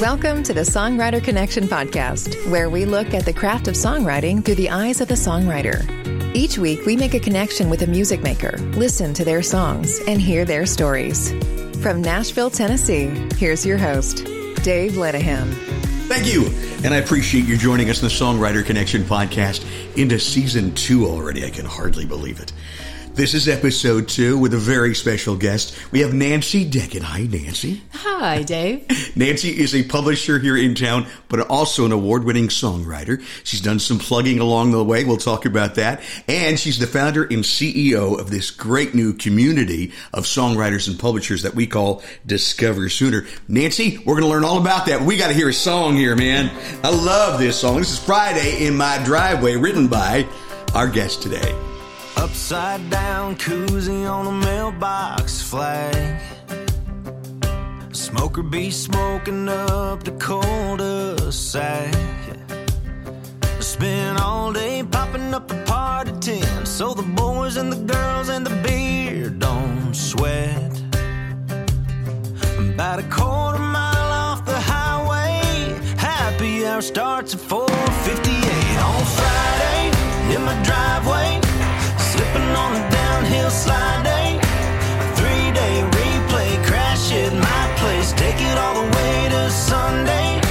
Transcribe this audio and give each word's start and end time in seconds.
Welcome 0.00 0.42
to 0.42 0.52
the 0.52 0.60
Songwriter 0.60 1.24
Connection 1.24 1.64
podcast, 1.64 2.50
where 2.50 2.68
we 2.68 2.84
look 2.84 3.14
at 3.14 3.24
the 3.24 3.32
craft 3.32 3.66
of 3.66 3.74
songwriting 3.74 4.44
through 4.44 4.56
the 4.56 4.68
eyes 4.68 5.00
of 5.00 5.08
the 5.08 5.14
songwriter. 5.14 5.86
Each 6.36 6.58
week, 6.58 6.84
we 6.84 6.96
make 6.96 7.14
a 7.14 7.18
connection 7.18 7.70
with 7.70 7.80
a 7.80 7.86
music 7.86 8.22
maker, 8.22 8.58
listen 8.74 9.14
to 9.14 9.24
their 9.24 9.42
songs, 9.42 9.98
and 10.00 10.20
hear 10.20 10.44
their 10.44 10.66
stories. 10.66 11.32
From 11.80 12.02
Nashville, 12.02 12.50
Tennessee, 12.50 13.06
here's 13.38 13.64
your 13.64 13.78
host, 13.78 14.26
Dave 14.62 14.92
Lenihan. 14.92 15.50
Thank 16.08 16.26
you. 16.26 16.44
And 16.84 16.92
I 16.92 16.98
appreciate 16.98 17.46
you 17.46 17.56
joining 17.56 17.88
us 17.88 18.02
in 18.02 18.08
the 18.08 18.12
Songwriter 18.12 18.62
Connection 18.62 19.02
podcast 19.02 19.64
into 19.96 20.18
season 20.18 20.74
two 20.74 21.06
already. 21.06 21.46
I 21.46 21.50
can 21.50 21.64
hardly 21.64 22.04
believe 22.04 22.38
it. 22.38 22.52
This 23.16 23.32
is 23.32 23.48
episode 23.48 24.08
two 24.08 24.36
with 24.36 24.52
a 24.52 24.58
very 24.58 24.94
special 24.94 25.36
guest. 25.36 25.74
We 25.90 26.00
have 26.00 26.12
Nancy 26.12 26.68
Deckett. 26.68 27.00
Hi, 27.00 27.22
Nancy. 27.22 27.82
Hi, 27.94 28.42
Dave. 28.42 28.84
Nancy 29.16 29.58
is 29.58 29.74
a 29.74 29.84
publisher 29.84 30.38
here 30.38 30.54
in 30.54 30.74
town, 30.74 31.06
but 31.30 31.40
also 31.48 31.86
an 31.86 31.92
award 31.92 32.24
winning 32.24 32.48
songwriter. 32.48 33.24
She's 33.42 33.62
done 33.62 33.78
some 33.78 33.98
plugging 33.98 34.38
along 34.38 34.72
the 34.72 34.84
way. 34.84 35.06
We'll 35.06 35.16
talk 35.16 35.46
about 35.46 35.76
that. 35.76 36.02
And 36.28 36.60
she's 36.60 36.78
the 36.78 36.86
founder 36.86 37.22
and 37.22 37.42
CEO 37.42 38.20
of 38.20 38.28
this 38.28 38.50
great 38.50 38.94
new 38.94 39.14
community 39.14 39.94
of 40.12 40.24
songwriters 40.24 40.86
and 40.86 40.98
publishers 40.98 41.40
that 41.40 41.54
we 41.54 41.66
call 41.66 42.02
Discover 42.26 42.90
Sooner. 42.90 43.24
Nancy, 43.48 43.96
we're 43.96 44.20
going 44.20 44.24
to 44.24 44.28
learn 44.28 44.44
all 44.44 44.60
about 44.60 44.84
that. 44.88 45.00
We 45.00 45.16
got 45.16 45.28
to 45.28 45.34
hear 45.34 45.48
a 45.48 45.54
song 45.54 45.96
here, 45.96 46.16
man. 46.16 46.50
I 46.84 46.90
love 46.90 47.40
this 47.40 47.58
song. 47.58 47.78
This 47.78 47.92
is 47.92 47.98
Friday 47.98 48.66
in 48.66 48.76
My 48.76 49.02
Driveway, 49.06 49.56
written 49.56 49.88
by 49.88 50.28
our 50.74 50.86
guest 50.86 51.22
today. 51.22 51.75
Upside 52.26 52.90
down 52.90 53.36
koozie 53.36 54.04
on 54.10 54.26
a 54.26 54.32
mailbox 54.32 55.40
flag. 55.40 56.20
Smoker 57.92 58.42
be 58.42 58.68
smoking 58.72 59.48
up 59.48 60.02
the 60.02 60.10
cul-de-sac. 60.18 61.94
Spend 63.60 64.18
all 64.18 64.52
day 64.52 64.82
popping 64.82 65.32
up 65.34 65.52
a 65.52 65.64
party 65.66 66.10
tent 66.18 66.66
so 66.66 66.94
the 66.94 67.08
boys 67.14 67.56
and 67.56 67.72
the 67.72 67.94
girls 67.94 68.28
and 68.28 68.44
the 68.44 68.56
beer 68.60 69.30
don't 69.30 69.94
sweat. 69.94 70.72
About 72.58 72.98
a 72.98 73.08
quarter 73.08 73.60
mile 73.60 74.12
off 74.26 74.44
the 74.44 74.58
highway, 74.58 75.78
happy 75.96 76.66
hour 76.66 76.82
starts 76.82 77.34
at 77.34 77.40
4:58 77.40 78.78
on 78.90 79.04
Friday 79.16 80.34
in 80.34 80.42
my 80.42 80.60
driveway 80.64 81.45
on 82.42 82.76
a 82.76 82.90
downhill 82.90 83.50
slide 83.50 84.02
day. 84.04 84.38
Three 85.18 85.50
day 85.52 85.82
replay, 85.98 86.64
crash 86.64 87.12
at 87.12 87.32
my 87.32 87.74
place, 87.78 88.12
take 88.12 88.40
it 88.40 88.58
all 88.58 88.74
the 88.82 88.96
way 88.96 89.28
to 89.30 89.50
Sunday. 89.50 90.45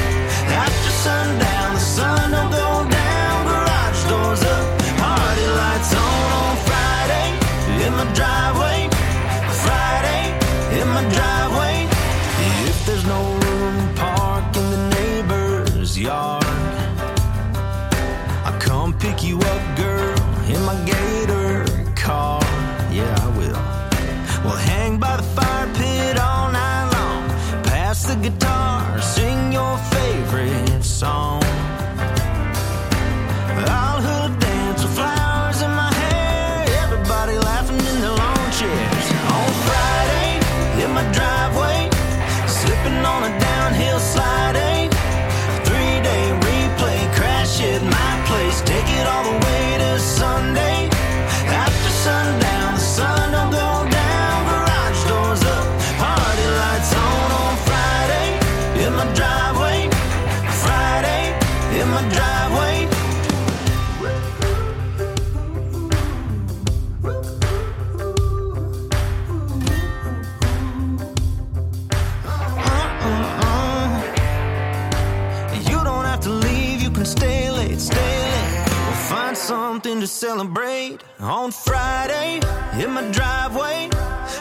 Celebrate 80.28 80.98
on 81.20 81.52
Friday 81.52 82.40
in 82.82 82.90
my 82.98 83.06
driveway. 83.12 83.88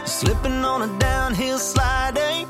Slipping 0.06 0.64
on 0.64 0.80
a 0.88 0.98
downhill 0.98 1.58
slide 1.58 2.14
day. 2.14 2.46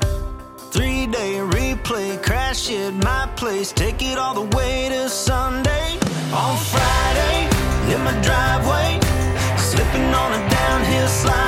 Three 0.71 1.05
day 1.05 1.33
replay, 1.57 2.09
crash 2.23 2.71
at 2.71 2.93
my 2.93 3.27
place. 3.35 3.73
Take 3.73 4.01
it 4.01 4.17
all 4.17 4.35
the 4.41 4.47
way 4.55 4.87
to 4.87 5.09
Sunday. 5.09 5.89
On 6.43 6.55
Friday 6.73 7.37
in 7.93 7.99
my 8.07 8.15
driveway. 8.27 8.89
Slipping 9.57 10.09
on 10.23 10.29
a 10.39 10.41
downhill 10.49 11.09
slide. 11.09 11.45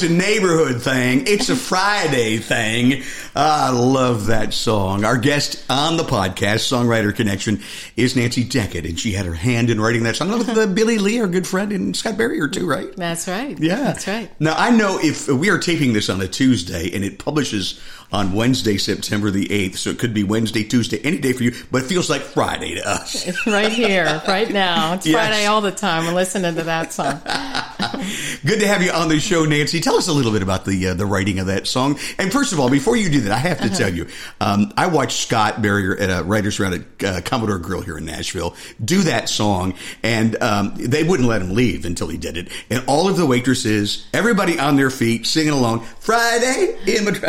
It's 0.00 0.10
a 0.10 0.14
neighborhood 0.14 0.80
thing. 0.80 1.26
It's 1.26 1.50
a 1.50 1.54
Friday 1.56 2.38
thing. 2.38 3.02
I 3.36 3.68
love 3.68 4.28
that 4.28 4.54
song. 4.54 5.04
Our 5.04 5.18
guest 5.18 5.62
on 5.68 5.98
the 5.98 6.04
podcast, 6.04 6.64
Songwriter 6.72 7.14
Connection, 7.14 7.60
is 7.98 8.16
Nancy 8.16 8.42
Deckett, 8.42 8.88
and 8.88 8.98
she 8.98 9.12
had 9.12 9.26
her 9.26 9.34
hand 9.34 9.68
in 9.68 9.78
writing 9.78 10.04
that 10.04 10.16
song 10.16 10.30
with 10.30 10.48
uh, 10.48 10.66
Billy 10.74 10.96
Lee, 10.96 11.20
our 11.20 11.26
good 11.26 11.46
friend, 11.46 11.70
and 11.70 11.94
Scott 11.94 12.16
Barrier 12.16 12.48
too, 12.48 12.66
right? 12.66 12.96
That's 12.96 13.28
right. 13.28 13.58
Yeah, 13.60 13.82
That's 13.82 14.06
right. 14.06 14.30
Now 14.40 14.54
I 14.56 14.70
know 14.70 14.98
if 14.98 15.28
we 15.28 15.50
are 15.50 15.58
taping 15.58 15.92
this 15.92 16.08
on 16.08 16.22
a 16.22 16.26
Tuesday 16.26 16.90
and 16.94 17.04
it 17.04 17.18
publishes 17.18 17.78
on 18.12 18.32
Wednesday, 18.32 18.76
September 18.76 19.30
the 19.30 19.50
eighth, 19.52 19.78
so 19.78 19.90
it 19.90 19.98
could 19.98 20.12
be 20.14 20.24
Wednesday, 20.24 20.64
Tuesday, 20.64 21.00
any 21.04 21.18
day 21.18 21.32
for 21.32 21.42
you, 21.44 21.52
but 21.70 21.82
it 21.82 21.86
feels 21.86 22.10
like 22.10 22.22
Friday 22.22 22.74
to 22.76 22.88
us. 22.88 23.26
It's 23.30 23.46
right 23.46 23.70
here, 23.70 24.20
right 24.26 24.50
now. 24.50 24.94
It's 24.94 25.06
Yes. 25.06 25.14
Friday 25.14 25.46
all 25.46 25.60
the 25.60 25.70
time. 25.70 26.06
We're 26.06 26.14
listening 26.14 26.54
to 26.56 26.64
that 26.64 26.92
song. 26.92 27.20
Good 28.44 28.60
to 28.60 28.66
have 28.66 28.82
you 28.82 28.90
on 28.90 29.08
the 29.08 29.20
show, 29.20 29.44
Nancy. 29.44 29.80
Tell 29.80 29.96
us 29.96 30.08
a 30.08 30.12
little 30.12 30.32
bit 30.32 30.42
about 30.42 30.64
the 30.64 30.88
uh, 30.88 30.94
the 30.94 31.06
writing 31.06 31.38
of 31.38 31.46
that 31.46 31.66
song. 31.66 31.98
And 32.18 32.32
first 32.32 32.52
of 32.52 32.58
all, 32.60 32.68
before 32.70 32.96
you 32.96 33.10
do 33.10 33.20
that, 33.22 33.32
I 33.32 33.38
have 33.38 33.60
to 33.60 33.68
tell 33.70 33.92
you, 33.92 34.06
um, 34.40 34.72
I 34.76 34.86
watched 34.86 35.18
Scott 35.20 35.62
Barrier 35.62 35.96
at 35.96 36.08
a 36.10 36.22
writers 36.24 36.58
round 36.58 36.74
at 37.00 37.04
uh, 37.04 37.20
Commodore 37.22 37.58
Grille 37.58 37.82
here 37.82 37.98
in 37.98 38.04
Nashville 38.04 38.54
do 38.84 39.02
that 39.02 39.28
song, 39.28 39.74
and 40.02 40.40
um, 40.42 40.74
they 40.76 41.02
wouldn't 41.04 41.28
let 41.28 41.42
him 41.42 41.54
leave 41.54 41.84
until 41.84 42.08
he 42.08 42.16
did 42.18 42.36
it. 42.36 42.48
And 42.70 42.82
all 42.86 43.08
of 43.08 43.16
the 43.16 43.26
waitresses, 43.26 44.06
everybody 44.12 44.58
on 44.58 44.76
their 44.76 44.90
feet, 44.90 45.26
singing 45.26 45.52
along, 45.52 45.80
"Friday 46.00 46.76
in 46.86 47.04
my 47.04 47.10
Dri-" 47.12 47.28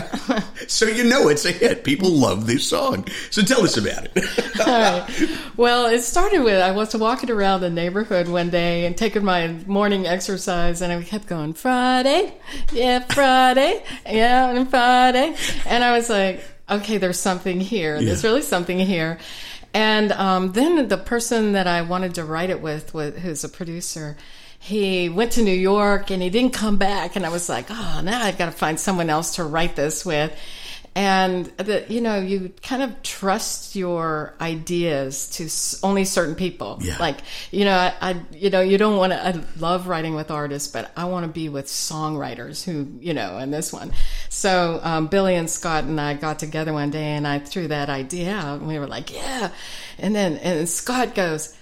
So 0.71 0.85
you 0.88 1.03
know 1.03 1.27
it's 1.27 1.45
a 1.45 1.51
hit. 1.51 1.83
People 1.83 2.09
love 2.12 2.47
this 2.47 2.68
song. 2.68 3.07
So 3.29 3.41
tell 3.41 3.63
us 3.63 3.77
about 3.77 4.07
it. 4.15 4.23
Right. 4.62 5.07
Well, 5.57 5.88
it 5.88 6.01
started 6.03 6.44
with 6.44 6.62
I 6.62 6.71
was 6.71 6.95
walking 6.95 7.31
around 7.31 7.62
the 7.62 7.69
neighborhood 7.69 8.27
one 8.27 8.50
day 8.51 8.85
and 8.85 8.95
taking 8.95 9.23
my 9.25 9.47
morning 9.65 10.06
exercise, 10.06 10.81
and 10.81 10.94
I 10.94 11.01
kept 11.03 11.25
going 11.27 11.53
Friday, 11.53 12.33
yeah, 12.71 13.00
Friday, 13.00 13.83
yeah, 14.06 14.51
and 14.51 14.69
Friday, 14.69 15.35
and 15.65 15.83
I 15.83 15.94
was 15.97 16.09
like, 16.09 16.44
okay, 16.69 16.97
there's 17.00 17.19
something 17.19 17.59
here. 17.59 18.01
There's 18.01 18.23
Yeah. 18.23 18.29
really 18.29 18.41
something 18.44 18.79
here. 18.79 19.18
And 19.73 20.12
um, 20.12 20.51
then 20.51 20.88
the 20.88 20.97
person 20.97 21.53
that 21.53 21.65
I 21.68 21.81
wanted 21.81 22.15
to 22.15 22.23
write 22.25 22.50
it 22.50 22.62
with, 22.62 22.94
with 22.94 23.18
who's 23.18 23.44
a 23.44 23.50
producer, 23.50 24.15
he 24.59 25.09
went 25.09 25.31
to 25.33 25.41
New 25.44 25.51
York 25.56 26.12
and 26.12 26.21
he 26.21 26.29
didn't 26.29 26.53
come 26.53 26.77
back. 26.77 27.15
And 27.15 27.25
I 27.25 27.29
was 27.29 27.50
like, 27.50 27.65
oh, 27.69 28.01
now 28.03 28.21
I've 28.23 28.38
got 28.38 28.45
to 28.45 28.51
find 28.51 28.79
someone 28.79 29.09
else 29.09 29.35
to 29.35 29.44
write 29.44 29.75
this 29.75 30.06
with. 30.06 30.31
And 30.93 31.45
the, 31.45 31.85
you 31.88 32.01
know, 32.01 32.19
you 32.19 32.51
kind 32.61 32.83
of 32.83 33.01
trust 33.01 33.77
your 33.77 34.33
ideas 34.41 35.29
to 35.29 35.45
s- 35.45 35.79
only 35.83 36.03
certain 36.03 36.35
people. 36.35 36.79
Yeah. 36.81 36.97
Like, 36.99 37.19
you 37.49 37.63
know, 37.63 37.77
I, 37.77 37.93
I 38.01 38.21
you 38.33 38.49
know, 38.49 38.59
you 38.59 38.77
don't 38.77 38.97
want 38.97 39.13
to. 39.13 39.25
I 39.25 39.41
love 39.57 39.88
writing 39.88 40.15
with 40.15 40.31
artists, 40.31 40.69
but 40.69 40.91
I 40.97 41.05
want 41.05 41.25
to 41.25 41.31
be 41.31 41.47
with 41.47 41.67
songwriters 41.67 42.65
who, 42.65 42.88
you 42.99 43.13
know, 43.13 43.38
and 43.38 43.53
this 43.53 43.71
one. 43.71 43.93
So 44.27 44.81
um, 44.83 45.07
Billy 45.07 45.35
and 45.35 45.49
Scott 45.49 45.85
and 45.85 45.99
I 45.99 46.13
got 46.15 46.39
together 46.39 46.73
one 46.73 46.89
day, 46.89 47.11
and 47.11 47.25
I 47.25 47.39
threw 47.39 47.69
that 47.69 47.89
idea 47.89 48.35
out, 48.35 48.59
and 48.59 48.67
we 48.67 48.77
were 48.77 48.87
like, 48.87 49.13
yeah. 49.13 49.51
And 49.97 50.13
then 50.13 50.37
and 50.37 50.67
Scott 50.67 51.15
goes, 51.15 51.55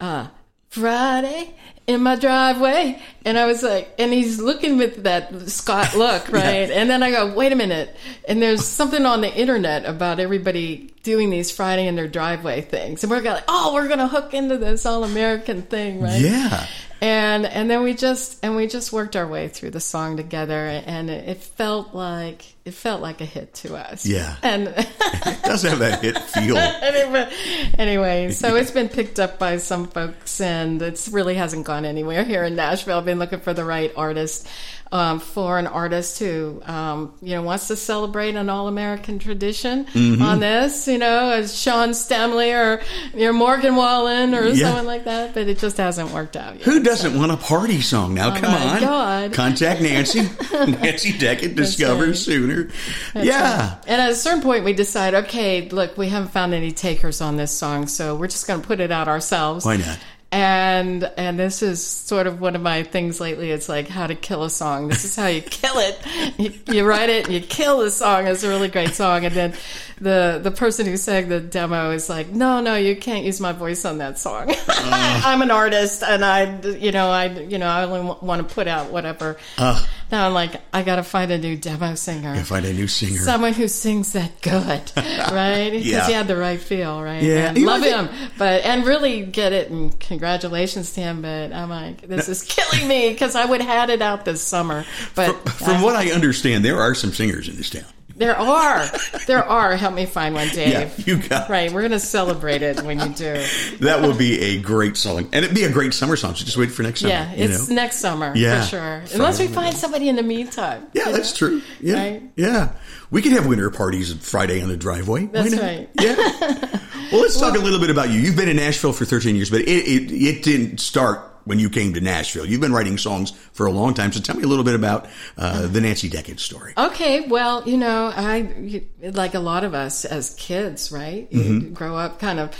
uh, 0.00 0.26
Friday 0.70 1.54
in 1.86 2.02
my 2.02 2.16
driveway. 2.16 3.00
And 3.24 3.38
I 3.38 3.46
was 3.46 3.62
like, 3.62 3.92
and 3.98 4.12
he's 4.12 4.40
looking 4.40 4.76
with 4.76 5.04
that 5.04 5.48
Scott 5.50 5.94
look, 5.96 6.28
right? 6.30 6.70
And 6.70 6.88
then 6.88 7.02
I 7.02 7.10
go, 7.10 7.34
wait 7.34 7.52
a 7.52 7.56
minute. 7.56 7.94
And 8.28 8.42
there's 8.42 8.64
something 8.64 9.04
on 9.04 9.20
the 9.20 9.32
internet 9.32 9.84
about 9.84 10.20
everybody 10.20 10.92
doing 11.02 11.30
these 11.30 11.50
Friday 11.50 11.86
in 11.86 11.96
their 11.96 12.08
driveway 12.08 12.60
things. 12.60 13.02
And 13.02 13.10
we're 13.10 13.20
like, 13.20 13.44
oh, 13.48 13.74
we're 13.74 13.88
going 13.88 13.98
to 13.98 14.08
hook 14.08 14.34
into 14.34 14.56
this 14.56 14.86
all 14.86 15.04
American 15.04 15.62
thing, 15.62 16.00
right? 16.00 16.20
Yeah. 16.20 16.66
And, 17.00 17.46
and 17.46 17.68
then 17.68 17.82
we 17.82 17.94
just, 17.94 18.38
and 18.44 18.54
we 18.54 18.68
just 18.68 18.92
worked 18.92 19.16
our 19.16 19.26
way 19.26 19.48
through 19.48 19.70
the 19.70 19.80
song 19.80 20.16
together 20.16 20.54
and 20.54 21.10
it, 21.10 21.28
it 21.28 21.38
felt 21.38 21.94
like, 21.94 22.51
it 22.64 22.74
felt 22.74 23.02
like 23.02 23.20
a 23.20 23.24
hit 23.24 23.54
to 23.54 23.76
us. 23.76 24.06
Yeah. 24.06 24.36
And, 24.42 24.68
It 25.24 25.42
does 25.42 25.62
have 25.62 25.78
that 25.80 26.02
hit 26.02 26.18
feel. 26.18 26.56
anyway, 27.78 28.30
so 28.32 28.56
it's 28.56 28.70
been 28.70 28.88
picked 28.88 29.20
up 29.20 29.38
by 29.38 29.58
some 29.58 29.86
folks, 29.86 30.40
and 30.40 30.80
it 30.82 31.08
really 31.12 31.34
hasn't 31.34 31.64
gone 31.64 31.84
anywhere 31.84 32.24
here 32.24 32.44
in 32.44 32.56
Nashville. 32.56 32.98
I've 32.98 33.04
been 33.04 33.18
looking 33.18 33.40
for 33.40 33.54
the 33.54 33.64
right 33.64 33.92
artist 33.96 34.48
um, 34.92 35.18
for 35.20 35.58
an 35.58 35.66
artist 35.66 36.18
who, 36.20 36.62
um, 36.66 37.12
you 37.22 37.34
know, 37.34 37.42
wants 37.42 37.66
to 37.68 37.76
celebrate 37.76 38.36
an 38.36 38.48
all-American 38.50 39.18
tradition 39.18 39.86
Mm-hmm. 39.86 40.22
on 40.22 40.38
this. 40.40 40.86
You 40.86 40.98
know, 40.98 41.30
as 41.30 41.58
Sean 41.58 41.90
Stemley 41.90 42.52
or 42.54 42.82
you 43.18 43.26
know, 43.26 43.32
Morgan 43.32 43.74
Wallen 43.74 44.34
or 44.34 44.46
Yeah. 44.48 44.66
someone 44.68 44.86
like 44.86 45.04
that, 45.06 45.32
but 45.34 45.48
it 45.48 45.58
just 45.58 45.78
hasn't 45.78 46.10
worked 46.12 46.36
out 46.36 46.54
yet. 46.56 46.62
Who 46.64 46.82
doesn't 46.82 47.18
want 47.18 47.32
a 47.32 47.36
party 47.36 47.80
song 47.80 48.14
now? 48.14 48.36
Come 48.36 48.44
Oh 48.54 48.58
my 48.58 48.74
on. 48.76 48.80
God. 48.80 49.32
Contact 49.32 49.80
Nancy. 49.80 50.20
Nancy 50.52 51.12
Deckett, 51.12 51.56
Discover 51.56 52.06
right. 52.08 52.16
Sooner. 52.16 52.68
yeah. 53.14 53.76
And 53.86 54.00
at 54.00 54.10
a 54.10 54.14
certain 54.14 54.42
point, 54.42 54.64
we 54.64 54.72
decide, 54.74 55.14
okay, 55.14 55.68
look, 55.70 55.96
we 55.96 56.08
haven't 56.08 56.30
found 56.32 56.52
any 56.54 56.70
takers 56.70 57.20
on 57.20 57.36
this 57.36 57.50
song, 57.50 57.86
so 57.86 58.14
we're 58.14 58.26
just 58.28 58.46
going 58.46 58.60
to 58.60 58.66
put 58.66 58.78
it 58.80 58.90
out 58.90 59.08
ourselves. 59.08 59.64
Why 59.64 59.78
not? 59.78 59.98
And 60.32 61.04
and 61.18 61.38
this 61.38 61.62
is 61.62 61.86
sort 61.86 62.26
of 62.26 62.40
one 62.40 62.56
of 62.56 62.62
my 62.62 62.82
things 62.84 63.20
lately. 63.20 63.50
It's 63.50 63.68
like 63.68 63.86
how 63.86 64.06
to 64.06 64.14
kill 64.14 64.44
a 64.44 64.50
song. 64.50 64.88
This 64.88 65.04
is 65.04 65.14
how 65.14 65.26
you 65.26 65.42
kill 65.60 65.74
it. 65.76 65.98
You, 66.38 66.74
you 66.74 66.84
write 66.84 67.10
it, 67.10 67.26
and 67.26 67.34
you 67.34 67.40
kill 67.40 67.80
the 67.80 67.90
song. 67.90 68.26
It's 68.26 68.42
a 68.42 68.48
really 68.48 68.68
great 68.68 68.94
song. 68.94 69.26
And 69.26 69.34
then 69.34 69.54
the 70.00 70.40
the 70.42 70.50
person 70.50 70.86
who 70.86 70.96
sang 70.96 71.28
the 71.28 71.38
demo 71.38 71.90
is 71.90 72.08
like, 72.08 72.28
no, 72.28 72.62
no, 72.62 72.76
you 72.76 72.96
can't 72.96 73.26
use 73.26 73.40
my 73.40 73.52
voice 73.52 73.84
on 73.84 73.98
that 73.98 74.18
song. 74.18 74.54
Mm. 74.82 75.24
I'm 75.24 75.42
an 75.42 75.52
artist, 75.52 76.02
and 76.02 76.24
I, 76.24 76.60
you 76.60 76.90
know, 76.90 77.08
I, 77.08 77.26
you 77.26 77.58
know, 77.58 77.68
I 77.68 77.84
only 77.84 78.16
want 78.20 78.46
to 78.46 78.54
put 78.54 78.66
out 78.66 78.90
whatever. 78.90 79.36
Uh. 79.56 79.80
Now 80.12 80.26
I'm 80.26 80.34
like, 80.34 80.60
I 80.72 80.82
got 80.82 80.96
to 80.96 81.02
find 81.02 81.30
a 81.32 81.38
new 81.38 81.56
demo 81.56 81.94
singer. 81.94 82.36
Find 82.44 82.64
a 82.66 82.72
new 82.72 82.86
singer. 82.86 83.18
Someone 83.18 83.54
who 83.54 83.66
sings 83.66 84.12
that 84.12 84.40
good, 84.42 84.92
right? 84.96 85.70
Because 85.70 85.86
Yeah. 85.86 86.06
he 86.06 86.12
had 86.12 86.28
the 86.28 86.36
right 86.36 86.60
feel, 86.60 87.02
right? 87.02 87.22
Yeah. 87.22 87.48
And 87.48 87.58
love 87.64 87.82
him, 87.82 88.08
but 88.38 88.62
and 88.64 88.84
really 88.86 89.22
get 89.24 89.52
it. 89.52 89.70
And 89.70 89.98
congratulations 89.98 90.92
to 90.92 91.00
him. 91.00 91.22
But 91.22 91.52
I'm 91.52 91.70
like, 91.70 92.02
this 92.06 92.28
is 92.28 92.42
killing 92.42 92.86
me 92.86 93.08
because 93.10 93.34
I 93.34 93.44
would 93.46 93.60
have 93.62 93.70
had 93.70 93.90
it 93.90 94.02
out 94.02 94.24
this 94.24 94.42
summer. 94.42 94.84
But 95.14 95.32
From 95.48 95.78
I- 95.78 95.82
what 95.82 95.96
I 95.96 96.10
understand, 96.12 96.64
there 96.64 96.78
are 96.80 96.94
some 96.94 97.12
singers 97.12 97.48
in 97.48 97.56
this 97.56 97.70
town. 97.70 97.84
There 98.22 98.38
are, 98.38 98.86
there 99.26 99.44
are. 99.44 99.74
Help 99.76 99.94
me 99.94 100.06
find 100.06 100.34
one, 100.34 100.48
Dave. 100.48 100.72
Yeah, 100.72 101.04
you 101.04 101.28
got 101.28 101.48
it. 101.48 101.52
right. 101.52 101.72
We're 101.72 101.82
gonna 101.82 101.98
celebrate 101.98 102.62
it 102.62 102.80
when 102.82 103.00
you 103.00 103.08
do. 103.08 103.44
That 103.80 104.00
will 104.00 104.16
be 104.16 104.40
a 104.40 104.60
great 104.60 104.96
song. 104.96 105.28
And 105.32 105.44
it'd 105.44 105.54
be 105.56 105.64
a 105.64 105.72
great 105.72 105.92
summer 105.92 106.14
song. 106.16 106.34
So 106.34 106.44
just 106.44 106.56
wait 106.56 106.70
for 106.70 106.82
next 106.82 107.00
summer. 107.00 107.12
Yeah, 107.12 107.34
you 107.34 107.44
it's 107.44 107.68
know? 107.68 107.74
next 107.74 107.96
summer 107.96 108.32
Yeah. 108.36 108.60
for 108.60 108.68
sure. 108.68 109.02
Unless 109.14 109.40
we 109.40 109.48
find 109.48 109.74
somebody 109.74 110.08
in 110.08 110.16
the 110.16 110.22
meantime. 110.22 110.86
Yeah, 110.92 111.10
that's 111.10 111.32
know? 111.40 111.48
true. 111.48 111.62
Yeah. 111.80 111.94
Right? 111.94 112.22
Yeah. 112.36 112.72
We 113.10 113.22
could 113.22 113.32
have 113.32 113.46
winter 113.46 113.70
parties 113.70 114.12
Friday 114.14 114.62
on 114.62 114.68
the 114.68 114.76
driveway. 114.76 115.26
That's 115.26 115.54
right. 115.56 115.88
Yeah. 116.00 116.14
well, 117.12 117.20
let's 117.22 117.38
talk 117.38 117.56
a 117.56 117.58
little 117.60 117.80
bit 117.80 117.90
about 117.90 118.10
you. 118.10 118.20
You've 118.20 118.36
been 118.36 118.48
in 118.48 118.56
Nashville 118.56 118.92
for 118.92 119.04
13 119.04 119.34
years, 119.36 119.50
but 119.50 119.60
it, 119.62 119.68
it, 119.68 120.12
it 120.12 120.42
didn't 120.42 120.78
start 120.78 121.31
when 121.44 121.58
you 121.58 121.68
came 121.70 121.94
to 121.94 122.00
Nashville. 122.00 122.46
You've 122.46 122.60
been 122.60 122.72
writing 122.72 122.98
songs 122.98 123.32
for 123.52 123.66
a 123.66 123.70
long 123.72 123.94
time. 123.94 124.12
So 124.12 124.20
tell 124.20 124.36
me 124.36 124.42
a 124.42 124.46
little 124.46 124.64
bit 124.64 124.74
about 124.74 125.08
uh, 125.36 125.66
the 125.66 125.80
Nancy 125.80 126.08
Deckett 126.08 126.38
story. 126.40 126.72
Okay, 126.76 127.26
well, 127.28 127.62
you 127.68 127.76
know, 127.76 128.12
I 128.14 128.82
like 129.00 129.34
a 129.34 129.40
lot 129.40 129.64
of 129.64 129.74
us 129.74 130.04
as 130.04 130.34
kids, 130.34 130.90
right? 130.92 131.26
You 131.30 131.40
Mm-hmm. 131.42 131.74
grow 131.74 131.96
up 131.96 132.18
kind 132.20 132.38
of 132.40 132.50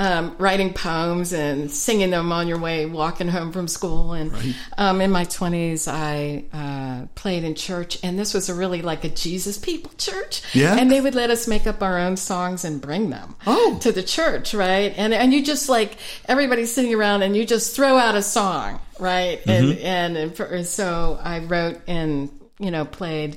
um, 0.00 0.34
writing 0.38 0.72
poems 0.72 1.34
and 1.34 1.70
singing 1.70 2.08
them 2.08 2.32
on 2.32 2.48
your 2.48 2.58
way 2.58 2.86
walking 2.86 3.28
home 3.28 3.52
from 3.52 3.68
school. 3.68 4.14
And 4.14 4.32
um, 4.78 5.02
in 5.02 5.10
my 5.10 5.24
twenties, 5.24 5.86
I 5.86 6.44
uh, 6.54 7.06
played 7.14 7.44
in 7.44 7.54
church, 7.54 7.98
and 8.02 8.18
this 8.18 8.32
was 8.32 8.48
a 8.48 8.54
really 8.54 8.80
like 8.80 9.04
a 9.04 9.10
Jesus 9.10 9.58
people 9.58 9.92
church. 9.98 10.42
Yeah. 10.54 10.76
and 10.78 10.90
they 10.90 11.02
would 11.02 11.14
let 11.14 11.28
us 11.28 11.46
make 11.46 11.66
up 11.66 11.82
our 11.82 11.98
own 11.98 12.16
songs 12.16 12.64
and 12.64 12.80
bring 12.80 13.10
them 13.10 13.36
Oh. 13.46 13.78
to 13.82 13.92
the 13.92 14.02
church, 14.02 14.54
right? 14.54 14.94
And 14.96 15.12
and 15.12 15.34
you 15.34 15.44
just 15.44 15.68
like 15.68 15.98
everybody's 16.26 16.72
sitting 16.72 16.94
around, 16.94 17.22
and 17.22 17.36
you 17.36 17.44
just 17.44 17.76
throw 17.76 17.98
out 17.98 18.14
a 18.14 18.22
song, 18.22 18.80
right? 18.98 19.38
And 19.46 19.78
and, 19.78 20.16
and 20.16 20.34
for, 20.34 20.64
so 20.64 21.18
I 21.22 21.40
wrote 21.40 21.78
and 21.86 22.30
you 22.58 22.70
know 22.70 22.86
played 22.86 23.36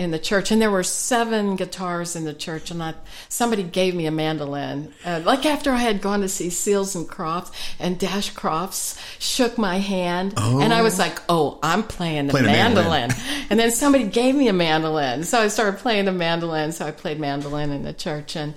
in 0.00 0.12
the 0.12 0.18
church, 0.18 0.50
and 0.50 0.62
there 0.62 0.70
were 0.70 0.82
seven 0.82 1.56
guitars 1.56 2.16
in 2.16 2.24
the 2.24 2.32
church, 2.32 2.70
and 2.70 2.82
I, 2.82 2.94
somebody 3.28 3.62
gave 3.62 3.94
me 3.94 4.06
a 4.06 4.10
mandolin. 4.10 4.94
Uh, 5.04 5.20
like 5.26 5.44
after 5.44 5.72
I 5.72 5.76
had 5.76 6.00
gone 6.00 6.22
to 6.22 6.28
see 6.28 6.48
Seals 6.48 6.96
and 6.96 7.06
Crofts, 7.06 7.52
and 7.78 7.98
Dash 7.98 8.32
Crofts 8.32 8.98
shook 9.18 9.58
my 9.58 9.76
hand, 9.78 10.32
and 10.38 10.72
I 10.72 10.80
was 10.80 10.98
like, 10.98 11.20
"Oh, 11.28 11.58
I'm 11.62 11.82
playing 11.82 12.28
the 12.28 12.30
Playing 12.32 12.46
mandolin. 12.46 13.10
mandolin." 13.10 13.46
and 13.50 13.60
then 13.60 13.70
somebody 13.70 14.04
gave 14.04 14.34
me 14.34 14.48
a 14.48 14.54
mandolin, 14.54 15.24
so 15.24 15.38
I 15.38 15.48
started 15.48 15.78
playing 15.80 16.06
the 16.06 16.12
mandolin. 16.12 16.72
So 16.72 16.86
I 16.86 16.92
played 16.92 17.20
mandolin 17.20 17.70
in 17.70 17.82
the 17.82 17.92
church, 17.92 18.36
and 18.36 18.54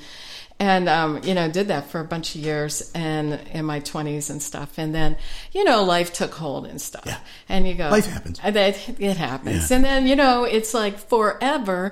and 0.60 0.88
um, 0.88 1.20
you 1.24 1.34
know 1.34 1.50
did 1.50 1.68
that 1.70 1.90
for 1.90 2.00
a 2.00 2.04
bunch 2.06 2.36
of 2.36 2.42
years 2.42 2.92
and 2.94 3.34
in 3.52 3.66
my 3.66 3.80
20s 3.80 4.30
and 4.30 4.42
stuff 4.42 4.78
and 4.78 4.94
then 4.94 5.18
you 5.52 5.64
know 5.64 5.84
life 5.84 6.14
took 6.14 6.34
hold 6.36 6.66
and 6.68 6.80
stuff 6.82 7.04
Yeah. 7.06 7.18
and 7.50 7.68
you 7.68 7.74
go 7.74 7.90
Life 7.90 8.06
happens. 8.06 8.40
and 8.44 8.56
that 8.56 8.78
it 9.00 9.18
happens 9.18 9.70
Yeah. 9.70 9.76
and 9.78 9.86
then 9.86 10.08
you 10.08 10.16
know 10.16 10.44
it's 10.44 10.74
like 10.74 10.98
forever 11.00 11.92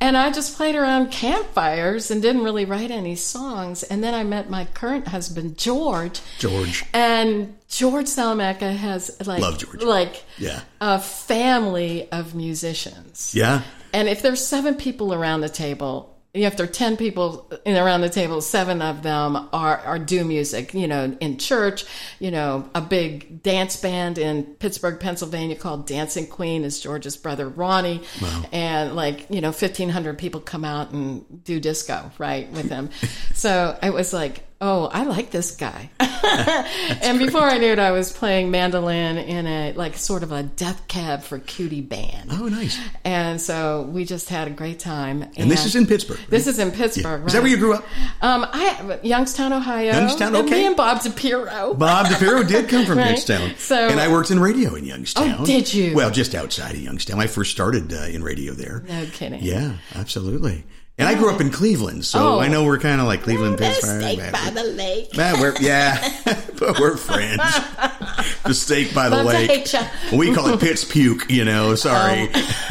and 0.00 0.16
i 0.16 0.30
just 0.30 0.56
played 0.56 0.74
around 0.74 1.10
campfires 1.10 2.10
and 2.10 2.20
didn't 2.20 2.44
really 2.44 2.64
write 2.66 2.90
any 2.90 3.16
songs 3.16 3.82
and 3.82 4.04
then 4.04 4.14
i 4.14 4.22
met 4.24 4.50
my 4.50 4.66
current 4.66 5.08
husband 5.08 5.56
george 5.58 6.20
George. 6.38 6.84
and 6.92 7.56
george 7.68 8.06
salamanca 8.06 8.72
has 8.72 9.10
like 9.26 9.40
Love 9.40 9.58
George. 9.58 9.82
like 9.82 10.24
Yeah. 10.38 10.60
a 10.80 11.00
family 11.00 12.10
of 12.12 12.34
musicians 12.34 13.32
Yeah. 13.34 13.62
and 13.92 14.08
if 14.08 14.22
there's 14.22 14.44
seven 14.46 14.74
people 14.74 15.12
around 15.14 15.40
the 15.40 15.48
table, 15.48 16.11
if 16.34 16.56
there 16.56 16.64
are 16.64 16.70
ten 16.70 16.96
people 16.96 17.50
in 17.66 17.76
around 17.76 18.00
the 18.00 18.08
table, 18.08 18.40
seven 18.40 18.80
of 18.80 19.02
them 19.02 19.36
are, 19.52 19.78
are 19.78 19.98
do 19.98 20.24
music. 20.24 20.72
You 20.72 20.88
know, 20.88 21.16
in 21.20 21.36
church, 21.36 21.84
you 22.20 22.30
know, 22.30 22.68
a 22.74 22.80
big 22.80 23.42
dance 23.42 23.76
band 23.76 24.16
in 24.16 24.44
Pittsburgh, 24.44 24.98
Pennsylvania 24.98 25.56
called 25.56 25.86
Dancing 25.86 26.26
Queen 26.26 26.64
is 26.64 26.80
George's 26.80 27.16
brother 27.16 27.48
Ronnie, 27.48 28.02
and 28.50 28.96
like 28.96 29.26
you 29.28 29.42
know, 29.42 29.52
fifteen 29.52 29.90
hundred 29.90 30.16
people 30.16 30.40
come 30.40 30.64
out 30.64 30.90
and 30.92 31.44
do 31.44 31.60
disco 31.60 32.10
right 32.18 32.50
with 32.52 32.70
him. 32.70 32.88
so 33.34 33.78
it 33.82 33.92
was 33.92 34.14
like, 34.14 34.44
oh, 34.62 34.88
I 34.92 35.02
like 35.02 35.30
this 35.32 35.56
guy. 35.56 35.90
and 36.00 37.18
before 37.18 37.42
I 37.42 37.58
knew 37.58 37.72
it, 37.72 37.78
I 37.80 37.90
was 37.90 38.12
playing 38.12 38.50
mandolin 38.52 39.18
in 39.18 39.46
a 39.46 39.72
like 39.72 39.96
sort 39.96 40.22
of 40.22 40.30
a 40.32 40.44
death 40.44 40.86
cab 40.88 41.22
for 41.24 41.38
cutie 41.40 41.80
band. 41.80 42.30
Oh, 42.32 42.46
nice. 42.48 42.78
And 43.04 43.40
so 43.40 43.82
we 43.82 44.04
just 44.04 44.28
had 44.28 44.46
a 44.46 44.50
great 44.52 44.78
time. 44.78 45.24
And 45.36 45.50
this 45.50 45.66
is 45.66 45.74
in 45.76 45.86
Pittsburgh. 45.86 46.18
right? 46.20 46.30
This 46.30 46.46
is 46.46 46.58
in 46.58 46.70
Pittsburgh. 46.70 47.26
Is 47.26 47.32
that 47.32 47.42
where 47.42 47.50
you 47.50 47.56
grew 47.58 47.74
up? 47.74 47.84
Um, 48.22 48.46
I 48.50 49.00
Youngstown, 49.02 49.52
Ohio. 49.52 49.92
Youngstown, 49.92 50.34
And. 50.36 50.48
Me 50.48 50.66
and 50.66 50.76
Bob 50.76 50.98
DiPiero. 50.98 51.76
Bob 51.78 52.06
DiPiero 52.06 52.46
did 52.46 52.68
come 52.68 52.86
from 52.86 52.98
Right. 53.02 53.08
Youngstown. 53.08 53.56
So- 53.56 53.88
and 53.88 53.98
I 54.00 54.10
worked 54.10 54.30
in 54.30 54.38
radio 54.38 54.74
in 54.76 54.84
Youngstown. 54.84 55.36
Oh, 55.40 55.44
did 55.44 55.74
you? 55.74 55.94
Well, 55.94 56.10
just 56.10 56.34
outside 56.36 56.74
of 56.76 56.80
Youngstown. 56.80 57.20
I 57.20 57.26
first 57.26 57.50
started 57.50 57.92
uh, 57.92 58.02
in 58.04 58.22
radio 58.22 58.52
there. 58.52 58.84
No 58.88 59.06
kidding. 59.06 59.42
Yeah, 59.42 59.74
absolutely. 59.96 60.64
And 60.98 61.08
I 61.08 61.14
grew 61.14 61.30
up 61.30 61.38
oh. 61.38 61.40
in 61.40 61.50
Cleveland, 61.50 62.04
so 62.04 62.34
Oh. 62.36 62.38
I 62.40 62.48
know 62.48 62.62
oh. 62.62 62.66
we're 62.66 62.78
kind 62.78 63.00
of 63.00 63.06
like 63.06 63.22
Cleveland, 63.22 63.58
The 63.58 63.64
Pittsburgh. 63.64 64.02
steak 64.02 64.32
by 64.32 64.50
the 64.50 64.62
lake. 64.62 65.16
Man, 65.16 65.40
we're, 65.40 65.54
yeah, 65.58 66.06
but 66.58 66.78
we're 66.78 66.96
friends. 66.98 67.42
the 68.44 68.52
steak 68.52 68.94
by 68.94 69.08
the 69.08 69.24
lake. 69.24 69.66
We 70.12 70.34
call 70.34 70.48
it 70.52 70.60
Pitts 70.60 70.84
puke, 70.84 71.30
you 71.30 71.44
know. 71.46 71.70
Oh. 71.70 71.74
Sorry, 71.76 72.28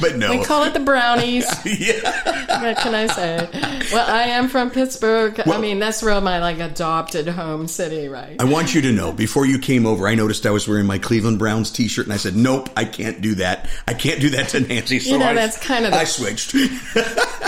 but 0.00 0.16
no. 0.16 0.30
We 0.30 0.44
call 0.44 0.64
it 0.64 0.74
the 0.74 0.80
brownies. 0.80 1.46
yeah. 1.64 2.62
what 2.62 2.78
can 2.78 2.94
I 2.94 3.06
say? 3.06 3.48
Well, 3.92 4.10
I 4.10 4.22
am 4.24 4.48
from 4.48 4.70
Pittsburgh. 4.70 5.40
I 5.46 5.58
mean, 5.58 5.78
that's 5.78 6.02
real 6.02 6.20
my 6.20 6.40
like 6.40 6.58
adopted 6.58 7.28
home 7.28 7.68
city, 7.68 8.08
right? 8.08 8.36
I 8.40 8.44
want 8.44 8.74
you 8.74 8.80
to 8.82 8.92
know 8.92 9.12
before 9.12 9.46
you 9.46 9.60
came 9.60 9.86
over, 9.86 10.08
I 10.08 10.16
noticed 10.16 10.46
I 10.46 10.50
was 10.50 10.66
wearing 10.66 10.86
my 10.86 10.98
Cleveland 10.98 11.38
Browns 11.38 11.70
T-shirt, 11.70 12.06
and 12.06 12.12
I 12.12 12.16
said, 12.16 12.34
"Nope, 12.34 12.70
I 12.76 12.84
can't 12.84 13.20
do 13.20 13.36
that. 13.36 13.68
I 13.86 13.94
can't 13.94 14.20
do 14.20 14.30
that 14.30 14.48
to 14.50 14.60
Nancy." 14.60 14.98
So 14.98 15.12
You 15.12 15.18
know, 15.18 15.30
I, 15.30 15.34
that's 15.34 15.58
kind 15.58 15.84
of 15.84 15.92
the- 15.92 15.98
I 15.98 16.04
switched. 16.04 16.54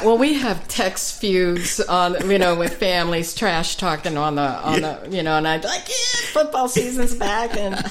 Well, 0.05 0.19
we 0.19 0.35
have 0.35 0.67
text 0.69 1.21
feuds 1.21 1.81
on, 1.81 2.31
you 2.31 2.39
know, 2.39 2.55
with 2.55 2.75
families 2.77 3.35
trash 3.35 3.77
talking 3.77 4.17
on 4.17 4.37
the, 4.37 4.43
on 4.43 4.81
Yeah. 4.81 4.99
the, 5.05 5.17
you 5.17 5.23
know, 5.23 5.37
and 5.37 5.47
I'd 5.49 5.65
like, 5.65 5.89
yeah, 5.89 6.21
football 6.33 6.69
season's 6.69 7.15
back, 7.15 7.57
and 7.57 7.75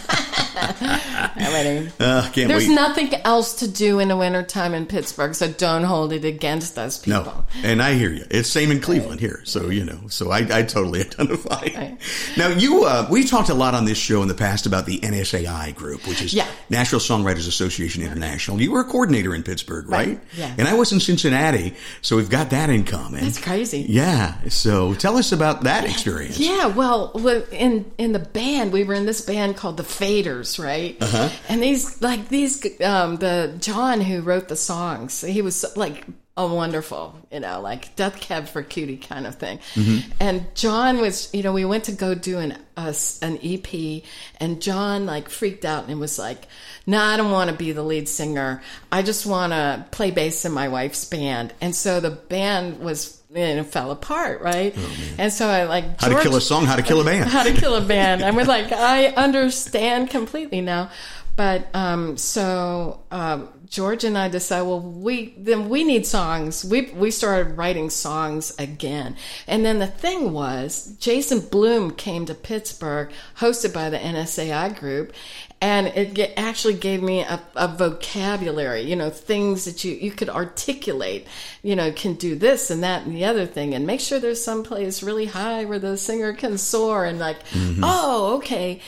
Uh, 1.99 2.29
can't 2.31 2.47
there's 2.49 2.67
wait. 2.67 2.73
nothing 2.75 3.13
else 3.23 3.55
to 3.59 3.67
do 3.67 3.99
in 3.99 4.07
the 4.07 4.17
wintertime 4.17 4.73
in 4.73 4.85
Pittsburgh, 4.85 5.33
so 5.35 5.47
don't 5.47 5.83
hold 5.83 6.11
it 6.13 6.25
against 6.25 6.77
us 6.77 6.97
people. 6.97 7.23
No, 7.23 7.45
and 7.63 7.81
I 7.81 7.93
hear 7.93 8.09
you. 8.11 8.25
It's 8.29 8.49
same 8.49 8.71
in 8.71 8.79
Cleveland 8.81 9.19
here, 9.19 9.41
so 9.43 9.69
you 9.69 9.83
know. 9.85 9.99
So 10.09 10.31
I, 10.31 10.39
I 10.39 10.63
totally 10.63 11.01
identify. 11.05 11.61
Right. 11.75 11.97
Now 12.37 12.49
you, 12.49 12.85
uh, 12.85 13.07
we 13.09 13.23
talked 13.23 13.49
a 13.49 13.53
lot 13.53 13.73
on 13.73 13.85
this 13.85 13.97
show 13.97 14.21
in 14.21 14.27
the 14.27 14.33
past 14.33 14.65
about 14.65 14.85
the 14.85 14.99
NSAI 14.99 15.73
group, 15.75 16.07
which 16.07 16.21
is 16.21 16.33
Yeah. 16.33 16.47
National 16.69 16.99
Songwriters 17.01 17.47
Association 17.47 18.01
International. 18.03 18.59
You 18.61 18.71
were 18.71 18.81
a 18.81 18.85
coordinator 18.85 19.33
in 19.35 19.43
Pittsburgh, 19.43 19.87
right? 19.89 20.07
Right, 20.09 20.19
yeah. 20.37 20.53
And 20.57 20.67
I 20.67 20.73
was 20.73 20.91
in 20.91 20.99
Cincinnati, 20.99 21.75
so 22.01 22.15
we've 22.15 22.29
got 22.29 22.49
that 22.51 22.69
in 22.69 22.83
common. 22.83 23.21
That's 23.23 23.39
crazy. 23.39 23.85
Yeah. 23.87 24.35
So 24.49 24.93
tell 24.93 25.17
us 25.17 25.31
about 25.31 25.63
that 25.63 25.85
experience. 25.85 26.39
Yeah, 26.39 26.67
well, 26.67 27.11
in 27.51 27.91
in 27.97 28.11
the 28.11 28.19
band, 28.19 28.71
we 28.71 28.83
were 28.83 28.93
in 28.93 29.05
this 29.05 29.21
band 29.21 29.57
called 29.57 29.77
the 29.77 29.83
Faders, 29.83 30.63
right? 30.63 30.97
Uh-huh. 31.01 31.29
And 31.49 31.61
these, 31.61 32.01
like 32.01 32.29
these, 32.29 32.63
um, 32.81 33.17
the 33.17 33.55
John 33.59 34.01
who 34.01 34.21
wrote 34.21 34.47
the 34.47 34.55
songs, 34.55 35.21
he 35.21 35.41
was 35.41 35.65
like 35.75 36.05
a 36.37 36.45
wonderful, 36.47 37.15
you 37.31 37.39
know, 37.39 37.59
like 37.61 37.95
Death 37.95 38.21
Cab 38.21 38.47
for 38.47 38.61
Cutie 38.61 38.97
kind 38.97 39.25
of 39.25 39.35
thing. 39.35 39.59
And 40.19 40.45
John 40.55 40.99
was, 40.99 41.33
you 41.33 41.41
know, 41.43 41.51
we 41.51 41.65
went 41.65 41.85
to 41.85 41.91
go 41.91 42.13
do 42.13 42.37
an 42.37 42.57
a 42.77 42.89
s 42.89 43.19
an 43.23 43.39
EP, 43.43 44.03
and 44.39 44.61
John 44.61 45.07
like 45.07 45.29
freaked 45.29 45.65
out 45.65 45.87
and 45.89 45.99
was 45.99 46.19
like, 46.19 46.43
"No, 46.85 47.01
I 47.01 47.17
don't 47.17 47.31
want 47.31 47.49
to 47.49 47.55
be 47.55 47.71
the 47.71 47.81
lead 47.81 48.07
singer. 48.07 48.61
I 48.91 49.01
just 49.01 49.25
want 49.25 49.51
to 49.51 49.85
play 49.89 50.11
bass 50.11 50.45
in 50.45 50.51
my 50.51 50.67
wife's 50.67 51.03
band." 51.05 51.53
And 51.59 51.75
so 51.75 51.99
the 51.99 52.11
band 52.11 52.79
was. 52.79 53.15
And 53.35 53.59
it 53.59 53.65
fell 53.65 53.91
apart, 53.91 54.41
right? 54.41 54.73
and 55.17 55.33
so 55.33 55.47
I 55.49 55.63
like 55.65 55.99
How 55.99 56.07
to 56.07 56.21
kill 56.21 56.37
a 56.37 56.41
song, 56.41 56.65
how 56.65 56.77
to 56.77 56.81
kill 56.81 57.01
a 57.01 57.03
band. 57.03 57.29
how 57.29 57.43
to 57.43 57.51
kill 57.51 57.75
a 57.75 57.81
band. 57.81 58.23
I 58.23 58.31
was 58.31 58.47
like, 58.47 58.71
I 58.71 59.07
understand 59.07 60.09
completely 60.09 60.61
now. 60.61 60.91
But 61.35 61.67
um, 61.75 62.15
so 62.15 63.01
um, 63.11 63.49
George 63.69 64.03
and 64.03 64.17
I 64.17 64.29
decided, 64.29 64.67
well, 64.67 64.79
we 64.79 65.33
then 65.37 65.69
we 65.69 65.83
need 65.83 66.05
songs. 66.05 66.63
We 66.63 66.91
we 66.93 67.11
started 67.11 67.57
writing 67.57 67.89
songs 67.89 68.53
again, 68.57 69.15
and 69.47 69.65
then 69.65 69.79
the 69.79 69.87
thing 69.87 70.31
was, 70.31 70.95
Jason 70.99 71.39
Blume 71.39 71.91
came 71.91 72.25
to 72.25 72.33
Pittsburgh, 72.33 73.11
hosted 73.37 73.73
by 73.73 73.89
the 73.89 73.97
NSAI 73.97 74.77
group, 74.79 75.13
and 75.61 75.87
it 75.87 76.33
actually 76.37 76.75
gave 76.75 77.01
me 77.01 77.21
a, 77.21 77.41
a 77.55 77.67
vocabulary. 77.67 78.81
You 78.81 78.95
know, 78.95 79.09
things 79.09 79.65
that 79.65 79.83
you 79.83 79.93
you 79.93 80.11
could 80.11 80.29
articulate. 80.29 81.27
You 81.63 81.75
know, 81.75 81.91
can 81.91 82.13
do 82.13 82.35
this 82.35 82.69
and 82.69 82.83
that 82.83 83.05
and 83.05 83.15
the 83.15 83.25
other 83.25 83.45
thing, 83.45 83.73
and 83.73 83.85
make 83.85 83.99
sure 83.99 84.19
there's 84.19 84.43
some 84.43 84.63
place 84.63 85.03
really 85.03 85.25
high 85.25 85.65
where 85.65 85.79
the 85.79 85.97
singer 85.97 86.33
can 86.33 86.57
soar, 86.57 87.05
and 87.05 87.19
like, 87.19 87.45
mm-hmm. 87.49 87.83
oh, 87.83 88.35
okay. 88.37 88.81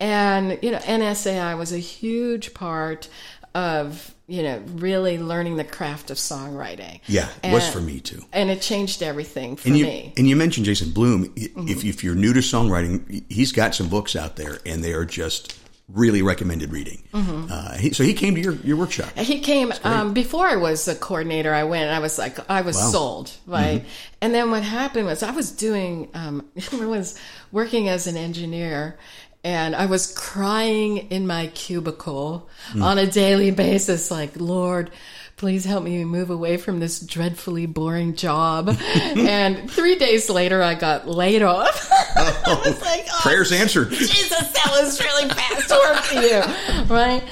And, 0.00 0.58
you 0.62 0.70
know, 0.70 0.78
NSAI 0.78 1.58
was 1.58 1.72
a 1.72 1.78
huge 1.78 2.54
part 2.54 3.08
of, 3.54 4.14
you 4.30 4.42
know, 4.44 4.62
really 4.76 5.18
learning 5.18 5.56
the 5.56 5.64
craft 5.64 6.10
of 6.10 6.16
songwriting. 6.16 7.00
Yeah, 7.06 7.28
it 7.42 7.52
was 7.52 7.68
for 7.68 7.80
me 7.80 8.00
too. 8.00 8.22
And 8.32 8.48
it 8.48 8.62
changed 8.62 9.02
everything 9.02 9.56
for 9.56 9.68
And 9.68 9.76
you, 9.76 9.84
me. 9.84 10.12
and 10.16 10.28
you 10.28 10.36
mentioned 10.36 10.66
Jason 10.66 10.92
Blume. 10.92 11.26
Mm-hmm. 11.30 11.68
If, 11.68 11.84
if 11.84 12.04
you're 12.04 12.14
new 12.14 12.32
to 12.32 12.40
songwriting, 12.40 13.24
he's 13.28 13.52
got 13.52 13.74
some 13.74 13.88
books 13.88 14.14
out 14.14 14.36
there, 14.36 14.58
and 14.64 14.82
they 14.84 14.92
are 14.92 15.04
just 15.04 15.58
really 15.88 16.22
recommended 16.22 16.70
reading. 16.70 17.02
Mm-hmm. 17.12 17.46
Uh, 17.50 17.72
he, 17.76 17.92
so 17.92 18.04
he 18.04 18.14
came 18.14 18.36
to 18.36 18.40
your, 18.40 18.52
your 18.62 18.76
workshop. 18.76 19.10
He 19.18 19.40
came 19.40 19.72
um, 19.82 20.14
before 20.14 20.46
I 20.46 20.54
was 20.54 20.86
a 20.86 20.94
coordinator. 20.94 21.52
I 21.52 21.64
went. 21.64 21.86
and 21.86 21.94
I 21.94 21.98
was 21.98 22.16
like, 22.16 22.38
I 22.48 22.60
was 22.60 22.76
Wow. 22.76 22.82
Mm-hmm. 22.82 22.90
sold, 22.92 23.32
right? 23.48 23.84
And 24.20 24.32
then 24.32 24.52
what 24.52 24.62
happened 24.62 25.06
was 25.06 25.24
I 25.24 25.32
was 25.32 25.50
doing, 25.50 26.08
um, 26.14 26.46
I 26.72 26.84
was 26.86 27.18
working 27.50 27.88
as 27.88 28.06
an 28.06 28.16
engineer, 28.16 28.96
and 29.44 29.74
I 29.74 29.86
was 29.86 30.12
crying 30.14 30.98
in 31.10 31.26
my 31.26 31.48
cubicle 31.48 32.48
Mm. 32.72 32.82
on 32.84 32.98
a 32.98 33.06
daily 33.06 33.50
basis, 33.50 34.10
like, 34.10 34.32
Lord. 34.38 34.90
Please 35.36 35.64
help 35.64 35.82
me 35.82 36.04
move 36.04 36.28
away 36.28 36.58
from 36.58 36.80
this 36.80 37.00
dreadfully 37.00 37.64
boring 37.64 38.14
job. 38.14 38.68
and 38.94 39.70
three 39.70 39.94
days 39.96 40.28
later, 40.28 40.62
I 40.62 40.74
got 40.74 41.08
laid 41.08 41.42
off. 41.42 41.88
I 42.14 42.60
was 42.62 42.78
like, 42.82 43.06
oh, 43.10 43.18
Prayers 43.22 43.50
answered. 43.50 43.88
Jesus, 43.90 44.28
that 44.52 44.68
was 44.82 45.00
really 45.02 45.30
fast 45.30 45.70
work 45.70 45.96
for 46.04 46.20
you, 46.20 46.94
right? 46.94 47.22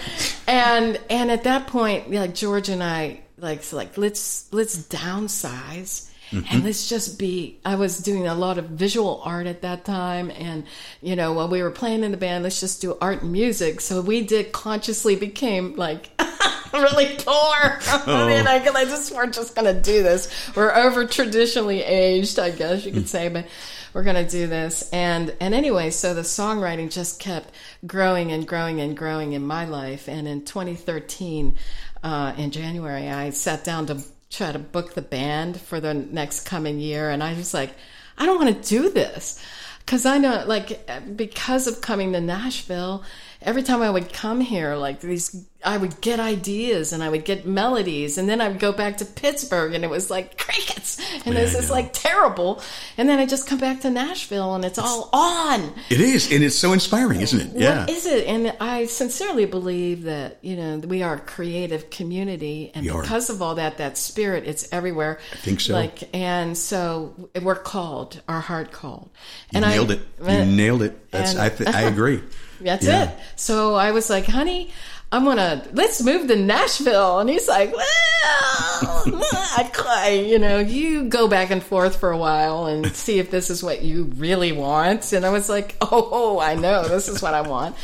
And 0.47 0.99
and 1.11 1.31
at 1.31 1.45
that 1.45 1.67
point, 1.67 2.11
like 2.11 2.35
George 2.35 2.71
and 2.71 2.83
I, 2.83 3.21
like 3.37 3.63
so 3.63 3.77
like 3.77 3.99
let's 3.99 4.51
let's 4.55 4.79
downsize. 4.79 6.08
And 6.31 6.65
let's 6.65 6.89
just 6.89 7.19
be. 7.19 7.59
I 7.65 7.77
was 7.77 7.99
doing 7.99 8.27
a 8.27 8.35
lot 8.35 8.59
of 8.59 8.67
visual 8.67 9.23
art 9.25 9.47
at 9.47 9.63
that 9.63 9.85
time, 9.85 10.31
and 10.31 10.65
you 11.01 11.17
know, 11.17 11.33
while 11.33 11.49
we 11.49 11.63
were 11.63 11.71
playing 11.71 12.05
in 12.05 12.11
the 12.11 12.17
band, 12.17 12.45
let's 12.45 12.61
just 12.61 12.81
do 12.81 12.97
art 13.01 13.23
and 13.23 13.33
music. 13.33 13.81
So 13.81 14.01
we 14.01 14.23
did 14.23 14.53
consciously 14.53 15.17
became 15.17 15.77
like 15.77 16.11
really 16.73 17.17
poor. 17.17 17.25
I 18.07 18.27
mean, 18.27 18.47
I, 18.47 18.63
I 18.75 18.85
just 18.85 19.15
we're 19.15 19.27
just 19.27 19.55
gonna 19.55 19.81
do 19.81 20.03
this. 20.03 20.53
We're 20.55 20.75
over 20.75 21.07
traditionally 21.07 21.83
aged, 21.83 22.39
I 22.39 22.51
guess 22.51 22.85
you 22.85 22.93
could 22.93 23.09
say, 23.09 23.29
but 23.29 23.47
we're 23.95 24.05
gonna 24.05 24.29
do 24.29 24.47
this. 24.47 24.89
And 24.93 25.35
and 25.41 25.55
anyway, 25.55 25.91
so 25.91 26.15
the 26.15 26.23
songwriting 26.23 26.91
just 26.91 27.21
kept 27.21 27.53
growing 27.87 28.33
and 28.33 28.47
growing 28.47 28.81
and 28.81 28.97
growing 28.97 29.33
in 29.33 29.47
my 29.47 29.65
life. 29.65 30.09
And 30.09 30.29
in 30.29 30.45
2013, 30.45 31.57
uh, 32.03 32.35
in 32.37 32.51
January, 32.51 33.09
I 33.09 33.31
sat 33.31 33.65
down 33.65 33.87
to 33.87 34.03
try 34.31 34.53
to 34.53 34.59
book 34.59 34.95
the 34.95 35.03
band 35.03 35.61
for 35.61 35.81
the 35.81 35.95
next 35.95 36.47
coming 36.47 36.79
year, 36.79 37.11
and 37.11 37.23
I 37.23 37.35
was 37.35 37.55
like, 37.55 37.71
I 38.17 38.27
don't 38.27 38.43
want 38.43 38.63
to 38.63 38.69
do 38.69 38.91
this. 38.91 39.43
Because 39.81 40.05
I 40.05 40.19
know, 40.19 40.45
like, 40.47 40.89
because 41.17 41.67
of 41.67 41.81
coming 41.81 42.13
to 42.13 42.21
Nashville, 42.21 43.05
every 43.43 43.63
time 43.63 43.83
I 43.83 43.91
would 43.91 44.13
come 44.13 44.41
here, 44.41 44.75
like 44.77 45.01
these, 45.01 45.47
I 45.65 45.77
would 45.77 46.01
get 46.01 46.21
ideas 46.21 46.93
and 46.93 47.03
I 47.03 47.09
would 47.09 47.25
get 47.25 47.47
melodies, 47.47 48.19
and 48.19 48.29
then 48.29 48.41
I 48.41 48.49
would 48.49 48.59
go 48.61 48.73
back 48.73 48.99
to 48.99 49.05
Pittsburgh, 49.05 49.75
and 49.75 49.85
it 49.85 49.91
was 49.91 50.11
like 50.11 50.39
crickets, 50.39 50.99
and 51.25 51.35
Yeah, 51.35 51.41
this 51.41 51.55
is 51.57 51.71
like 51.71 51.93
terrible, 51.93 52.63
and 52.97 53.09
then 53.09 53.19
I 53.19 53.27
just 53.27 53.47
come 53.47 53.59
back 53.59 53.81
to 53.83 53.91
Nashville, 53.91 54.55
and 54.55 54.65
it's 54.65 54.79
all 54.79 55.09
on. 55.13 55.73
It 55.91 56.01
is, 56.01 56.31
and 56.33 56.43
it's 56.43 56.57
so 56.57 56.73
inspiring, 56.73 57.21
isn't 57.21 57.41
it? 57.41 57.61
Yeah. 57.61 57.81
What 57.81 57.91
is 57.91 58.07
it? 58.07 58.27
And 58.27 58.57
I 58.61 58.87
sincerely 58.87 59.47
believe 59.47 60.03
that, 60.05 60.39
you 60.43 60.57
know, 60.57 60.79
we 60.79 61.03
are 61.03 61.15
a 61.15 61.21
creative 61.21 61.91
community. 61.91 62.71
And 62.75 62.85
We 62.87 62.91
are. 62.91 63.03
because 63.03 63.31
of 63.31 63.41
all 63.43 63.55
that, 63.57 63.79
that 63.79 63.97
spirit, 63.99 64.45
it's 64.47 64.69
everywhere. 64.73 65.19
I 65.33 65.37
think 65.37 65.61
so. 65.61 65.73
Like, 65.75 66.15
and 66.15 66.57
so 66.57 67.31
we're 67.41 67.55
called, 67.57 68.21
our 68.29 68.41
heart 68.41 68.73
called. 68.73 69.11
You 69.53 69.61
and 69.63 69.67
nailed 69.67 69.91
I, 69.91 69.95
it. 69.95 70.01
You 70.41 70.45
nailed 70.57 70.83
it. 70.83 71.11
That's 71.11 71.33
and- 71.33 71.41
I. 71.41 71.49
Th- 71.49 71.69
I 71.69 71.83
agree. 71.93 72.23
That's 72.61 72.85
Yeah. 72.87 73.05
it. 73.11 73.19
So 73.37 73.75
I 73.75 73.93
was 73.93 74.11
like, 74.11 74.27
honey, 74.27 74.71
I'm 75.11 75.25
gonna 75.25 75.65
let's 75.73 76.03
move 76.03 76.29
to 76.29 76.37
Nashville, 76.37 77.19
and 77.21 77.31
he's 77.31 77.49
like, 77.49 77.73
well, 77.75 77.87
I 79.57 79.71
cry. 79.73 80.09
You 80.11 80.39
know, 80.39 80.59
you 80.59 81.05
go 81.09 81.29
back 81.29 81.51
and 81.51 81.63
forth 81.63 81.97
for 81.99 82.11
a 82.11 82.19
while 82.19 82.67
and 82.67 82.87
see 82.95 83.19
if 83.19 83.31
this 83.31 83.49
is 83.51 83.63
what 83.63 83.83
you 83.83 84.05
really 84.17 84.53
want. 84.53 85.13
And 85.13 85.25
I 85.25 85.31
was 85.31 85.49
like, 85.49 85.77
oh 85.81 86.39
I 86.41 86.55
know 86.57 86.87
this 86.89 87.09
is 87.09 87.23
what 87.23 87.35
I 87.35 87.41
want. 87.43 87.77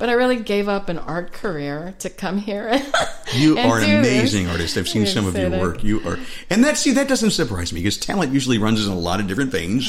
But 0.00 0.08
I 0.08 0.14
really 0.14 0.36
gave 0.40 0.68
up 0.68 0.88
an 0.88 0.98
art 0.98 1.32
career 1.32 1.94
to 2.00 2.10
come 2.10 2.38
here. 2.38 2.82
You 3.32 3.56
and 3.56 3.70
are 3.70 3.78
an 3.78 3.84
do 3.86 4.02
this. 4.02 4.18
amazing 4.18 4.48
artist. 4.48 4.76
I've 4.76 4.88
seen 4.88 5.06
some 5.06 5.24
of 5.24 5.36
your 5.36 5.46
and 5.46 5.54
I- 5.54 5.60
work. 5.60 5.84
You 5.84 6.00
are, 6.04 6.18
and 6.50 6.64
that 6.64 6.76
see 6.76 6.90
that 6.94 7.06
doesn't 7.06 7.30
surprise 7.30 7.72
me 7.72 7.78
because 7.78 7.96
talent 7.96 8.32
usually 8.32 8.58
runs 8.58 8.84
in 8.84 8.90
a 8.90 8.98
lot 8.98 9.20
of 9.20 9.28
different 9.28 9.52
things. 9.52 9.88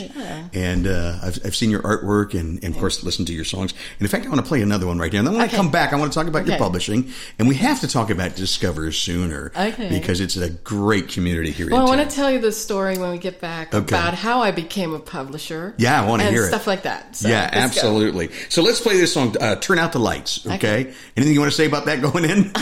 And 0.54 0.86
uh, 0.86 1.18
I've, 1.24 1.40
I've 1.44 1.56
seen 1.56 1.72
your 1.72 1.82
artwork 1.82 2.40
and, 2.40 2.64
and 2.64 2.76
of 2.76 2.80
course 2.80 3.04
listened 3.04 3.28
to 3.30 3.34
your 3.34 3.44
songs. 3.44 3.72
And 3.72 4.02
in 4.02 4.08
fact, 4.10 4.28
I 4.28 4.30
want 4.30 4.42
to 4.42 4.48
play 4.48 4.62
another 4.62 4.86
one 4.86 5.00
right 5.00 5.12
now. 5.12 5.18
And 5.20 5.28
then 5.28 5.34
when 5.34 5.44
Okay. 5.46 5.56
I 5.56 5.58
come 5.58 5.72
back, 5.72 5.92
I 5.92 5.96
want 5.96 6.12
to 6.14 6.20
talk 6.20 6.28
about 6.28 6.46
your 6.46 6.60
publishing, 6.60 7.10
and 7.40 7.48
we 7.48 7.56
have 7.56 7.80
to 7.80 7.88
talk 7.88 8.12
about 8.12 8.36
Discover 8.36 8.92
sooner 8.92 9.52
Okay. 9.58 9.90
because 9.90 10.20
it's 10.20 10.36
a 10.38 10.52
great 10.52 11.08
community 11.08 11.50
here. 11.50 11.68
Well, 11.72 11.82
I 11.88 11.90
want 11.98 12.08
to 12.08 12.16
tell 12.16 12.30
you 12.30 12.38
the 12.42 12.52
story 12.52 12.96
when 13.00 13.10
we 13.10 13.18
get 13.18 13.42
back 13.42 13.74
Okay. 13.74 13.84
about 13.96 14.14
how 14.14 14.42
I 14.44 14.52
became 14.52 14.94
a 14.94 15.00
publisher. 15.00 15.74
Yeah, 15.80 16.00
I 16.00 16.08
wanna 16.08 16.26
and 16.26 16.36
hear 16.36 16.44
it. 16.44 16.50
stuff 16.50 16.68
like 16.68 16.84
that. 16.84 17.16
So, 17.16 17.28
yeah, 17.28 17.42
let's 17.42 17.56
go. 17.56 17.60
absolutely. 17.62 18.30
So 18.50 18.62
let's 18.62 18.80
play 18.80 18.98
this 18.98 19.12
song. 19.14 19.36
Uh, 19.42 19.56
Turn 19.56 19.80
out 19.80 19.94
the 19.94 20.00
lights. 20.02 20.46
Okay? 20.46 20.94
Anything 21.16 21.34
you 21.34 21.40
want 21.40 21.52
to 21.52 21.56
say 21.56 21.66
about 21.66 21.86
that 21.86 22.02
going 22.02 22.26
in? 22.26 22.52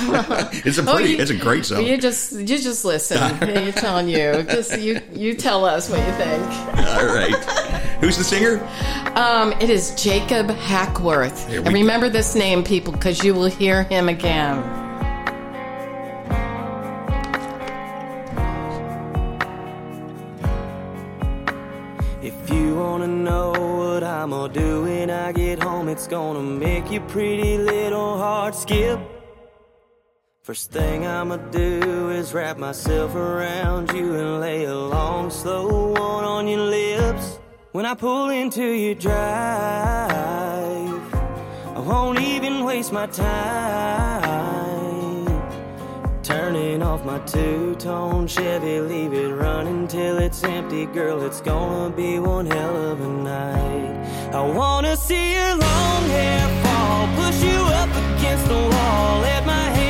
it's 0.66 0.78
a 0.78 0.82
Oh, 0.90 0.96
pretty. 0.96 1.14
you- 1.14 1.20
it's 1.20 1.32
a 1.32 1.36
great 1.36 1.66
song. 1.66 1.84
You 1.86 1.98
just 1.98 2.34
you 2.34 2.46
just 2.46 2.86
listen. 2.86 3.18
You're 3.64 3.72
telling 3.72 4.08
you. 4.08 4.44
Just 4.44 4.80
you 4.80 5.02
you 5.14 5.34
tell 5.34 5.66
us 5.66 5.90
what 5.90 6.00
you 6.00 6.14
think. 6.14 6.44
All 6.98 7.06
right. 7.08 7.36
Who's 8.02 8.18
the 8.18 8.24
singer? 8.24 8.60
Um, 9.16 9.52
it 9.54 9.70
is 9.70 9.94
Jacob 10.02 10.50
Hackworth. 10.52 11.50
And 11.50 11.66
go. 11.66 11.72
remember 11.72 12.10
this 12.10 12.36
name, 12.36 12.64
people, 12.64 12.94
because 12.94 13.24
you 13.24 13.34
will 13.34 13.48
hear 13.48 13.84
him 13.84 14.08
again. 14.08 14.64
What 24.00 24.08
I'm 24.08 24.30
gonna 24.30 24.54
do 24.54 24.84
when 24.84 25.10
I 25.10 25.34
get 25.34 25.62
home, 25.62 25.90
it's 25.90 26.08
gonna 26.08 26.42
make 26.42 26.90
your 26.90 27.02
pretty 27.10 27.58
little 27.58 28.18
heart 28.18 28.56
skip. 28.56 28.98
First 30.42 30.72
thing 30.72 31.06
I'ma 31.06 31.36
do 31.52 32.10
is 32.10 32.34
wrap 32.34 32.58
myself 32.58 33.14
around 33.14 33.92
you 33.92 34.16
and 34.16 34.40
lay 34.40 34.64
a 34.64 34.74
long, 34.74 35.30
slow 35.30 35.92
one 35.92 36.24
on 36.24 36.48
your 36.48 36.62
lips. 36.62 37.40
When 37.74 37.86
I 37.86 37.94
pull 37.94 38.30
into 38.30 38.64
your 38.64 38.96
drive, 38.96 39.20
I 41.76 41.80
won't 41.80 42.22
even 42.22 42.64
waste 42.64 42.94
my 42.94 43.08
time. 43.08 44.29
Turning 46.30 46.84
off 46.84 47.04
my 47.04 47.18
two-tone 47.26 48.28
Chevy, 48.28 48.80
leave 48.82 49.14
it 49.14 49.34
running 49.34 49.88
till 49.88 50.20
it's 50.20 50.44
empty, 50.44 50.86
girl. 50.86 51.24
It's 51.24 51.42
gonna 51.42 51.90
be 51.90 52.20
one 52.20 52.46
hell 52.46 52.78
of 52.92 53.02
a 53.02 53.08
night. 53.08 54.32
I 54.32 54.42
wanna 54.48 54.96
see 54.96 55.34
your 55.34 55.56
long 55.56 56.04
hair 56.10 56.48
fall, 56.64 57.08
push 57.16 57.42
you 57.42 57.60
up 57.82 57.90
against 57.90 58.46
the 58.48 58.54
wall, 58.54 59.22
let 59.22 59.44
my 59.48 59.70
hands 59.72 59.89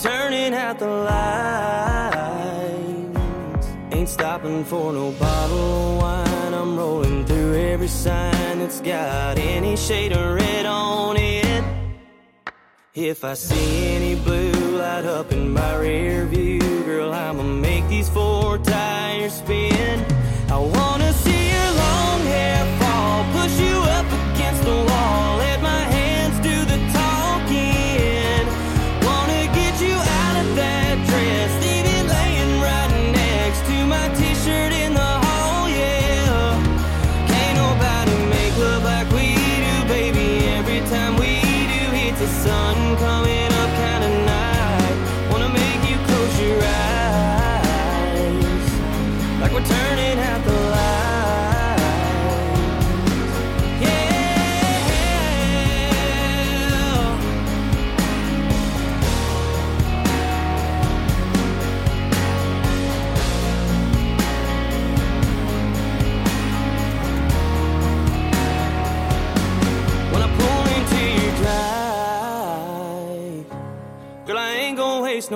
turning 0.00 0.54
out 0.54 0.78
the 0.78 0.86
lights. 0.86 2.20
Ain't 3.92 4.08
stopping 4.08 4.64
for 4.64 4.92
no 4.92 5.12
bottle 5.12 5.58
of 5.58 6.02
wine. 6.02 6.54
I'm 6.54 6.76
rolling 6.76 7.26
through 7.26 7.54
every 7.54 7.88
sign 7.88 8.60
that's 8.60 8.80
got 8.80 9.38
any 9.38 9.76
shade 9.76 10.12
of 10.12 10.34
red 10.36 10.66
on 10.66 11.16
it. 11.18 11.64
If 12.94 13.24
I 13.24 13.34
see 13.34 13.88
any 13.88 14.14
blue 14.16 14.52
light 14.78 15.04
up 15.04 15.32
in 15.32 15.52
my 15.52 15.76
rear 15.76 16.24
view, 16.26 16.60
girl, 16.84 17.12
I'ma 17.12 17.42
make 17.42 17.86
these 17.88 18.08
four 18.08 18.58
tires 18.58 19.34
spin. 19.34 20.04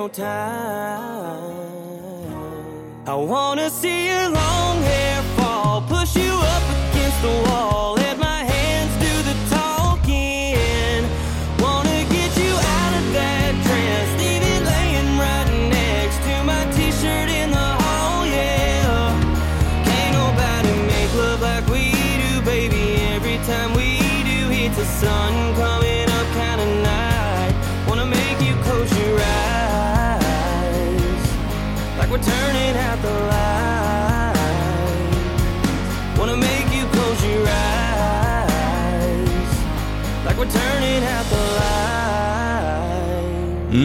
Time. 0.09 1.45
I 3.07 3.15
wanna 3.15 3.71
see 3.71 4.07
your 4.09 4.31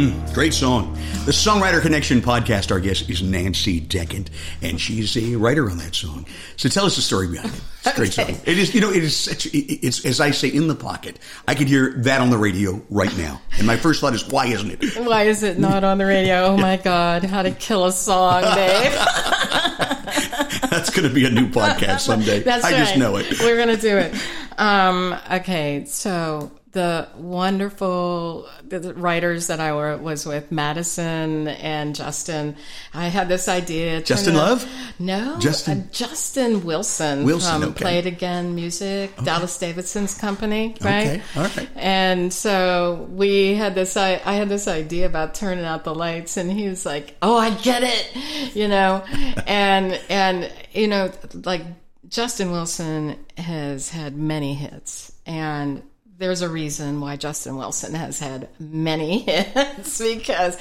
lights. 0.08 0.34
Great 0.34 0.54
song. 0.54 0.94
The 1.26 1.32
Songwriter 1.32 1.82
Connection 1.82 2.22
podcast, 2.22 2.72
our 2.72 2.80
guest 2.80 3.10
is 3.10 3.22
Nancy 3.22 3.82
Deckant, 3.82 4.28
and 4.62 4.80
she's 4.80 5.16
a 5.18 5.36
writer 5.36 5.70
on 5.70 5.78
that 5.78 5.94
song. 5.96 6.26
So 6.58 6.70
tell 6.70 6.86
us 6.86 6.96
the 6.96 7.02
story 7.02 7.28
behind 7.28 7.54
it. 7.54 7.62
It's 7.86 7.96
great 7.96 8.14
song. 8.14 8.30
It 8.46 8.58
is, 8.58 8.74
you 8.74 8.82
know, 8.82 8.90
it 8.92 9.04
is 9.04 9.16
such, 9.16 9.46
it- 9.48 9.86
it's, 9.86 10.06
as 10.06 10.20
I 10.20 10.32
say, 10.32 10.48
in 10.48 10.68
the 10.68 10.76
pocket. 10.76 11.20
I 11.48 11.56
could 11.56 11.68
hear 11.68 11.94
that 12.00 12.22
on 12.22 12.30
the 12.30 12.38
radio 12.38 12.82
right 12.90 13.16
now. 13.18 13.42
And 13.58 13.68
my 13.68 13.78
first 13.78 14.02
thought 14.02 14.14
is, 14.14 14.28
why 14.28 14.48
isn't 14.48 14.72
it? 14.84 14.98
Why 15.06 15.24
is 15.24 15.44
it 15.44 15.60
not 15.60 15.84
on 15.84 15.98
the 15.98 16.06
radio? 16.06 16.46
Oh 16.46 16.58
my 16.58 16.78
God, 16.84 17.24
how 17.24 17.42
to 17.42 17.52
kill 17.52 17.86
a 17.86 17.92
song, 17.92 18.42
Dave. 18.56 18.92
That's 20.70 20.90
going 20.92 21.08
to 21.08 21.14
be 21.14 21.26
a 21.26 21.30
new 21.30 21.48
podcast 21.50 22.02
someday. 22.02 22.40
That's 22.44 22.64
I 22.64 22.72
right. 22.72 22.78
just 22.78 22.98
know 22.98 23.18
it. 23.18 23.40
We're 23.40 23.58
gonna 23.58 23.76
do 23.78 23.98
it. 23.98 24.14
Um, 24.58 25.16
okay, 25.32 25.86
so 25.88 26.52
the 26.71 27.08
wonderful 27.15 28.47
writers 28.69 29.47
that 29.47 29.60
I 29.60 29.73
were, 29.73 29.97
was 29.97 30.25
with, 30.25 30.51
Madison 30.51 31.47
and 31.47 31.95
Justin, 31.95 32.55
I 32.93 33.08
had 33.08 33.27
this 33.27 33.47
idea. 33.47 34.01
Justin 34.01 34.36
Love? 34.36 34.69
No, 34.99 35.38
Justin- 35.39 35.82
uh, 35.82 35.91
Justin 35.91 36.63
Wilson, 36.63 37.23
Wilson, 37.23 37.62
from 37.62 37.69
okay. 37.71 37.82
Play 37.82 37.97
It 37.99 38.05
Again 38.05 38.53
Music, 38.53 39.15
Dallas 39.23 39.58
Davidson's 39.58 40.15
company, 40.15 40.75
right? 40.82 41.08
Okay, 41.08 41.21
all 41.36 41.43
right. 41.43 41.69
And 41.75 42.32
so 42.32 43.08
we 43.12 43.55
had 43.55 43.73
this, 43.73 43.97
I, 43.97 44.21
I 44.23 44.34
had 44.34 44.49
this 44.49 44.67
idea 44.67 45.08
about 45.08 45.34
turning 45.34 45.65
out 45.65 45.84
the 45.84 45.95
lights 45.95 46.38
and 46.38 46.51
he 46.51 46.67
was 46.67 46.86
like, 46.86 47.15
oh, 47.23 47.36
I 47.36 47.49
get 47.49 47.82
it, 47.84 48.55
you 48.55 48.67
know, 48.67 49.03
and, 49.47 49.99
and, 50.10 50.51
you 50.71 50.88
know, 50.88 51.12
like 51.34 51.63
Justin 52.08 52.51
Wilson 52.51 53.17
has 53.38 53.89
had 53.89 54.15
many 54.15 54.53
hits 54.53 55.12
and 55.25 55.82
there's 56.19 56.41
a 56.41 56.49
reason 56.49 56.99
why 56.99 57.15
Justin 57.15 57.55
Wilson 57.55 57.95
has 57.95 58.19
had 58.19 58.49
many 58.60 59.19
hits 59.23 59.97
because 59.99 60.58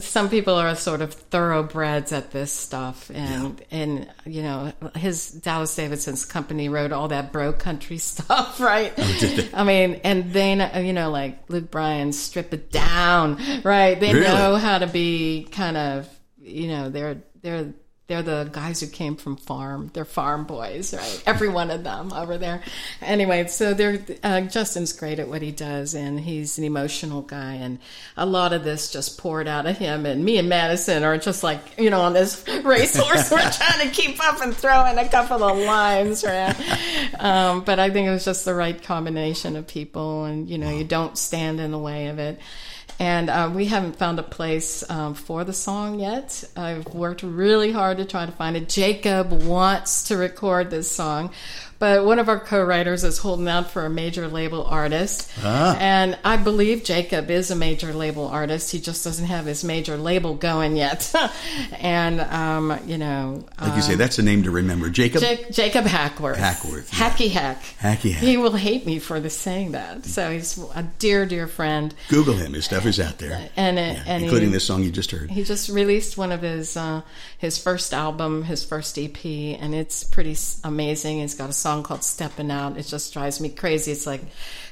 some 0.00 0.28
people 0.30 0.54
are 0.54 0.74
sort 0.74 1.02
of 1.02 1.12
thoroughbreds 1.14 2.10
at 2.12 2.30
this 2.30 2.50
stuff. 2.50 3.10
And 3.14 3.62
and 3.70 4.10
you 4.24 4.42
know 4.42 4.72
his 4.96 5.30
Dallas 5.30 5.76
Davidson's 5.76 6.24
company 6.24 6.68
wrote 6.70 6.90
all 6.92 7.08
that 7.08 7.32
bro 7.32 7.52
country 7.52 7.98
stuff 8.12 8.60
right? 8.60 8.92
Oh, 8.96 9.48
I 9.54 9.62
mean 9.64 10.00
and 10.04 10.32
then 10.32 10.84
you 10.86 10.94
know 10.94 11.10
like 11.10 11.48
Luke 11.48 11.70
Bryan 11.70 12.12
strip 12.12 12.52
it 12.54 12.70
down 12.72 13.38
right? 13.62 14.00
They 14.00 14.14
Really? 14.14 14.26
know 14.26 14.56
how 14.56 14.78
to 14.78 14.86
be 14.86 15.46
kind 15.52 15.76
of 15.76 16.08
you 16.40 16.68
know 16.68 16.88
they're 16.88 17.18
they're 17.42 17.74
they're 18.08 18.22
the 18.22 18.48
guys 18.50 18.80
who 18.80 18.86
came 18.86 19.16
from 19.16 19.36
farm. 19.36 19.90
They're 19.92 20.06
farm 20.06 20.44
boys, 20.44 20.94
right? 20.94 21.22
Every 21.26 21.50
one 21.50 21.70
of 21.70 21.84
them 21.84 22.10
over 22.10 22.38
there. 22.38 22.62
Anyway, 23.02 23.46
so 23.48 23.74
they're 23.74 24.00
uh, 24.24 24.40
Justin's 24.40 24.94
great 24.94 25.18
at 25.18 25.28
what 25.28 25.42
he 25.42 25.52
does, 25.52 25.94
and 25.94 26.18
he's 26.18 26.56
an 26.56 26.64
emotional 26.64 27.20
guy, 27.20 27.56
and 27.56 27.78
a 28.16 28.24
lot 28.24 28.54
of 28.54 28.64
this 28.64 28.90
just 28.90 29.18
poured 29.18 29.46
out 29.46 29.66
of 29.66 29.76
him. 29.76 30.06
And 30.06 30.24
me 30.24 30.38
and 30.38 30.48
Madison 30.48 31.04
are 31.04 31.18
just 31.18 31.42
like 31.42 31.60
you 31.76 31.90
know 31.90 32.00
on 32.00 32.14
this 32.14 32.42
racehorse, 32.64 33.30
we're 33.30 33.50
trying 33.50 33.86
to 33.86 33.94
keep 33.94 34.18
up 34.26 34.40
and 34.40 34.56
throw 34.56 34.86
in 34.86 34.98
a 34.98 35.06
couple 35.06 35.44
of 35.44 35.58
lines, 35.58 36.24
right? 36.24 36.56
Um, 37.20 37.60
but 37.60 37.78
I 37.78 37.90
think 37.90 38.08
it 38.08 38.10
was 38.10 38.24
just 38.24 38.46
the 38.46 38.54
right 38.54 38.82
combination 38.82 39.54
of 39.54 39.66
people, 39.66 40.24
and 40.24 40.48
you 40.48 40.56
know 40.56 40.70
you 40.70 40.84
don't 40.84 41.18
stand 41.18 41.60
in 41.60 41.72
the 41.72 41.78
way 41.78 42.06
of 42.06 42.18
it. 42.18 42.40
And 43.00 43.30
uh, 43.30 43.50
we 43.54 43.66
haven't 43.66 43.96
found 43.96 44.18
a 44.18 44.24
place 44.24 44.88
um, 44.90 45.14
for 45.14 45.44
the 45.44 45.52
song 45.52 46.00
yet. 46.00 46.42
I've 46.56 46.86
worked 46.86 47.22
really 47.22 47.70
hard 47.70 47.98
to 47.98 48.04
try 48.04 48.26
to 48.26 48.32
find 48.32 48.56
it. 48.56 48.68
Jacob 48.68 49.30
wants 49.30 50.04
to 50.08 50.16
record 50.16 50.70
this 50.70 50.90
song, 50.90 51.30
but 51.78 52.04
one 52.04 52.18
of 52.18 52.28
our 52.28 52.40
co-writers 52.40 53.04
is 53.04 53.18
holding 53.18 53.46
out 53.48 53.70
for 53.70 53.86
a 53.86 53.90
major 53.90 54.26
label 54.28 54.64
artist, 54.64 55.30
Ah. 55.42 55.76
and 55.78 56.18
I 56.24 56.36
believe 56.36 56.82
Jacob 56.84 57.30
is 57.30 57.50
a 57.50 57.54
major 57.56 57.92
label 57.92 58.26
artist. 58.26 58.72
He 58.72 58.80
just 58.80 59.04
doesn't 59.04 59.26
have 59.26 59.46
his 59.46 59.62
major 59.62 59.96
label 59.96 60.34
going 60.34 60.76
yet. 60.76 61.12
and 61.78 62.20
um, 62.20 62.78
you 62.86 62.98
know, 62.98 63.44
Like 63.60 63.76
you 63.76 63.82
say, 63.82 63.94
that's 63.94 64.18
a 64.18 64.22
name 64.22 64.42
to 64.42 64.50
remember. 64.50 64.90
Jacob. 64.90 65.22
Ja- 65.22 65.50
Jacob 65.50 65.84
Hackworth. 65.84 66.36
Hackworth, 66.38 66.92
yeah. 66.92 67.10
Hacky 67.10 67.30
Hack. 67.30 67.62
Hacky 67.80 68.12
Hack. 68.12 68.22
He 68.22 68.36
will 68.36 68.52
hate 68.56 68.84
me 68.86 68.98
for 68.98 69.20
the 69.20 69.30
saying 69.30 69.72
that. 69.72 70.04
So 70.04 70.30
he's 70.32 70.58
a 70.74 70.82
dear, 70.98 71.26
dear 71.26 71.46
friend. 71.46 71.94
Google 72.08 72.34
him. 72.34 72.54
His 72.54 72.64
stuff 72.64 72.86
is 72.86 72.98
out 72.98 73.18
there. 73.18 73.50
And, 73.56 73.78
uh, 73.78 73.82
Yeah, 73.82 74.02
and 74.06 74.24
including 74.24 74.48
he, 74.48 74.52
this 74.54 74.64
song 74.64 74.82
you 74.82 74.90
just 74.90 75.10
heard. 75.12 75.30
He 75.30 75.44
just 75.44 75.68
released 75.68 76.16
one 76.18 76.32
of 76.32 76.42
his 76.42 76.76
uh, 76.76 77.02
his 77.38 77.56
first 77.56 77.94
album, 77.94 78.42
his 78.44 78.64
first 78.64 78.98
EP, 78.98 79.24
and 79.24 79.74
it's 79.74 80.02
pretty 80.02 80.36
amazing. 80.64 81.20
He's 81.20 81.34
got 81.34 81.50
a 81.50 81.52
song 81.52 81.67
called 81.82 82.04
"Stepping 82.04 82.50
Out." 82.50 82.76
It 82.76 82.86
just 82.86 83.12
drives 83.12 83.40
me 83.40 83.48
crazy. 83.48 83.92
It's 83.92 84.06
like 84.06 84.22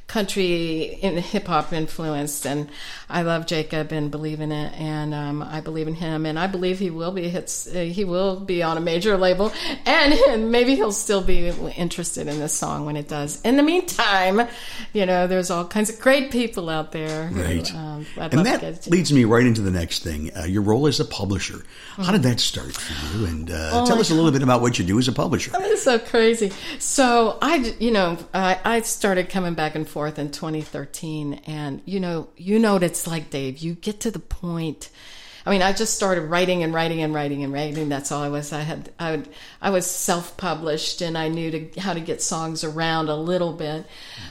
country 0.06 0.82
in 1.02 1.16
hip 1.16 1.46
hop 1.46 1.72
influenced, 1.72 2.46
and 2.46 2.68
I 3.10 3.22
love 3.22 3.46
Jacob 3.46 3.92
and 3.92 4.10
believe 4.10 4.40
in 4.40 4.52
it, 4.52 4.72
and 4.78 5.12
um, 5.12 5.42
I 5.42 5.60
believe 5.60 5.88
in 5.88 5.94
him, 5.94 6.26
and 6.26 6.38
I 6.38 6.46
believe 6.46 6.78
he 6.78 6.90
will 6.90 7.12
be 7.12 7.28
hits. 7.28 7.66
Uh, 7.66 7.80
he 7.80 8.04
will 8.04 8.38
be 8.38 8.62
on 8.62 8.76
a 8.76 8.80
major 8.80 9.16
label, 9.16 9.52
and, 9.84 10.12
and 10.28 10.52
maybe 10.52 10.76
he'll 10.76 10.92
still 10.92 11.22
be 11.22 11.48
interested 11.48 12.28
in 12.28 12.38
this 12.38 12.52
song 12.52 12.86
when 12.86 12.96
it 12.96 13.08
does. 13.08 13.40
In 13.42 13.56
the 13.56 13.62
meantime, 13.62 14.48
you 14.92 15.06
know, 15.06 15.26
there's 15.26 15.50
all 15.50 15.66
kinds 15.66 15.90
of 15.90 15.98
great 16.00 16.30
people 16.30 16.68
out 16.68 16.92
there. 16.92 17.26
Who, 17.26 17.42
Right. 17.42 17.74
Um, 17.74 18.06
and 18.16 18.34
love 18.34 18.46
to 18.46 18.58
get 18.60 18.82
that 18.82 18.90
leads 18.90 19.12
me 19.12 19.24
right 19.24 19.46
into 19.46 19.60
the 19.60 19.70
next 19.70 20.02
thing. 20.02 20.30
Uh, 20.36 20.44
your 20.44 20.62
role 20.62 20.86
as 20.86 21.00
a 21.00 21.04
publisher. 21.04 21.62
How 21.96 22.12
did 22.12 22.22
that 22.22 22.40
start 22.40 22.72
for 22.72 23.18
you? 23.18 23.26
And 23.26 23.50
uh, 23.50 23.70
Oh 23.72 23.86
tell 23.86 23.98
us 23.98 24.10
a 24.10 24.14
little 24.14 24.32
bit 24.32 24.42
about 24.42 24.60
what 24.60 24.78
you 24.78 24.84
do 24.84 24.98
as 24.98 25.08
a 25.08 25.12
publisher. 25.12 25.52
It's 25.54 25.82
so 25.82 25.98
crazy. 25.98 26.52
So 26.78 27.38
I, 27.40 27.74
you 27.78 27.90
know, 27.90 28.18
I, 28.34 28.58
I 28.64 28.80
started 28.82 29.28
coming 29.28 29.54
back 29.54 29.74
and 29.74 29.86
forth 29.88 29.95
in 30.18 30.30
2013, 30.30 31.40
and 31.46 31.80
you 31.84 32.00
know, 32.00 32.28
you 32.36 32.58
know 32.58 32.74
what 32.74 32.82
it's 32.82 33.06
like, 33.06 33.30
Dave. 33.30 33.58
You 33.58 33.74
get 33.74 34.00
to 34.00 34.10
the 34.10 34.18
point. 34.18 34.90
I 35.46 35.50
mean, 35.50 35.62
I 35.62 35.72
just 35.72 35.94
started 35.94 36.22
writing 36.22 36.64
and 36.64 36.74
writing 36.74 37.02
and 37.02 37.14
writing 37.14 37.44
and 37.44 37.52
writing. 37.52 37.88
That's 37.88 38.10
all 38.10 38.22
I 38.22 38.28
was. 38.28 38.52
I 38.52 38.60
had, 38.60 38.90
I 38.98 39.12
would, 39.12 39.28
I 39.62 39.70
was 39.70 39.86
self-published, 39.86 41.00
and 41.02 41.16
I 41.16 41.28
knew 41.28 41.50
to, 41.52 41.80
how 41.80 41.94
to 41.94 42.00
get 42.00 42.20
songs 42.20 42.64
around 42.64 43.08
a 43.08 43.16
little 43.16 43.52
bit. 43.52 43.86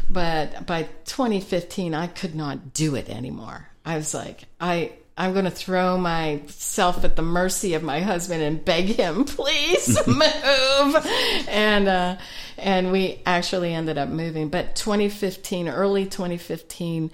But 0.10 0.66
by 0.66 0.84
2015, 1.06 1.94
I 1.94 2.08
could 2.08 2.36
not 2.36 2.74
do 2.74 2.96
it 2.96 3.10
anymore. 3.10 3.70
I 3.86 3.96
was 3.96 4.14
like, 4.14 4.44
I, 4.60 4.92
I'm 5.18 5.32
going 5.32 5.46
to 5.46 5.52
throw 5.52 5.98
myself 5.98 7.06
at 7.06 7.16
the 7.16 7.22
mercy 7.22 7.74
of 7.74 7.84
my 7.84 8.02
husband 8.02 8.44
and 8.44 8.64
beg 8.64 8.86
him, 8.86 9.24
please 9.26 9.98
move. 10.08 11.08
And 11.48 11.88
uh, 11.88 12.18
and 12.58 12.92
we 12.92 13.22
actually 13.26 13.74
ended 13.74 13.98
up 13.98 14.10
moving. 14.10 14.50
But 14.50 14.76
2015, 14.76 15.70
early 15.70 16.06
2015, 16.06 17.12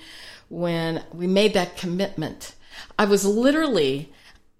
when 0.49 1.03
we 1.13 1.27
made 1.27 1.53
that 1.53 1.77
commitment, 1.77 2.55
I 2.97 3.05
was 3.05 3.25
literally 3.25 4.11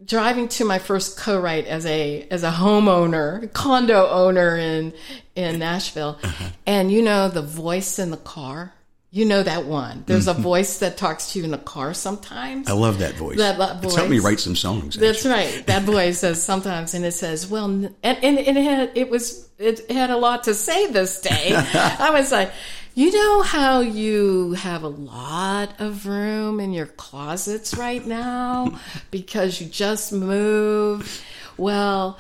driving 0.04 0.48
to 0.48 0.66
my 0.66 0.80
first 0.80 1.18
co-write 1.18 1.66
as 1.66 1.86
a 1.86 2.28
as 2.30 2.44
a 2.44 2.52
homeowner, 2.52 3.52
condo 3.54 4.08
owner 4.08 4.56
in 4.56 4.94
in 5.36 5.60
Nashville, 5.60 6.20
and 6.66 6.92
you 6.92 7.02
know 7.02 7.28
the 7.28 7.42
voice 7.42 8.00
in 8.00 8.12
the 8.12 8.18
car. 8.18 8.74
You 9.14 9.26
know 9.26 9.44
that 9.44 9.66
one. 9.66 10.06
There's 10.08 10.30
a 10.30 10.34
mm-hmm. 10.34 10.42
voice 10.42 10.80
that 10.80 10.96
talks 10.96 11.34
to 11.34 11.40
you 11.40 11.44
in 11.44 11.52
the 11.52 11.58
car 11.58 11.94
sometimes. 11.94 12.70
I 12.70 12.74
love 12.74 13.00
that 13.00 13.16
voice. 13.16 13.38
That- 13.38 13.58
that 13.58 13.84
It's 13.84 13.94
helped 13.96 14.10
me 14.10 14.20
write 14.20 14.40
some 14.40 14.56
songs. 14.56 14.96
That's 14.96 15.26
actually. 15.26 15.58
right. 15.58 15.68
That 15.68 15.84
voice 15.84 16.20
says 16.20 16.42
sometimes, 16.42 16.94
and 16.94 17.04
it 17.04 17.12
says, 17.12 17.46
"Well," 17.46 17.66
n- 17.66 17.94
and, 18.04 18.24
and 18.24 18.40
it 18.40 18.56
had 18.56 18.92
it 18.96 19.10
was 19.10 19.50
it 19.60 19.92
had 19.92 20.12
a 20.12 20.18
lot 20.18 20.46
to 20.46 20.54
say 20.54 20.88
this 20.88 21.20
day. 21.20 21.52
I 21.74 22.12
was 22.12 22.32
like, 22.32 22.54
you 22.96 23.12
know 23.12 23.42
how 23.42 23.82
you 23.82 24.54
have 24.54 24.84
a 24.84 24.88
lot 24.88 25.82
of 25.82 26.06
room 26.06 26.62
in 26.62 26.72
your 26.72 26.88
closets 26.88 27.76
right 27.76 28.06
now 28.06 28.80
because 29.12 29.60
you 29.60 29.68
just 29.68 30.14
moved. 30.14 31.22
Well, 31.58 32.18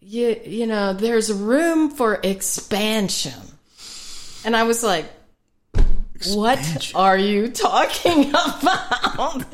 you 0.00 0.40
you 0.44 0.66
know 0.66 0.92
there's 0.92 1.32
room 1.32 1.90
for 1.90 2.18
expansion, 2.24 3.40
and 4.44 4.56
I 4.56 4.64
was 4.64 4.82
like. 4.82 5.06
What 6.26 6.92
are 6.94 7.18
you 7.18 7.48
talking 7.48 8.30
about? 8.30 9.44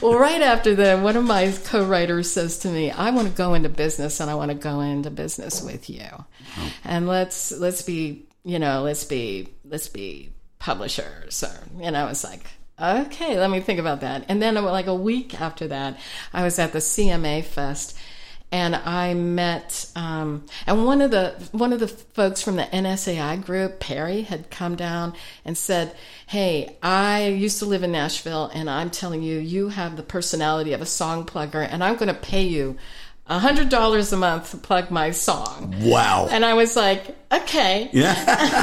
well, 0.00 0.18
right 0.18 0.42
after 0.42 0.74
that, 0.76 1.02
one 1.02 1.16
of 1.16 1.24
my 1.24 1.52
co-writers 1.64 2.30
says 2.30 2.58
to 2.60 2.68
me, 2.68 2.90
"I 2.90 3.10
want 3.10 3.28
to 3.28 3.34
go 3.34 3.54
into 3.54 3.68
business, 3.68 4.20
and 4.20 4.30
I 4.30 4.34
want 4.34 4.50
to 4.50 4.56
go 4.56 4.80
into 4.80 5.10
business 5.10 5.62
with 5.62 5.90
you, 5.90 6.08
oh. 6.12 6.72
and 6.84 7.06
let's 7.06 7.52
let's 7.52 7.82
be, 7.82 8.26
you 8.44 8.58
know, 8.58 8.82
let's 8.82 9.04
be 9.04 9.48
let's 9.64 9.88
be 9.88 10.30
publishers." 10.58 11.42
Or, 11.42 11.82
and 11.82 11.96
I 11.96 12.04
was 12.04 12.24
like, 12.24 12.46
"Okay, 12.80 13.38
let 13.38 13.50
me 13.50 13.60
think 13.60 13.80
about 13.80 14.00
that." 14.00 14.26
And 14.28 14.40
then, 14.40 14.54
like 14.54 14.86
a 14.86 14.94
week 14.94 15.40
after 15.40 15.68
that, 15.68 15.98
I 16.32 16.42
was 16.42 16.58
at 16.58 16.72
the 16.72 16.80
CMA 16.80 17.44
Fest 17.44 17.96
and 18.52 18.76
I 18.76 19.14
met 19.14 19.90
um, 19.96 20.46
and 20.66 20.84
one 20.84 21.00
of 21.00 21.10
the 21.10 21.34
one 21.52 21.72
of 21.72 21.80
the 21.80 21.88
folks 21.88 22.42
from 22.42 22.56
the 22.56 22.62
NSAI 22.62 23.44
group, 23.44 23.80
Perry, 23.80 24.22
had 24.22 24.50
come 24.50 24.76
down 24.76 25.14
and 25.44 25.58
said, 25.58 25.96
"Hey, 26.26 26.76
I 26.82 27.26
used 27.26 27.58
to 27.58 27.66
live 27.66 27.82
in 27.82 27.92
Nashville, 27.92 28.50
and 28.54 28.70
I'm 28.70 28.90
telling 28.90 29.22
you, 29.22 29.38
you 29.38 29.68
have 29.68 29.96
the 29.96 30.02
personality 30.02 30.72
of 30.72 30.80
a 30.80 30.86
song 30.86 31.24
plugger, 31.24 31.66
and 31.68 31.82
I'm 31.82 31.96
going 31.96 32.08
to 32.08 32.14
pay 32.14 32.42
you." 32.44 32.76
a 33.28 33.38
hundred 33.40 33.68
dollars 33.68 34.12
a 34.12 34.16
month 34.16 34.52
to 34.52 34.56
plug 34.56 34.90
my 34.90 35.10
song. 35.10 35.74
Wow. 35.80 36.28
And 36.30 36.44
I 36.44 36.54
was 36.54 36.76
like, 36.76 37.16
okay. 37.32 37.90
yeah. 37.92 38.14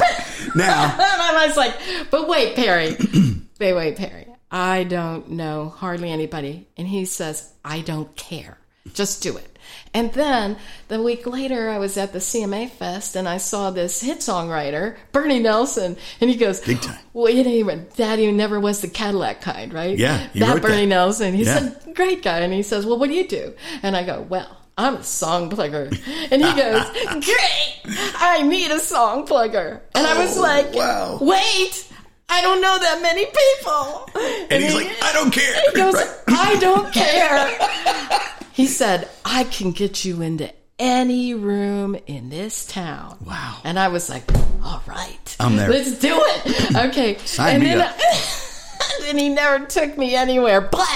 now, 0.54 0.84
And 0.84 1.02
I 1.02 1.44
was 1.46 1.54
like, 1.54 1.74
but 2.10 2.28
wait, 2.28 2.56
Perry. 2.56 2.96
wait, 3.60 3.74
wait, 3.74 3.96
Perry. 3.96 4.26
I 4.50 4.84
don't 4.84 5.32
know 5.32 5.68
hardly 5.68 6.10
anybody. 6.10 6.66
And 6.76 6.88
he 6.88 7.04
says, 7.04 7.52
I 7.64 7.80
don't 7.80 8.14
care. 8.16 8.56
Just 8.94 9.22
do 9.22 9.36
it. 9.36 9.53
And 9.92 10.12
then 10.12 10.56
the 10.88 11.02
week 11.02 11.26
later, 11.26 11.70
I 11.70 11.78
was 11.78 11.96
at 11.96 12.12
the 12.12 12.18
CMA 12.18 12.70
Fest 12.70 13.14
and 13.16 13.28
I 13.28 13.36
saw 13.38 13.70
this 13.70 14.00
hit 14.00 14.18
songwriter, 14.18 14.96
Bernie 15.12 15.38
Nelson, 15.38 15.96
and 16.20 16.30
he 16.30 16.36
goes, 16.36 16.60
Big 16.60 16.80
time. 16.80 16.98
Well, 17.12 17.30
you 17.32 17.44
know, 17.44 17.50
he 17.76 17.84
Daddy 17.96 18.30
never 18.32 18.58
was 18.58 18.80
the 18.80 18.88
Cadillac 18.88 19.40
kind, 19.40 19.72
right? 19.72 19.96
Yeah, 19.96 20.28
he 20.32 20.40
that 20.40 20.60
Bernie 20.62 20.82
that. 20.82 20.86
Nelson. 20.86 21.34
He's 21.34 21.46
Yeah. 21.46 21.58
said, 21.60 21.94
Great 21.94 22.22
guy. 22.22 22.40
And 22.40 22.52
he 22.52 22.62
says, 22.62 22.84
Well, 22.86 22.98
what 22.98 23.08
do 23.08 23.14
you 23.14 23.26
do? 23.28 23.54
And 23.82 23.96
I 23.96 24.02
go, 24.04 24.22
Well, 24.28 24.56
I'm 24.76 24.96
a 24.96 25.02
song 25.04 25.50
plugger. 25.50 25.86
And 26.32 26.44
he 26.44 26.52
goes, 26.54 27.24
Great! 27.24 27.96
I 28.16 28.42
need 28.42 28.72
a 28.72 28.80
song 28.80 29.24
plugger. 29.26 29.80
And 29.94 30.04
I 30.04 30.18
was 30.18 30.36
Oh, 30.36 30.40
like, 30.42 30.74
wow. 30.74 31.18
Wait! 31.20 31.88
I 32.28 32.42
don't 32.42 32.60
know 32.60 32.76
that 32.80 33.00
many 33.00 33.26
people. 33.26 34.10
and 34.50 34.60
he's 34.64 34.74
like, 34.74 34.90
I 35.02 35.12
don't 35.12 35.30
care. 35.30 35.54
He 35.70 35.76
goes, 35.76 35.94
Right. 35.94 36.16
I 36.28 36.56
don't 36.58 36.92
care. 36.92 38.30
he 38.54 38.66
said, 38.66 39.08
I 39.24 39.44
can 39.44 39.72
get 39.72 40.04
you 40.04 40.22
into 40.22 40.50
any 40.78 41.34
room 41.34 41.96
in 42.06 42.30
this 42.30 42.66
town. 42.66 43.18
Wow. 43.24 43.58
And 43.64 43.78
I 43.78 43.88
was 43.88 44.08
like, 44.08 44.24
all 44.62 44.82
right. 44.86 45.36
I'm 45.38 45.56
there. 45.56 45.68
Let's 45.68 45.98
do 45.98 46.16
it. 46.20 46.76
Okay. 46.88 47.18
Sign 47.18 47.54
and 47.56 47.62
me 47.62 47.68
then, 47.70 47.80
up. 47.82 47.96
then 49.00 49.18
he 49.18 49.28
never 49.28 49.66
took 49.66 49.96
me 49.98 50.14
anywhere. 50.16 50.60
But 50.60 50.88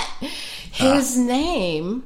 his 0.73 1.17
Ah. 1.19 1.21
name, 1.21 2.05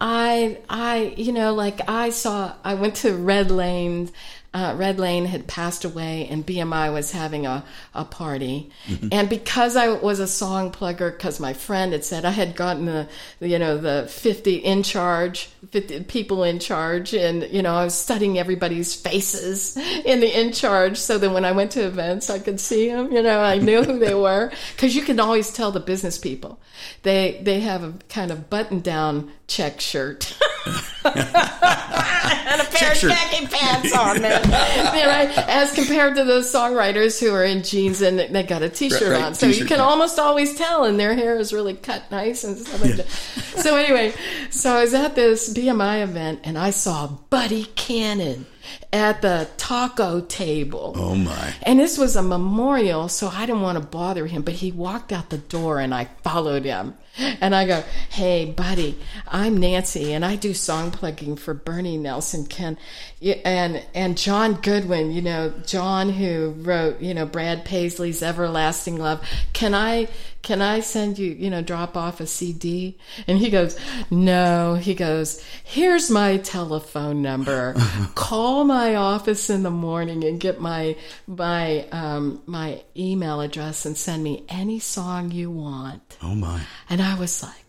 I, 0.00 0.58
I, 0.68 1.14
you 1.16 1.32
know, 1.32 1.54
like 1.54 1.80
I 1.88 2.10
saw, 2.10 2.54
I 2.64 2.74
went 2.74 2.96
to 2.96 3.14
Red 3.14 3.50
Lane. 3.50 4.10
Uh, 4.54 4.72
Red 4.76 5.00
Lane 5.00 5.24
had 5.24 5.48
passed 5.48 5.84
away, 5.84 6.28
and 6.30 6.46
BMI 6.46 6.92
was 6.92 7.10
having 7.10 7.44
a, 7.44 7.64
a 7.92 8.04
party. 8.04 8.70
Mm-hmm. 8.86 9.08
And 9.10 9.28
because 9.28 9.74
I 9.74 9.88
was 9.88 10.20
a 10.20 10.28
song 10.28 10.70
plugger, 10.70 11.10
because 11.10 11.40
my 11.40 11.52
friend 11.52 11.92
had 11.92 12.04
said 12.04 12.24
I 12.24 12.30
had 12.30 12.54
gotten 12.54 12.84
the, 12.84 13.08
you 13.40 13.58
know, 13.58 13.76
the 13.78 14.06
50 14.08 14.54
in 14.54 14.84
charge, 14.84 15.46
50 15.72 16.04
people 16.04 16.44
in 16.44 16.60
charge, 16.60 17.14
and, 17.14 17.42
you 17.50 17.62
know, 17.62 17.74
I 17.74 17.82
was 17.82 17.96
studying 17.96 18.38
everybody's 18.38 18.94
faces 18.94 19.76
in 20.04 20.20
the 20.20 20.40
in 20.40 20.52
charge 20.52 20.98
so 20.98 21.18
that 21.18 21.30
when 21.30 21.44
I 21.44 21.50
went 21.50 21.72
to 21.72 21.84
events, 21.84 22.30
I 22.30 22.38
could 22.38 22.60
see 22.60 22.88
them, 22.88 23.10
you 23.10 23.22
know, 23.22 23.40
I 23.40 23.58
knew 23.58 23.82
who 23.82 23.98
they 23.98 24.14
were. 24.14 24.52
Because 24.74 24.96
you 24.96 25.02
can 25.02 25.20
always 25.20 25.52
tell 25.52 25.70
the 25.72 25.80
business 25.80 26.18
people. 26.18 26.60
They, 27.02 27.40
they 27.42 27.60
have 27.60 27.82
a 27.82 27.94
kind 28.08 28.30
of 28.30 28.50
button 28.50 28.80
down 28.80 29.32
check 29.46 29.80
shirt. 29.80 30.36
and 30.66 32.60
a 32.60 32.64
pair 32.64 32.78
Check 32.78 32.92
of 32.92 32.96
shirt. 32.98 33.12
khaki 33.12 33.46
pants 33.46 33.96
on 33.96 34.20
there. 34.22 34.40
you 34.44 34.50
know, 35.04 35.44
as 35.48 35.72
compared 35.72 36.16
to 36.16 36.24
those 36.24 36.50
songwriters 36.52 37.20
who 37.20 37.32
are 37.34 37.44
in 37.44 37.62
jeans 37.62 38.00
and 38.02 38.18
they 38.18 38.42
got 38.42 38.62
a 38.62 38.68
t-shirt 38.68 39.02
Right, 39.02 39.10
right, 39.10 39.22
on. 39.24 39.34
So 39.34 39.46
you 39.46 39.52
t-shirt, 39.52 39.68
can 39.68 39.78
yeah. 39.78 39.84
almost 39.84 40.18
always 40.18 40.54
tell 40.56 40.84
and 40.84 40.98
their 40.98 41.14
hair 41.14 41.36
is 41.36 41.52
really 41.52 41.74
cut 41.74 42.10
nice 42.10 42.44
and 42.44 42.56
stuff 42.58 42.82
like 42.82 42.96
that. 42.96 43.08
So 43.62 43.76
anyway, 43.76 44.12
so 44.50 44.74
I 44.76 44.80
was 44.82 44.94
at 44.94 45.14
this 45.14 45.52
BMI 45.52 46.02
event 46.02 46.40
and 46.44 46.58
I 46.58 46.70
saw 46.70 47.06
Buddy 47.30 47.64
Cannon. 47.76 48.46
at 48.92 49.20
the 49.22 49.48
taco 49.56 50.20
table. 50.22 50.94
Oh 50.96 51.14
my. 51.14 51.54
And 51.62 51.78
this 51.78 51.98
was 51.98 52.16
a 52.16 52.22
memorial, 52.22 53.08
so 53.08 53.28
I 53.28 53.44
didn't 53.46 53.60
want 53.62 53.78
to 53.78 53.84
bother 53.84 54.26
him, 54.26 54.42
but 54.42 54.54
he 54.54 54.72
walked 54.72 55.12
out 55.12 55.30
the 55.30 55.38
door 55.38 55.80
and 55.80 55.94
I 55.94 56.06
followed 56.22 56.64
him. 56.64 56.94
And 57.16 57.54
I 57.54 57.66
go, 57.66 57.84
Hey, 58.10 58.44
buddy, 58.44 58.98
I'm 59.28 59.56
Nancy 59.56 60.12
and 60.12 60.24
I 60.24 60.36
do 60.36 60.52
song 60.52 60.90
plugging 60.90 61.36
for 61.36 61.54
Bernie 61.54 61.96
Nelson 61.96 62.46
Ken 62.46 62.76
and, 63.32 63.82
and 63.94 64.18
John 64.18 64.54
Goodwin, 64.54 65.10
you 65.10 65.22
know, 65.22 65.52
John 65.66 66.10
who 66.10 66.50
wrote, 66.58 67.00
you 67.00 67.14
know, 67.14 67.24
Brad 67.24 67.64
Paisley's 67.64 68.22
Everlasting 68.22 68.98
Love. 68.98 69.26
Can 69.52 69.74
I, 69.74 70.08
can 70.42 70.60
I 70.60 70.80
send 70.80 71.18
you, 71.18 71.30
you 71.32 71.48
know, 71.48 71.62
drop 71.62 71.96
off 71.96 72.20
a 72.20 72.26
CD? 72.26 72.98
And 73.26 73.38
he 73.38 73.50
goes, 73.50 73.78
no, 74.10 74.74
he 74.74 74.94
goes, 74.94 75.42
here's 75.62 76.10
my 76.10 76.36
telephone 76.36 77.22
number. 77.22 77.74
Call 78.14 78.64
my 78.64 78.94
office 78.94 79.48
in 79.48 79.62
the 79.62 79.70
morning 79.70 80.24
and 80.24 80.38
get 80.38 80.60
my, 80.60 80.96
my, 81.26 81.86
um, 81.92 82.42
my 82.46 82.82
email 82.96 83.40
address 83.40 83.86
and 83.86 83.96
send 83.96 84.22
me 84.22 84.44
any 84.48 84.78
song 84.78 85.30
you 85.30 85.50
want. 85.50 86.18
Oh 86.22 86.34
my. 86.34 86.62
And 86.90 87.00
I 87.00 87.18
was 87.18 87.42
like, 87.42 87.63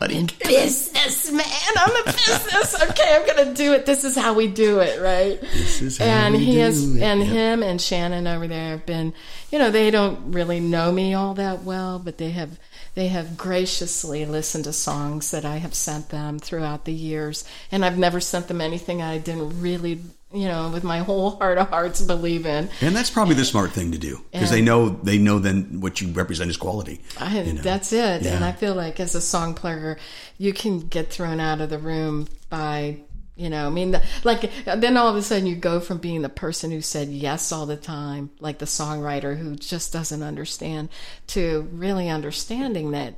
I'm 0.00 0.26
Cannon. 0.26 0.26
business, 0.44 1.30
man. 1.30 1.46
I'm 1.76 1.96
a 1.96 2.04
business. 2.12 2.74
Okay, 2.90 3.16
I'm 3.16 3.26
gonna 3.26 3.54
do 3.54 3.72
it. 3.72 3.86
This 3.86 4.04
is 4.04 4.16
how 4.16 4.34
we 4.34 4.46
do 4.46 4.80
it, 4.80 5.00
right? 5.00 5.40
This 5.40 5.80
is 5.80 5.98
how 5.98 6.04
and 6.04 6.34
we 6.34 6.44
he 6.44 6.52
do 6.54 6.58
has, 6.60 6.96
it, 6.96 7.02
and 7.02 7.20
yeah. 7.20 7.26
him 7.26 7.62
and 7.62 7.80
Shannon 7.80 8.26
over 8.26 8.46
there 8.46 8.70
have 8.70 8.86
been, 8.86 9.14
you 9.50 9.58
know, 9.58 9.70
they 9.70 9.90
don't 9.90 10.32
really 10.32 10.60
know 10.60 10.92
me 10.92 11.14
all 11.14 11.34
that 11.34 11.62
well, 11.62 11.98
but 11.98 12.18
they 12.18 12.30
have, 12.30 12.58
they 12.94 13.08
have 13.08 13.36
graciously 13.36 14.26
listened 14.26 14.64
to 14.64 14.72
songs 14.72 15.30
that 15.30 15.44
I 15.44 15.56
have 15.56 15.74
sent 15.74 16.10
them 16.10 16.38
throughout 16.38 16.84
the 16.84 16.92
years, 16.92 17.44
and 17.72 17.84
I've 17.84 17.98
never 17.98 18.20
sent 18.20 18.48
them 18.48 18.60
anything 18.60 19.00
I 19.00 19.18
didn't 19.18 19.60
really, 19.60 20.00
you 20.34 20.48
know, 20.48 20.68
with 20.70 20.84
my 20.84 20.98
whole 20.98 21.36
heart 21.36 21.58
of 21.58 21.68
hearts 21.68 22.00
believe 22.02 22.44
in. 22.44 22.68
And 22.80 22.94
that's 22.94 23.10
probably 23.10 23.34
the 23.34 23.44
smart 23.44 23.70
thing 23.72 23.92
to 23.92 23.98
do 23.98 24.20
because 24.32 24.50
they 24.50 24.60
know 24.60 24.88
they 24.88 25.18
know 25.18 25.38
then 25.38 25.80
what 25.80 26.00
you 26.00 26.08
represent 26.08 26.50
is 26.50 26.56
quality. 26.56 27.00
I, 27.18 27.40
you 27.40 27.52
know? 27.52 27.62
That's 27.62 27.92
it. 27.92 28.22
Yeah. 28.22 28.34
And 28.34 28.44
I 28.44 28.52
feel 28.52 28.74
like 28.74 29.00
as 29.00 29.14
a 29.14 29.20
song 29.20 29.54
player, 29.54 29.96
you 30.38 30.52
can 30.52 30.80
get 30.80 31.10
thrown 31.10 31.40
out 31.40 31.60
of 31.60 31.70
the 31.70 31.78
room 31.78 32.26
by, 32.50 32.98
you 33.36 33.48
know, 33.48 33.66
I 33.66 33.70
mean, 33.70 34.00
like 34.24 34.50
then 34.64 34.96
all 34.96 35.08
of 35.08 35.16
a 35.16 35.22
sudden 35.22 35.46
you 35.46 35.56
go 35.56 35.80
from 35.80 35.98
being 35.98 36.22
the 36.22 36.28
person 36.28 36.70
who 36.70 36.80
said 36.80 37.08
yes 37.08 37.52
all 37.52 37.66
the 37.66 37.76
time, 37.76 38.30
like 38.40 38.58
the 38.58 38.66
songwriter 38.66 39.38
who 39.38 39.54
just 39.54 39.92
doesn't 39.92 40.22
understand, 40.22 40.88
to 41.28 41.68
really 41.72 42.08
understanding 42.08 42.90
that 42.90 43.14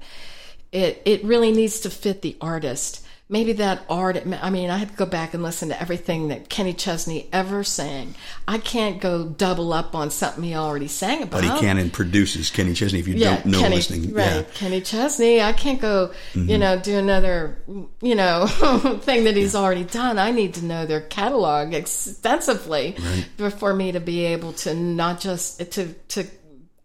it 0.72 1.00
it 1.04 1.24
really 1.24 1.52
needs 1.52 1.80
to 1.80 1.90
fit 1.90 2.22
the 2.22 2.36
artist. 2.40 3.05
Maybe 3.28 3.54
that 3.54 3.82
art, 3.90 4.16
I 4.40 4.50
mean, 4.50 4.70
I 4.70 4.76
had 4.76 4.90
to 4.90 4.94
go 4.96 5.04
back 5.04 5.34
and 5.34 5.42
listen 5.42 5.70
to 5.70 5.80
everything 5.82 6.28
that 6.28 6.48
Kenny 6.48 6.72
Chesney 6.72 7.28
ever 7.32 7.64
sang. 7.64 8.14
I 8.46 8.58
can't 8.58 9.00
go 9.00 9.24
double 9.26 9.72
up 9.72 9.96
on 9.96 10.12
something 10.12 10.44
he 10.44 10.54
already 10.54 10.86
sang 10.86 11.24
about. 11.24 11.42
Buddy 11.42 11.66
and 11.66 11.92
produces 11.92 12.50
Kenny 12.50 12.72
Chesney. 12.72 13.00
If 13.00 13.08
you 13.08 13.18
don't 13.18 13.44
know 13.46 13.58
Kenny, 13.58 13.74
listening, 13.76 14.12
right? 14.14 14.26
yeah. 14.26 14.42
Kenny 14.54 14.80
Chesney. 14.80 15.42
I 15.42 15.52
can't 15.52 15.80
go, 15.80 16.12
Mm-hmm. 16.34 16.50
you 16.50 16.58
know, 16.58 16.78
do 16.78 16.96
another, 16.98 17.58
you 18.00 18.14
know, 18.14 18.46
thing 19.02 19.24
that 19.24 19.34
he's 19.36 19.56
already 19.56 19.84
done. 19.84 20.18
I 20.20 20.30
need 20.30 20.54
to 20.54 20.64
know 20.64 20.86
their 20.86 21.00
catalog 21.00 21.74
extensively 21.74 22.96
for 23.58 23.74
me 23.74 23.90
to 23.92 24.00
be 24.00 24.24
able 24.26 24.52
to 24.52 24.72
not 24.74 25.18
just 25.20 25.72
to 25.72 25.92
to 25.92 26.26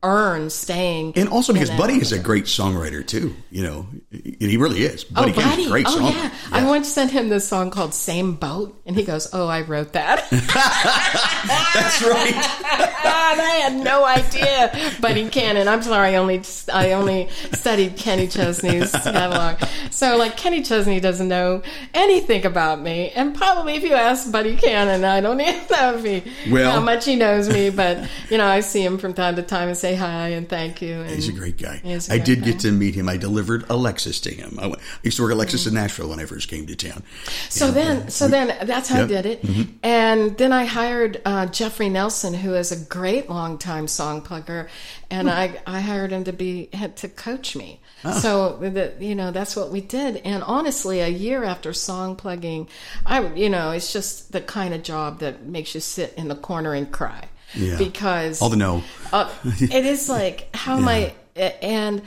earn 0.03 0.49
staying. 0.49 1.13
And 1.15 1.29
also 1.29 1.53
because 1.53 1.69
Buddy 1.71 1.95
is 1.95 2.11
a 2.11 2.19
great 2.19 2.45
songwriter 2.45 3.05
too. 3.05 3.35
You 3.51 3.63
know, 3.63 3.87
he 4.11 4.57
really 4.57 4.83
is. 4.83 5.05
Oh, 5.11 5.15
Buddy 5.21 5.33
Cannon's 5.33 5.51
Buddy! 5.51 5.65
a 5.65 5.69
great 5.69 5.85
oh, 5.87 5.97
songwriter. 5.97 6.13
yeah. 6.13 6.33
I 6.51 6.65
once 6.67 6.87
sent 6.91 7.11
him 7.11 7.29
this 7.29 7.47
song 7.47 7.69
called 7.71 7.93
"Same 7.93 8.35
Boat," 8.35 8.81
and 8.85 8.95
he 8.95 9.03
goes, 9.03 9.29
"Oh, 9.33 9.47
I 9.47 9.61
wrote 9.61 9.93
that." 9.93 10.27
That's 10.31 12.01
right. 12.03 12.33
and 13.03 13.41
I 13.41 13.59
had 13.63 13.73
no 13.83 14.05
idea. 14.05 14.91
Buddy 14.99 15.29
Cannon. 15.29 15.67
I'm 15.67 15.81
sorry. 15.81 16.09
I 16.09 16.15
only 16.15 16.41
I 16.73 16.93
only 16.93 17.29
studied 17.53 17.97
Kenny 17.97 18.27
Chesney's 18.27 18.91
catalog. 18.91 19.57
So 19.91 20.17
like 20.17 20.37
Kenny 20.37 20.61
Chesney 20.63 20.99
doesn't 20.99 21.27
know 21.27 21.61
anything 21.93 22.45
about 22.45 22.81
me, 22.81 23.11
and 23.11 23.35
probably 23.35 23.75
if 23.75 23.83
you 23.83 23.93
ask 23.93 24.31
Buddy 24.31 24.55
Cannon, 24.55 25.03
I 25.05 25.21
don't 25.21 25.39
even 25.39 25.53
know 25.71 25.95
if 25.95 26.03
he 26.03 26.51
Well- 26.51 26.71
how 26.71 26.79
much 26.79 27.05
he 27.05 27.15
knows 27.15 27.49
me. 27.49 27.69
But 27.69 28.09
you 28.29 28.37
know, 28.37 28.47
I 28.47 28.61
see 28.61 28.83
him 28.83 28.97
from 28.97 29.13
time 29.13 29.35
to 29.35 29.43
time 29.43 29.67
and 29.67 29.77
say 29.77 29.90
hi 29.95 30.29
and 30.29 30.47
thank 30.49 30.81
you. 30.81 31.01
And 31.01 31.09
He's 31.09 31.27
a 31.29 31.33
great 31.33 31.57
guy. 31.57 31.77
He 31.83 31.91
is 31.91 32.09
a 32.09 32.13
I 32.13 32.17
great 32.17 32.25
did 32.25 32.39
guy. 32.39 32.45
get 32.51 32.59
to 32.61 32.71
meet 32.71 32.95
him. 32.95 33.07
I 33.09 33.17
delivered 33.17 33.65
Alexis 33.69 34.19
to 34.21 34.31
him. 34.33 34.57
I, 34.61 34.67
went, 34.67 34.79
I 34.81 34.99
used 35.03 35.17
to 35.17 35.23
work 35.23 35.31
at 35.31 35.37
Lexus 35.37 35.67
in 35.67 35.73
Nashville 35.73 36.09
when 36.09 36.19
I 36.19 36.25
first 36.25 36.47
came 36.49 36.65
to 36.67 36.75
town. 36.75 37.03
So 37.49 37.67
Yeah. 37.67 37.71
then, 37.71 38.09
so 38.09 38.27
then 38.27 38.67
that's 38.67 38.89
how 38.89 39.05
Yep. 39.05 39.09
Mm-hmm. 39.09 39.17
I 39.17 39.21
did 39.21 39.25
it. 39.45 39.67
And 39.83 40.37
then 40.37 40.51
I 40.53 40.65
hired 40.65 41.21
uh, 41.25 41.45
Jeffrey 41.47 41.89
Nelson, 41.89 42.33
who 42.33 42.53
is 42.55 42.71
a 42.71 42.77
great 42.85 43.29
longtime 43.29 43.87
song 43.87 44.21
plugger, 44.21 44.67
and 45.09 45.29
I, 45.29 45.59
I 45.67 45.81
hired 45.81 46.11
him 46.11 46.23
to 46.25 46.33
be 46.33 46.69
had 46.73 46.95
to 46.97 47.09
coach 47.09 47.55
me. 47.55 47.79
Ah. 48.03 48.13
So 48.13 48.57
the, 48.57 48.93
you 48.99 49.13
know 49.13 49.29
that's 49.31 49.55
what 49.55 49.69
we 49.71 49.81
did. 49.81 50.17
And 50.25 50.41
honestly, 50.43 51.01
a 51.01 51.07
year 51.07 51.43
after 51.43 51.71
song 51.73 52.15
plugging, 52.15 52.67
I 53.05 53.27
you 53.33 53.49
know 53.49 53.71
it's 53.71 53.93
just 53.93 54.31
the 54.31 54.41
kind 54.41 54.73
of 54.73 54.81
job 54.83 55.19
that 55.19 55.43
makes 55.45 55.75
you 55.75 55.81
sit 55.81 56.13
in 56.17 56.27
the 56.27 56.35
corner 56.35 56.73
and 56.73 56.91
cry 56.91 57.27
Yeah. 57.53 57.77
because 57.77 58.41
all 58.41 58.49
the 58.49 58.57
no. 58.57 58.83
uh, 59.13 59.33
it 59.43 59.85
is 59.85 60.09
like 60.09 60.53
how 60.55 60.77
am 60.77 60.87
I 60.87 61.13
and 61.35 62.01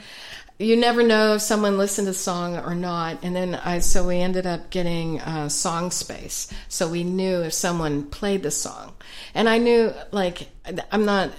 you 0.57 0.77
never 0.77 1.03
know 1.03 1.35
if 1.35 1.41
someone 1.41 1.77
listened 1.77 2.05
to 2.05 2.11
the 2.11 2.17
song 2.17 2.55
or 2.55 2.75
not. 2.75 3.23
And 3.23 3.35
then 3.35 3.55
i 3.55 3.79
so 3.79 4.07
we 4.07 4.17
ended 4.17 4.45
up 4.45 4.69
getting 4.69 5.19
uh, 5.19 5.47
Songspace. 5.47 6.51
So 6.69 6.87
we 6.87 7.03
knew 7.03 7.41
if 7.41 7.53
someone 7.53 8.03
played 8.03 8.43
the 8.43 8.51
song. 8.51 8.93
And 9.33 9.49
i 9.49 9.57
knew 9.57 9.93
like 10.11 10.49
i'm 10.91 11.05
not 11.05 11.31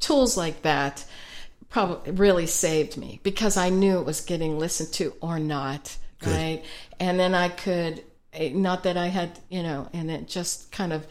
tools 0.00 0.36
like 0.36 0.62
that 0.62 1.04
probably 1.68 2.12
really 2.12 2.46
saved 2.46 2.96
me 2.96 3.20
because 3.22 3.56
i 3.56 3.68
knew 3.68 3.98
it 3.98 4.06
was 4.06 4.20
getting 4.20 4.58
listened 4.58 4.92
to 4.92 5.12
or 5.20 5.38
not 5.38 5.96
right? 6.26 6.62
And 7.00 7.18
then 7.18 7.34
i 7.34 7.48
could 7.48 8.02
not 8.52 8.82
that 8.84 8.96
I 8.96 9.06
had, 9.08 9.38
you 9.48 9.62
know, 9.62 9.88
and 9.92 10.10
it 10.10 10.28
just 10.28 10.70
kind 10.72 10.92
of 10.92 11.06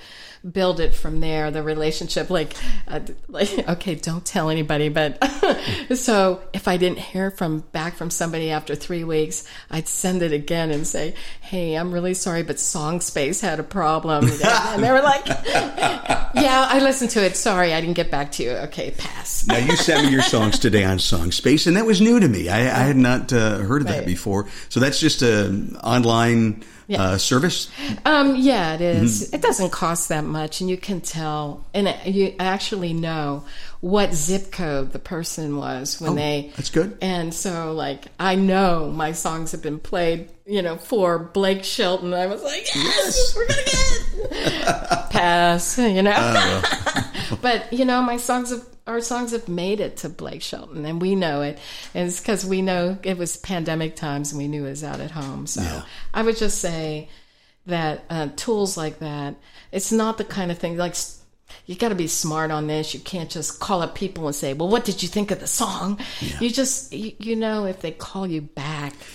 build 0.52 0.80
it 0.82 0.94
from 0.94 1.22
there. 1.22 1.52
The 1.52 1.64
relationship, 1.64 2.30
like, 2.30 2.54
uh, 2.88 3.00
like, 3.30 3.50
okay, 3.70 3.96
don't 3.96 4.26
tell 4.26 4.50
anybody. 4.50 4.90
But 4.90 5.24
so 5.96 6.42
if 6.54 6.68
I 6.68 6.78
didn't 6.78 7.00
hear 7.00 7.32
from 7.32 7.60
back 7.72 7.96
from 7.96 8.10
somebody 8.10 8.52
after 8.52 8.76
three 8.76 9.04
weeks, 9.04 9.48
I'd 9.72 9.88
send 9.88 10.22
it 10.22 10.32
again 10.34 10.72
and 10.72 10.86
say, 10.86 11.16
"Hey, 11.42 11.76
I'm 11.76 11.92
really 11.94 12.14
sorry, 12.14 12.44
but 12.44 12.58
Songspace 12.58 13.42
had 13.42 13.60
a 13.60 13.64
problem." 13.64 14.26
and 14.44 14.84
they 14.84 14.92
were 14.92 15.02
like, 15.02 15.26
"Yeah, 15.28 16.68
I 16.70 16.80
listened 16.82 17.12
to 17.12 17.24
it. 17.24 17.36
Sorry, 17.38 17.74
I 17.74 17.80
didn't 17.82 17.96
get 17.96 18.12
back 18.12 18.32
to 18.34 18.44
you. 18.44 18.52
Okay, 18.52 18.92
pass." 18.98 19.48
Now 19.48 19.58
you 19.58 19.76
sent 19.76 20.06
me 20.06 20.12
your 20.12 20.22
songs 20.24 20.60
today 20.60 20.84
on 20.84 20.98
Songspace, 20.98 21.68
and 21.68 21.78
that 21.78 21.86
was 21.86 22.02
new 22.02 22.20
to 22.20 22.28
me. 22.28 22.50
I, 22.50 22.60
I 22.60 22.84
had 22.84 22.98
not 22.98 23.32
uh, 23.32 23.58
heard 23.60 23.82
of 23.82 23.88
that 23.88 24.00
Right. 24.00 24.06
before. 24.06 24.48
So 24.70 24.80
that's 24.80 25.00
just 25.00 25.22
an 25.22 25.78
online 25.78 26.64
uh, 26.96 27.18
service. 27.18 27.70
Um, 28.06 28.36
yeah, 28.36 28.74
it 28.76 28.82
is. 28.82 29.26
Mm-hmm. 29.28 29.36
It 29.36 29.42
doesn't 29.42 29.72
cost 29.72 30.10
that 30.10 30.24
much, 30.24 30.62
and 30.62 30.70
you 30.70 30.78
can 30.78 31.02
tell, 31.02 31.66
and 31.74 31.94
you 32.06 32.34
actually 32.40 32.94
know 32.94 33.46
what 33.82 34.14
zip 34.14 34.52
code 34.52 34.94
the 34.94 35.00
person 35.00 35.58
was 35.58 36.00
when 36.00 36.12
Oh, 36.12 36.16
they. 36.16 36.52
that's 36.56 36.70
good. 36.70 36.98
And 37.02 37.34
so, 37.34 37.74
like, 37.74 38.06
I 38.20 38.36
know 38.36 38.90
my 38.90 39.12
songs 39.12 39.52
have 39.52 39.62
been 39.62 39.80
played, 39.80 40.30
you 40.46 40.62
know, 40.62 40.78
for 40.78 41.20
Blake 41.20 41.64
Shelton. 41.66 42.14
I 42.14 42.28
was 42.28 42.42
like, 42.44 42.74
yes, 42.74 43.36
we're 43.36 43.48
gonna 43.48 43.62
get 43.66 45.10
pass, 45.10 45.78
you 45.78 46.02
know. 46.02 46.14
Oh, 46.16 47.03
but 47.42 47.72
you 47.74 47.86
know, 47.86 48.02
my 48.02 48.18
songs 48.18 48.52
have. 48.52 48.66
Our 48.86 49.00
songs 49.00 49.32
have 49.32 49.48
made 49.48 49.80
it 49.80 49.96
to 49.98 50.10
Blake 50.10 50.42
Shelton, 50.42 50.86
and 50.86 51.02
we 51.02 51.16
know 51.16 51.42
it. 51.42 51.58
And 51.94 52.10
it's 52.10 52.20
because 52.20 52.46
we 52.46 52.62
know 52.62 52.98
it 53.02 53.18
was 53.18 53.38
pandemic 53.38 53.96
times, 53.96 54.34
and 54.34 54.38
we 54.42 54.50
knew 54.50 54.66
it 54.66 54.72
was 54.72 54.84
out 54.84 55.00
at 55.00 55.10
home. 55.10 55.48
So 55.48 55.62
Yeah. 55.62 55.84
I 56.14 56.22
would 56.22 56.36
just 56.36 56.60
say 56.60 57.08
that 57.66 58.04
uh, 58.10 58.28
tools 58.36 58.76
like 58.76 59.00
that, 59.00 59.36
it's 59.72 59.94
not 59.94 60.18
the 60.18 60.26
kind 60.26 60.52
of 60.52 60.58
thing 60.58 60.76
like 60.76 60.96
you 61.66 61.76
got 61.76 61.90
to 61.90 61.96
be 61.96 62.08
smart 62.08 62.52
on 62.52 62.68
this. 62.68 62.94
You 62.94 63.00
can't 63.00 63.30
just 63.30 63.60
call 63.62 63.82
up 63.82 63.96
people 63.96 64.26
and 64.28 64.36
say, 64.36 64.54
"Well, 64.54 64.68
what 64.68 64.84
did 64.84 65.02
you 65.02 65.08
think 65.08 65.32
of 65.32 65.40
the 65.40 65.48
song?" 65.48 66.00
You 66.42 66.50
just, 66.50 66.92
you, 66.92 67.14
you 67.20 67.36
know, 67.38 67.66
if 67.66 67.80
they 67.80 67.92
call 67.92 68.28
you 68.28 68.42
back, 68.42 68.63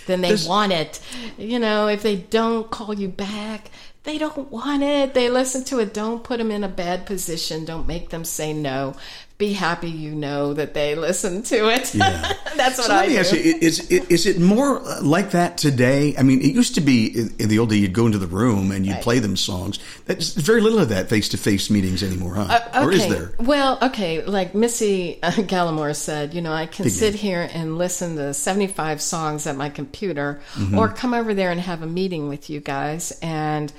then 0.07 0.21
they 0.21 0.31
This- 0.31 0.47
want 0.47 0.73
it. 0.73 1.01
You 1.37 1.59
know, 1.59 1.89
if 1.89 2.03
they 2.03 2.17
don't 2.17 2.71
call 2.71 2.95
you 2.95 3.09
back, 3.09 3.71
they 4.05 4.17
don't 4.17 4.51
want 4.51 4.83
it. 4.83 5.13
They 5.13 5.29
listen 5.29 5.65
to 5.65 5.81
it. 5.81 5.93
Don't 5.93 6.23
put 6.25 6.39
them 6.39 6.51
in 6.51 6.65
a 6.65 6.69
bad 6.69 7.05
position. 7.05 7.65
Don't 7.65 7.87
make 7.87 8.09
them 8.09 8.25
say 8.25 8.53
no. 8.53 8.95
Be 9.39 9.53
happy 9.53 9.89
you 9.89 10.17
know 10.17 10.53
that 10.55 10.75
they 10.75 10.97
listen 10.97 11.43
to 11.45 11.69
it. 11.73 11.95
Yeah. 11.95 12.33
That's 12.57 12.77
what 12.77 12.89
So 12.89 12.93
I 12.93 12.97
let 12.97 13.07
me 13.09 13.15
do. 13.15 13.21
ask 13.21 13.33
you: 13.33 13.39
Is 13.61 13.89
is 13.89 14.27
it 14.27 14.41
more 14.41 14.81
like 15.01 15.31
that 15.31 15.57
today? 15.59 16.17
I 16.19 16.25
mean, 16.25 16.41
it 16.41 16.53
used 16.53 16.75
to 16.75 16.81
be 16.81 17.07
in, 17.39 17.49
the 17.49 17.61
old 17.61 17.71
day 17.71 17.77
you'd 17.77 17.93
go 17.93 18.07
into 18.07 18.19
the 18.19 18.27
room 18.27 18.73
and 18.73 18.85
you'd 18.85 18.95
Right. 18.95 19.03
play 19.03 19.19
them 19.21 19.37
songs. 19.37 19.79
There's 20.07 20.35
very 20.35 20.61
little 20.61 20.81
of 20.81 20.89
that 20.89 21.09
face 21.09 21.29
to 21.29 21.37
face 21.37 21.71
meetings 21.71 22.03
anymore, 22.03 22.35
huh? 22.35 22.85
Or 22.85 22.91
is 22.91 23.07
there? 23.09 23.31
Well, 23.39 23.79
okay, 23.81 24.25
like 24.25 24.57
Missi 24.57 25.23
uh, 25.23 25.31
Gallimore 25.53 25.95
said, 25.95 26.35
you 26.35 26.41
know, 26.43 26.53
I 26.53 26.67
can 26.67 26.91
sit 26.91 27.15
here 27.15 27.49
and 27.53 27.79
listen 27.79 28.17
to 28.17 28.35
75 28.35 29.01
songs 29.01 29.47
at 29.47 29.55
my 29.55 29.69
computer 29.69 30.41
Mm-hmm. 30.55 30.77
or 30.79 30.89
come 30.89 31.15
over 31.15 31.33
there 31.33 31.53
and 31.53 31.61
have 31.61 31.83
a 31.83 31.87
meeting 31.87 32.29
with 32.29 32.51
you 32.51 32.59
guys 32.59 33.17
and 33.23 33.73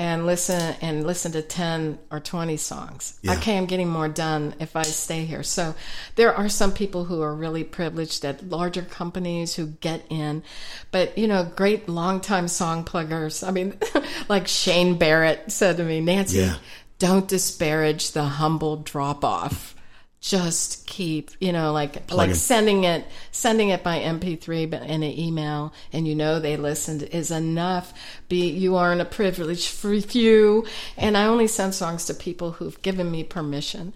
and 0.00 0.24
listen 0.24 0.74
and 0.80 1.06
listen 1.06 1.30
to 1.32 1.42
10 1.42 1.98
or 2.10 2.20
20 2.20 2.56
songs. 2.56 3.18
Yeah. 3.20 3.34
Okay, 3.34 3.58
I'm 3.58 3.66
getting 3.66 3.90
more 3.90 4.08
done 4.08 4.54
if 4.58 4.74
I 4.74 4.80
stay 4.80 5.26
here. 5.26 5.42
So 5.42 5.74
there 6.16 6.34
are 6.34 6.48
some 6.48 6.72
people 6.72 7.04
who 7.04 7.20
are 7.20 7.34
really 7.34 7.64
privileged 7.64 8.24
at 8.24 8.48
larger 8.48 8.80
companies 8.80 9.54
who 9.54 9.66
get 9.66 10.02
in, 10.08 10.42
but 10.90 11.18
you 11.18 11.28
know, 11.28 11.44
great 11.44 11.86
longtime 11.86 12.48
song 12.48 12.82
pluggers. 12.84 13.46
I 13.46 13.50
mean, 13.50 13.78
like 14.30 14.48
Shane 14.48 14.96
Barrett 14.96 15.52
said 15.52 15.76
to 15.76 15.84
me, 15.84 16.00
Nancy, 16.00 16.38
Yeah. 16.38 16.56
don't 16.98 17.28
disparage 17.28 18.12
the 18.12 18.24
humble 18.24 18.76
drop 18.78 19.22
off. 19.22 19.74
Just 20.20 20.86
keep, 20.86 21.30
you 21.40 21.50
know, 21.50 21.72
like 21.72 22.12
like 22.12 22.30
it. 22.30 22.34
sending 22.34 22.84
it 22.84 23.06
sending 23.30 23.70
it 23.70 23.82
by 23.82 24.00
MP3 24.00 24.68
but 24.68 24.82
in 24.82 25.02
an 25.02 25.18
email, 25.18 25.72
and 25.94 26.06
you 26.06 26.14
know 26.14 26.38
they 26.38 26.58
listened 26.58 27.04
is 27.04 27.30
enough. 27.30 27.94
Be 28.28 28.50
you 28.50 28.76
are 28.76 28.92
in 28.92 29.00
a 29.00 29.06
privileged 29.06 29.68
few, 29.68 30.66
and 30.98 31.16
I 31.16 31.24
only 31.24 31.46
send 31.46 31.74
songs 31.74 32.04
to 32.04 32.14
people 32.14 32.52
who've 32.52 32.80
given 32.82 33.10
me 33.10 33.24
permission, 33.24 33.94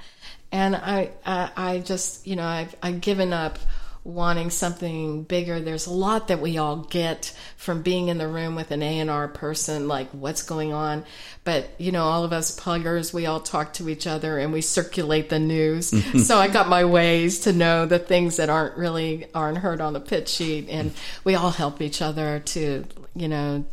and 0.50 0.74
I 0.74 1.10
I, 1.26 1.50
I 1.56 1.78
just 1.80 2.26
you 2.26 2.36
know 2.36 2.46
I've 2.46 2.74
I've 2.82 3.02
given 3.02 3.34
up 3.34 3.58
wanting 4.04 4.50
something 4.50 5.22
bigger. 5.22 5.60
There's 5.60 5.86
a 5.86 5.92
lot 5.92 6.28
that 6.28 6.40
we 6.40 6.58
all 6.58 6.76
get 6.76 7.34
from 7.56 7.80
being 7.80 8.08
in 8.08 8.18
the 8.18 8.28
room 8.28 8.54
with 8.54 8.70
an 8.70 8.82
A&R 8.82 9.28
person, 9.28 9.88
like 9.88 10.10
what's 10.10 10.42
going 10.42 10.74
on. 10.74 11.04
But, 11.42 11.70
you 11.78 11.90
know, 11.90 12.04
all 12.04 12.22
of 12.22 12.32
us 12.32 12.54
pluggers, 12.58 13.14
we 13.14 13.24
all 13.24 13.40
talk 13.40 13.72
to 13.74 13.88
each 13.88 14.06
other 14.06 14.38
and 14.38 14.52
we 14.52 14.60
circulate 14.60 15.30
the 15.30 15.38
news. 15.38 15.90
Mm-hmm. 15.90 16.18
so 16.18 16.38
I 16.38 16.48
got 16.48 16.68
my 16.68 16.84
ways 16.84 17.40
to 17.40 17.52
know 17.52 17.86
the 17.86 17.98
things 17.98 18.36
that 18.36 18.50
aren't 18.50 18.76
really, 18.76 19.26
aren't 19.34 19.58
heard 19.58 19.80
on 19.80 19.94
the 19.94 20.00
pitch 20.00 20.28
sheet. 20.28 20.68
And 20.68 20.92
we 21.24 21.34
all 21.34 21.50
help 21.50 21.80
each 21.80 22.02
other 22.02 22.40
to, 22.40 22.84
you 23.14 23.28
know, 23.28 23.64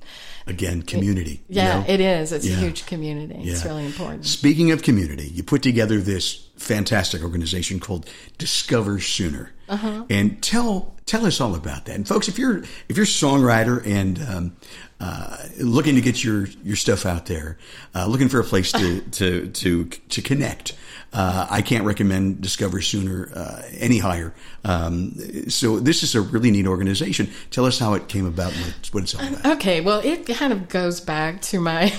Again, 0.48 0.82
community. 0.82 1.44
you 1.50 1.58
yeah, 1.62 1.80
know? 1.80 1.86
it 1.88 2.00
is. 2.00 2.32
It's 2.32 2.46
Yeah. 2.48 2.56
a 2.56 2.60
huge 2.60 2.86
community. 2.86 3.50
It's 3.50 3.64
really 3.64 3.86
important. 3.86 4.26
Speaking 4.26 4.72
of 4.72 4.82
community, 4.82 5.28
you 5.28 5.44
put 5.44 5.62
together 5.62 6.00
this 6.02 6.48
fantastic 6.62 7.22
organization 7.24 7.80
called 7.80 8.10
Discover 8.38 9.00
Sooner, 9.00 9.52
Uh-huh. 9.68 10.06
and 10.10 10.42
tell 10.42 10.94
tell 11.06 11.26
us 11.26 11.42
all 11.42 11.56
about 11.56 11.86
that. 11.86 11.96
And 11.96 12.08
folks, 12.08 12.28
if 12.28 12.38
you're 12.40 12.60
if 12.90 12.96
you're 12.98 13.04
a 13.04 13.08
songwriter 13.08 13.86
and 13.86 14.20
um, 14.30 14.56
uh, 15.00 15.38
looking 15.60 15.96
to 15.96 16.02
get 16.02 16.24
your 16.24 16.46
your 16.64 16.76
stuff 16.76 17.06
out 17.06 17.26
there, 17.26 17.58
uh, 17.96 18.06
looking 18.06 18.30
for 18.30 18.40
a 18.40 18.44
place 18.44 18.72
to 18.74 19.02
to 19.12 19.48
to 19.48 19.86
to 19.86 20.22
connect. 20.22 20.76
Uh, 21.14 21.46
I 21.50 21.62
can't 21.62 21.84
recommend 21.84 22.40
Discover 22.40 22.80
Sooner 22.82 23.30
uh, 23.36 23.64
any 23.78 23.98
higher. 23.98 24.34
Um, 24.64 25.14
so 25.50 25.78
this 25.78 26.04
is 26.04 26.16
a 26.16 26.22
really 26.22 26.52
neat 26.52 26.66
organization. 26.68 27.30
Tell 27.50 27.66
us 27.66 27.80
how 27.80 27.96
it 27.96 28.08
came 28.08 28.26
about 28.26 28.54
and 28.54 28.62
what 28.64 28.76
it's, 28.80 28.94
what 28.94 29.04
it's 29.04 29.16
all 29.16 29.28
about. 29.28 29.46
Okay, 29.58 29.82
well, 29.82 30.00
it 30.06 30.26
kind 30.26 30.54
of 30.54 30.70
goes 30.70 31.02
back 31.02 31.42
to 31.52 31.60
my 31.60 31.92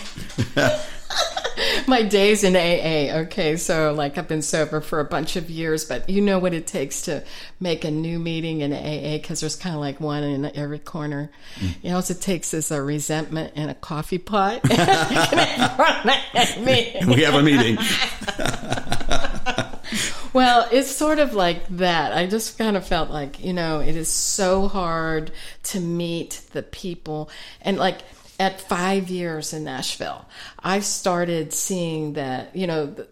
my 1.87 2.03
days 2.03 2.45
in 2.45 2.57
AA. 2.57 3.21
Okay, 3.23 3.57
so 3.57 3.93
like 3.93 4.19
I've 4.19 4.29
been 4.29 4.43
sober 4.43 4.81
for 4.81 5.01
a 5.01 5.05
bunch 5.05 5.37
of 5.37 5.51
years, 5.51 5.85
but 5.85 6.09
you 6.09 6.21
know 6.21 6.39
what 6.39 6.55
it 6.55 6.67
takes 6.67 7.03
to 7.03 7.25
make 7.61 7.85
a 7.85 7.91
new 7.91 8.19
meeting 8.19 8.61
in 8.61 8.73
AA 8.73 9.19
because 9.19 9.41
there's 9.41 9.57
kind 9.57 9.75
of 9.75 9.81
like 9.81 10.01
one 10.01 10.23
in 10.23 10.45
every 10.57 10.79
corner. 10.79 11.31
You 11.83 11.91
know, 11.91 11.97
what 11.97 12.11
it 12.11 12.21
takes 12.21 12.55
is 12.55 12.71
a 12.71 12.83
resentment 12.83 13.53
and 13.57 13.71
a 13.71 13.75
coffee 13.75 14.19
pot. 14.19 14.63
we 14.69 14.73
have 17.23 17.35
a 17.35 17.43
meeting. 17.43 17.79
Well, 20.33 20.67
it's 20.73 20.91
sort 20.91 21.19
of 21.19 21.35
like 21.35 21.69
that. 21.77 22.15
I 22.15 22.27
just 22.27 22.57
kind 22.57 22.77
of 22.77 22.87
felt 22.87 23.11
like, 23.11 23.45
you 23.45 23.53
know, 23.53 23.81
it 23.81 23.97
is 23.97 24.09
so 24.09 24.67
hard 24.67 25.31
to 25.65 25.81
meet 25.81 26.41
the 26.53 26.63
people. 26.63 27.29
And 27.61 27.77
like 27.77 27.99
at 28.39 28.61
five 28.61 29.09
years 29.11 29.53
in 29.53 29.65
Nashville, 29.65 30.27
I 30.59 30.81
started 30.81 31.53
seeing 31.53 32.15
that, 32.15 32.55
you 32.57 32.67
know, 32.67 32.87
the, 32.87 33.09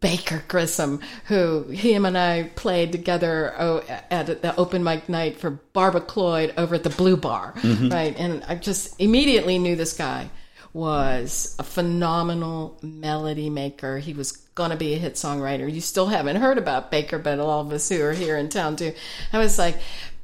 Baker 0.00 0.42
Grissom, 0.48 1.00
who 1.26 1.64
him 1.64 2.04
and 2.04 2.16
I 2.16 2.44
played 2.54 2.92
together 2.92 3.54
oh, 3.58 3.82
at 4.10 4.26
the 4.26 4.54
open 4.56 4.84
mic 4.84 5.08
night 5.08 5.38
for 5.38 5.50
Barbara 5.50 6.00
Cloyd 6.00 6.54
over 6.56 6.74
at 6.76 6.84
the 6.84 6.90
Blue 6.90 7.16
Bar, 7.16 7.54
mm-hmm. 7.56 7.88
right? 7.88 8.16
And 8.16 8.44
I 8.44 8.56
just 8.56 9.00
immediately 9.00 9.58
knew 9.58 9.76
this 9.76 9.96
guy 9.96 10.30
was 10.72 11.56
a 11.58 11.62
phenomenal 11.62 12.78
melody 12.82 13.48
maker. 13.48 13.98
He 13.98 14.12
was 14.12 14.32
going 14.32 14.70
to 14.70 14.76
be 14.76 14.94
a 14.94 14.98
hit 14.98 15.14
songwriter. 15.14 15.72
You 15.72 15.80
still 15.80 16.06
haven't 16.06 16.36
heard 16.36 16.58
about 16.58 16.90
Baker, 16.90 17.18
but 17.18 17.38
all 17.38 17.60
of 17.60 17.72
us 17.72 17.88
who 17.88 18.02
are 18.02 18.12
here 18.12 18.36
in 18.36 18.48
town 18.48 18.76
do. 18.76 18.92
I 19.32 19.38
was 19.38 19.58
like, 19.58 19.76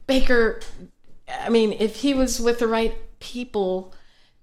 Baker, 0.07 0.61
I 1.29 1.49
mean, 1.49 1.73
if 1.73 1.97
he 1.97 2.13
was 2.15 2.41
with 2.41 2.59
the 2.59 2.69
right 2.69 2.95
people 3.19 3.95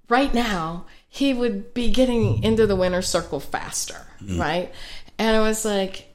right 0.10 0.34
now, 0.34 0.86
he 1.08 1.34
would 1.34 1.74
be 1.74 1.92
getting 1.92 2.44
into 2.44 2.68
the 2.68 2.76
winner 2.76 3.02
circle 3.02 3.40
faster, 3.40 4.06
mm-hmm. 4.22 4.40
right? 4.40 4.72
And 5.18 5.36
I 5.36 5.40
was 5.40 5.66
like, 5.66 6.08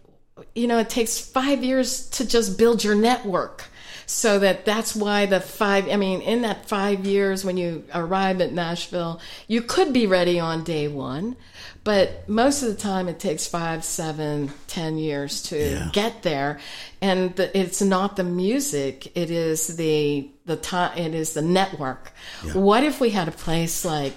you 0.54 0.66
know, 0.66 0.78
it 0.78 0.90
takes 0.90 1.18
five 1.18 1.62
years 1.64 2.08
to 2.10 2.26
just 2.26 2.58
build 2.58 2.82
your 2.84 2.94
network. 2.94 3.64
So 4.06 4.38
that 4.40 4.66
that's 4.66 4.94
why 4.94 5.24
the 5.26 5.40
five, 5.40 5.88
I 5.88 5.96
mean, 5.96 6.20
in 6.20 6.42
that 6.42 6.68
five 6.68 7.06
years 7.06 7.42
when 7.44 7.56
you 7.56 7.84
arrive 7.94 8.40
at 8.42 8.52
Nashville, 8.52 9.20
you 9.48 9.62
could 9.62 9.94
be 9.94 10.06
ready 10.06 10.38
on 10.38 10.62
day 10.62 10.88
one, 10.88 11.36
but 11.84 12.28
most 12.28 12.62
of 12.62 12.68
the 12.68 12.74
time 12.74 13.08
it 13.08 13.18
takes 13.18 13.46
five, 13.46 13.82
seven, 13.82 14.52
ten 14.66 14.98
years 14.98 15.42
to 15.44 15.56
Yeah. 15.58 15.88
get 15.92 16.22
there. 16.22 16.60
And 17.00 17.34
the, 17.36 17.56
it's 17.58 17.80
not 17.80 18.16
the 18.16 18.24
music, 18.24 19.16
it 19.16 19.30
is 19.30 19.76
the, 19.76 20.30
the 20.46 20.56
time, 20.56 20.96
it 20.98 21.14
is 21.14 21.34
the 21.34 21.42
network. 21.42 22.12
What 22.52 22.84
if 22.84 23.00
we 23.00 23.10
had 23.10 23.28
a 23.28 23.32
place 23.32 23.84
like, 23.84 24.14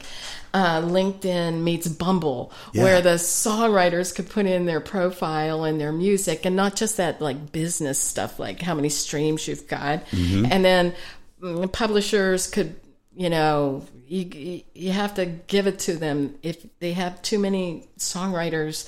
uh, 0.54 0.82
LinkedIn 0.82 1.62
meets 1.62 1.88
Bumble, 1.88 2.52
Yeah. 2.74 2.84
where 2.84 3.02
the 3.02 3.16
songwriters 3.16 4.14
could 4.14 4.30
put 4.30 4.46
in 4.46 4.66
their 4.66 4.80
profile 4.80 5.64
and 5.64 5.80
their 5.80 5.92
music, 5.92 6.46
and 6.46 6.56
not 6.56 6.76
just 6.76 6.98
that 6.98 7.22
like 7.22 7.52
business 7.52 8.00
stuff, 8.00 8.40
like 8.40 8.62
how 8.62 8.74
many 8.74 8.90
streams 8.90 9.48
you've 9.48 9.68
got, 9.68 10.04
and 10.12 10.66
then 10.66 10.94
mm, 11.42 11.72
publishers 11.72 12.48
could, 12.48 12.76
you 13.16 13.30
know, 13.30 13.84
you 14.08 14.62
you 14.74 14.92
have 14.92 15.14
to 15.16 15.26
give 15.26 15.68
it 15.68 15.80
to 15.80 15.98
them 15.98 16.36
if 16.44 16.66
they 16.80 16.94
have 16.94 17.22
too 17.22 17.40
many 17.40 17.88
songwriters 18.00 18.86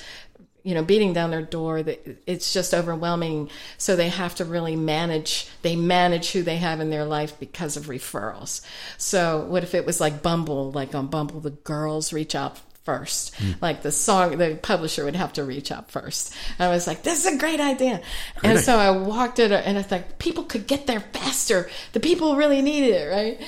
you 0.62 0.74
know 0.74 0.82
beating 0.82 1.12
down 1.12 1.30
their 1.30 1.42
door 1.42 1.82
it's 2.26 2.52
just 2.52 2.74
overwhelming. 2.74 3.50
So 3.78 3.96
they 3.96 4.08
have 4.08 4.34
to 4.36 4.44
really 4.44 4.76
manage 4.76 5.48
they 5.62 5.76
manage 5.76 6.32
who 6.32 6.42
they 6.42 6.56
have 6.56 6.80
in 6.80 6.90
their 6.90 7.04
life 7.04 7.38
because 7.38 7.76
of 7.76 7.86
referrals. 7.86 8.60
So 8.98 9.44
what 9.46 9.62
if 9.62 9.74
it 9.74 9.86
was 9.86 10.00
like 10.00 10.22
bumble 10.22 10.70
like 10.72 10.94
on 10.94 11.06
bumble 11.08 11.40
the 11.40 11.50
girls 11.50 12.12
reach 12.12 12.34
out 12.34 12.60
first. 12.84 13.34
Like 13.60 13.82
the 13.82 13.92
song 13.92 14.38
the 14.38 14.58
publisher 14.60 15.04
would 15.04 15.16
have 15.16 15.34
to 15.34 15.44
reach 15.44 15.70
out 15.70 15.90
first. 15.90 16.34
And 16.58 16.66
i 16.66 16.70
was 16.70 16.86
like 16.86 17.02
this 17.02 17.26
is 17.26 17.34
a 17.34 17.38
great 17.38 17.60
idea. 17.60 18.00
And 18.42 18.58
so 18.58 18.76
i 18.78 18.90
walked 18.90 19.38
it 19.38 19.52
and 19.52 19.78
i 19.78 19.82
thought 19.82 20.18
people 20.18 20.44
could 20.44 20.66
get 20.66 20.86
there 20.86 21.00
faster. 21.00 21.68
The 21.92 22.00
people 22.00 22.36
really 22.36 22.62
needed 22.62 22.94
it 22.94 23.10
right? 23.10 23.40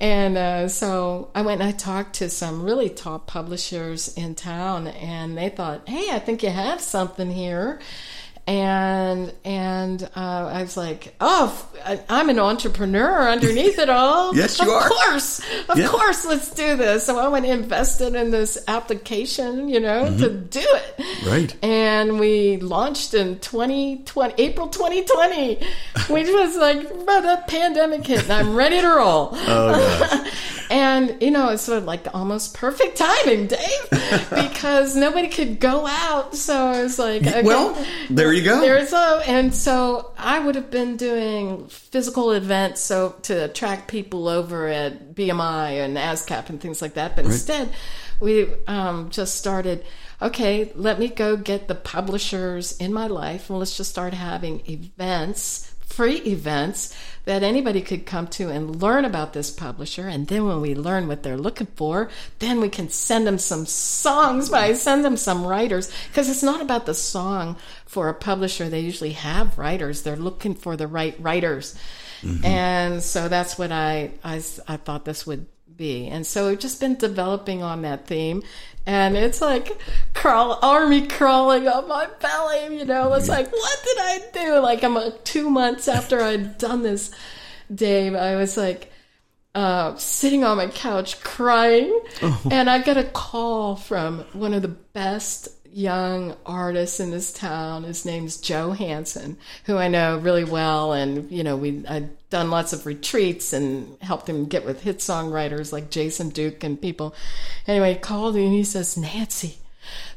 And 0.00 0.36
uh, 0.36 0.68
so 0.68 1.30
i 1.34 1.42
went 1.42 1.60
and 1.60 1.68
i 1.68 1.72
talked 1.72 2.16
to 2.16 2.28
some 2.28 2.62
really 2.62 2.90
top 2.90 3.26
publishers 3.26 4.14
in 4.14 4.34
town 4.34 4.88
and 4.88 5.36
they 5.36 5.48
thought 5.48 5.88
hey 5.88 6.10
i 6.10 6.18
think 6.18 6.42
you 6.42 6.50
have 6.50 6.80
something 6.80 7.30
here 7.30 7.80
and 8.50 9.32
and 9.44 10.02
uh, 10.16 10.50
I 10.52 10.62
was 10.62 10.76
like, 10.76 11.14
oh, 11.20 11.68
I'm 12.08 12.28
an 12.28 12.40
entrepreneur 12.40 13.28
underneath 13.28 13.78
it 13.78 13.88
all. 13.88 14.34
Yes, 14.40 14.58
you 14.60 14.66
of 14.68 14.74
are. 14.74 14.86
Of 14.86 14.90
course, 14.92 15.40
of 15.68 15.78
Yeah. 15.78 15.86
course, 15.88 16.24
let's 16.24 16.50
do 16.52 16.76
this. 16.76 17.04
So 17.06 17.18
I 17.18 17.28
went 17.28 17.46
and 17.46 17.62
invested 17.62 18.14
in 18.14 18.30
this 18.32 18.58
application, 18.66 19.68
you 19.68 19.78
know, 19.80 20.04
to 20.18 20.30
do 20.30 20.60
it. 20.60 20.96
Mm-hmm. 20.98 21.28
Right. 21.28 21.56
And 21.64 22.18
we 22.18 22.56
launched 22.58 23.14
in 23.14 23.38
2020, 23.38 24.34
April 24.38 24.68
2020, 24.68 25.54
which 26.08 26.28
was 26.28 26.56
like, 26.56 26.88
but 27.06 27.20
the 27.20 27.42
pandemic 27.46 28.04
hit, 28.06 28.24
and 28.24 28.32
I'm 28.32 28.54
ready 28.56 28.80
to 28.80 28.88
roll. 28.88 29.36
Oh, 29.50 29.78
yeah. 29.78 30.30
And 30.70 31.20
you 31.20 31.30
know, 31.32 31.48
it's 31.50 31.62
sort 31.62 31.78
of 31.78 31.84
like 31.84 32.06
almost 32.14 32.54
perfect 32.54 32.96
timing, 32.96 33.48
Dave, 33.48 33.90
because 34.30 34.94
nobody 34.94 35.26
could 35.28 35.58
go 35.58 35.84
out. 35.86 36.36
So 36.36 36.54
I 36.56 36.82
was 36.82 36.96
like, 36.98 37.26
okay, 37.26 37.42
well, 37.42 37.76
there 38.08 38.32
you 38.32 38.39
go. 38.42 38.60
There's 38.60 38.92
a, 38.92 39.22
and 39.26 39.54
so 39.54 40.12
I 40.18 40.38
would 40.38 40.54
have 40.54 40.70
been 40.70 40.96
doing 40.96 41.68
physical 41.68 42.32
events 42.32 42.80
so 42.80 43.16
to 43.22 43.44
attract 43.44 43.88
people 43.88 44.28
over 44.28 44.66
at 44.68 45.14
BMI 45.14 45.84
and 45.84 45.96
ASCAP 45.96 46.48
and 46.48 46.60
things 46.60 46.82
like 46.82 46.94
that. 46.94 47.16
But 47.16 47.24
instead, 47.24 47.72
we 48.20 48.46
um, 48.66 49.10
just 49.10 49.36
started. 49.36 49.84
Okay, 50.22 50.70
let 50.74 50.98
me 50.98 51.08
go 51.08 51.36
get 51.36 51.66
the 51.66 51.74
publishers 51.74 52.76
in 52.76 52.92
my 52.92 53.06
life, 53.06 53.48
and 53.48 53.58
let's 53.58 53.76
just 53.76 53.90
start 53.90 54.12
having 54.12 54.62
events, 54.68 55.72
free 55.80 56.16
events 56.16 56.94
that 57.24 57.42
anybody 57.42 57.80
could 57.80 58.06
come 58.06 58.26
to 58.26 58.48
and 58.48 58.82
learn 58.82 59.04
about 59.04 59.32
this 59.32 59.50
publisher. 59.50 60.08
And 60.08 60.26
then 60.26 60.46
when 60.46 60.60
we 60.60 60.74
learn 60.74 61.06
what 61.06 61.22
they're 61.22 61.36
looking 61.36 61.68
for, 61.76 62.10
then 62.38 62.60
we 62.60 62.68
can 62.68 62.88
send 62.88 63.26
them 63.26 63.38
some 63.38 63.66
songs 63.66 64.48
by 64.48 64.72
send 64.72 65.04
them 65.04 65.16
some 65.16 65.44
writers 65.44 65.92
because 66.08 66.28
it's 66.28 66.42
not 66.42 66.60
about 66.60 66.86
the 66.86 66.94
song 66.94 67.56
for 67.90 68.08
a 68.08 68.14
publisher. 68.14 68.68
They 68.68 68.78
usually 68.78 69.14
have 69.14 69.58
writers. 69.58 70.02
They're 70.02 70.14
looking 70.14 70.54
for 70.54 70.76
the 70.76 70.86
right 70.86 71.16
writers. 71.18 71.74
And 72.44 73.02
so 73.02 73.28
that's 73.28 73.58
what 73.58 73.72
I 73.72 74.12
I 74.22 74.38
thought 74.38 75.04
this 75.04 75.26
would 75.26 75.46
be. 75.74 76.06
And 76.06 76.24
so 76.24 76.48
we've 76.48 76.58
just 76.58 76.78
been 76.78 76.94
developing 76.94 77.64
on 77.64 77.82
that 77.82 78.06
theme. 78.06 78.44
And 78.86 79.16
it's 79.16 79.40
like 79.40 79.76
crawl 80.14 80.60
army 80.62 81.08
crawling 81.08 81.66
up 81.66 81.88
my 81.88 82.06
belly, 82.20 82.78
you 82.78 82.84
know. 82.84 83.12
It's 83.14 83.28
like, 83.28 83.50
what 83.50 83.78
did 83.84 83.98
I 83.98 84.20
do? 84.32 84.60
Like 84.60 84.84
I'm 84.84 84.96
two 85.24 85.50
months 85.50 85.88
after 85.88 86.20
I'd 86.20 86.58
done 86.58 86.82
this, 86.84 87.10
Dave. 87.74 88.14
I 88.14 88.36
was 88.36 88.56
like, 88.56 88.92
uh, 89.52 89.96
sitting 89.96 90.44
on 90.44 90.58
my 90.58 90.68
couch 90.68 91.20
crying, 91.22 92.00
and 92.52 92.70
I 92.70 92.82
got 92.82 92.96
a 92.96 93.02
call 93.02 93.74
from 93.74 94.20
one 94.32 94.54
of 94.54 94.62
the 94.62 94.68
best 94.68 95.48
young 95.72 96.36
artist 96.46 97.00
in 97.00 97.10
this 97.10 97.32
town. 97.32 97.84
His 97.84 98.04
name's 98.04 98.36
Joe 98.36 98.72
Hansen, 98.72 99.36
who 99.64 99.76
I 99.76 99.88
know 99.88 100.18
really 100.18 100.44
well, 100.44 100.92
and 100.92 101.30
you 101.30 101.42
know 101.42 101.56
we 101.56 101.84
I'd 101.86 102.10
done 102.30 102.50
lots 102.50 102.72
of 102.72 102.86
retreats 102.86 103.52
and 103.52 104.00
helped 104.00 104.28
him 104.28 104.46
get 104.46 104.64
with 104.64 104.82
hit 104.82 104.98
songwriters 104.98 105.72
like 105.72 105.90
Jason 105.90 106.30
Duke 106.30 106.62
and 106.64 106.80
people. 106.80 107.14
Anyway, 107.66 107.94
he 107.94 107.98
called 107.98 108.36
me 108.36 108.44
and 108.44 108.54
he 108.54 108.64
says, 108.64 108.96
Nancy. 108.96 109.58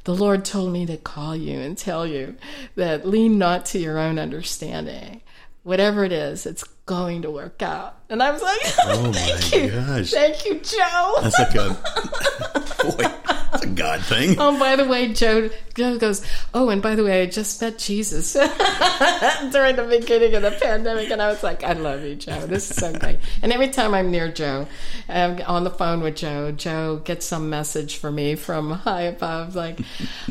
The 0.04 0.14
Lord 0.14 0.45
told 0.45 0.72
me 0.72 0.86
to 0.86 0.97
call 0.97 1.36
you 1.36 1.58
and 1.58 1.78
tell 1.78 2.06
you 2.06 2.36
that 2.76 3.08
lean 3.08 3.39
not 3.39 3.66
to 3.68 3.80
your 3.80 3.97
own 3.97 4.20
understanding. 4.20 5.22
Whatever 5.64 6.03
it 6.03 6.11
is, 6.11 6.45
it's 6.45 6.64
going 6.86 7.22
to 7.22 7.32
work 7.32 7.61
out. 7.61 7.97
And 8.09 8.22
I 8.22 8.32
was 8.32 8.41
like, 8.41 8.59
Oh, 8.86 9.11
thank 9.14 9.51
my 9.51 9.57
you. 9.57 9.72
gosh. 9.72 10.11
Thank 10.11 10.45
you, 10.45 10.59
Joe. 10.59 11.16
That's 11.22 11.39
like 11.39 11.55
a 11.55 11.70
boy. 12.84 13.20
That's 13.51 13.64
a 13.64 13.68
God 13.68 14.01
thing. 14.01 14.36
Oh, 14.39 14.59
by 14.59 14.76
the 14.76 14.86
way, 14.86 15.14
Joe, 15.14 15.49
Joe 15.74 15.97
goes, 15.97 16.26
Oh, 16.53 16.68
and 16.70 16.82
by 16.82 16.95
the 16.95 17.03
way, 17.05 17.22
I 17.22 17.28
just 17.28 17.61
met 17.61 17.78
Jesus 17.78 18.34
during 19.51 19.76
the 19.78 19.88
beginning 19.89 20.36
of 20.36 20.41
the 20.41 20.57
pandemic. 20.61 21.09
And 21.09 21.22
I 21.22 21.30
was 21.30 21.43
like, 21.43 21.64
I 21.64 21.74
love 21.74 22.03
you, 22.03 22.16
Joe. 22.16 22.45
This 22.45 22.70
is 22.70 22.76
so 22.78 22.91
great. 22.97 23.20
And 23.41 23.53
every 23.53 23.70
time 23.70 23.93
I'm 23.93 24.11
near 24.11 24.30
Joe, 24.30 24.68
I'm 25.07 25.39
on 25.43 25.64
the 25.64 25.70
phone 25.70 26.01
with 26.01 26.18
Joe, 26.18 26.51
Joe 26.51 26.97
gets 26.97 27.26
some 27.26 27.49
message 27.49 27.97
for 27.97 28.11
me 28.11 28.36
from 28.36 28.72
high 28.72 29.03
above. 29.03 29.55
Like, 29.55 29.80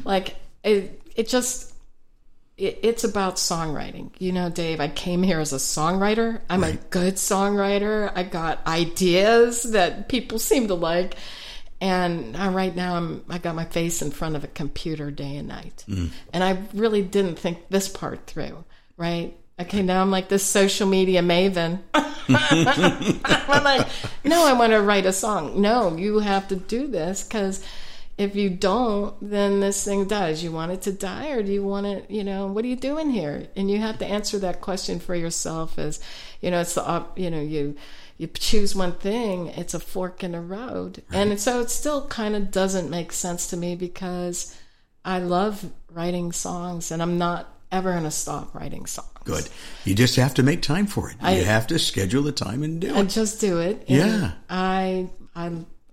like 0.05 0.37
it, 0.63 1.01
it 1.17 1.29
just, 1.29 1.72
it, 2.63 2.79
it's 2.83 3.05
about 3.05 3.37
songwriting. 3.37 4.11
You 4.19 4.33
know, 4.33 4.49
Dave, 4.49 4.81
I 4.81 4.89
came 4.89 5.23
here 5.23 5.41
as 5.41 5.53
a 5.53 5.57
songwriter. 5.57 6.41
I'm 6.49 6.63
a 6.63 6.75
good 6.75 7.15
songwriter. 7.15 8.13
I 8.15 8.23
got 8.23 8.65
ideas 8.67 9.65
that 9.65 10.09
people 10.09 10.39
seem 10.39 10.69
to 10.69 10.75
like. 10.75 11.17
And 11.81 12.37
uh, 12.37 12.51
right 12.51 12.75
now, 12.75 12.95
I'm 12.95 13.25
I 13.29 13.39
got 13.39 13.57
my 13.57 13.65
face 13.65 14.03
in 14.03 14.13
front 14.13 14.37
of 14.37 14.45
a 14.45 14.47
computer 14.47 15.11
day 15.11 15.37
and 15.37 15.49
night, 15.49 15.85
and 16.33 16.45
I 16.45 16.59
really 16.73 17.03
didn't 17.03 17.41
think 17.41 17.69
this 17.71 17.89
part 17.89 18.29
through. 18.29 18.65
Right? 18.97 19.37
Okay, 19.61 19.83
now 19.83 20.01
I'm 20.01 20.13
like 20.13 20.29
this 20.29 20.45
social 20.45 20.87
media 20.87 21.23
maven. 21.23 21.81
I'm 21.95 23.65
like, 23.65 23.89
no, 24.23 24.47
I 24.47 24.53
want 24.53 24.73
to 24.73 24.81
write 24.81 25.07
a 25.07 25.13
song. 25.13 25.61
No, 25.61 25.97
you 25.97 26.21
have 26.21 26.47
to 26.49 26.57
do 26.57 26.87
this 26.87 27.25
because 27.25 27.65
if 28.23 28.37
you 28.37 28.51
don't, 28.51 29.15
then 29.21 29.61
this 29.61 29.85
thing 29.85 30.07
dies. 30.07 30.43
You 30.43 30.53
want 30.53 30.73
it 30.73 30.83
to 30.83 30.93
die, 30.93 31.31
or 31.31 31.43
do 31.43 31.53
you 31.53 31.63
want 31.63 31.87
it? 31.87 32.11
You 32.11 32.25
know, 32.25 32.47
what 32.47 32.65
are 32.65 32.69
you 32.69 32.77
doing 32.77 33.11
here? 33.11 33.49
And 33.57 33.71
you 33.71 33.79
have 33.79 33.99
to 33.99 34.07
answer 34.07 34.39
that 34.41 34.61
question 34.61 35.01
for 35.01 35.15
yourself. 35.15 35.79
As 35.79 36.01
you 36.41 36.51
know, 36.51 36.61
it's 36.61 36.75
the 36.75 37.07
you 37.17 37.31
know 37.31 37.41
you 37.41 37.77
you 38.19 38.27
choose 38.29 38.75
one 38.75 38.93
thing, 38.93 39.49
it's 39.49 39.75
a 39.75 39.81
fork 39.81 40.23
in 40.23 40.33
the 40.33 40.41
road, 40.41 41.03
and 41.13 41.39
so 41.41 41.61
it 41.61 41.71
still 41.71 42.07
kind 42.07 42.37
of 42.37 42.51
doesn't 42.51 42.91
make 42.91 43.13
sense 43.13 43.49
to 43.49 43.57
me 43.57 43.75
because 43.75 44.57
I 45.05 45.19
love 45.19 45.65
writing 45.91 46.33
songs, 46.33 46.91
and 46.91 47.03
I'm 47.03 47.19
not 47.19 47.49
ever 47.71 47.93
going 47.93 48.05
to 48.05 48.11
stop 48.11 48.55
writing 48.55 48.87
songs. 48.87 49.09
Good. 49.25 49.49
You 49.85 49.95
just 49.95 50.17
have 50.17 50.35
to 50.35 50.43
make 50.43 50.63
time 50.63 50.87
for 50.87 51.11
it. 51.11 51.17
I- 51.21 51.37
you 51.39 51.45
have 51.45 51.67
to 51.69 51.79
schedule 51.79 52.23
the 52.23 52.33
time 52.33 52.63
and 52.63 52.81
do 52.81 52.89
and 52.89 52.97
it. 52.97 53.01
And 53.01 53.11
just 53.11 53.41
do 53.41 53.59
it. 53.59 53.85
Yeah. 53.89 54.33
I 54.51 55.09
I 55.35 55.51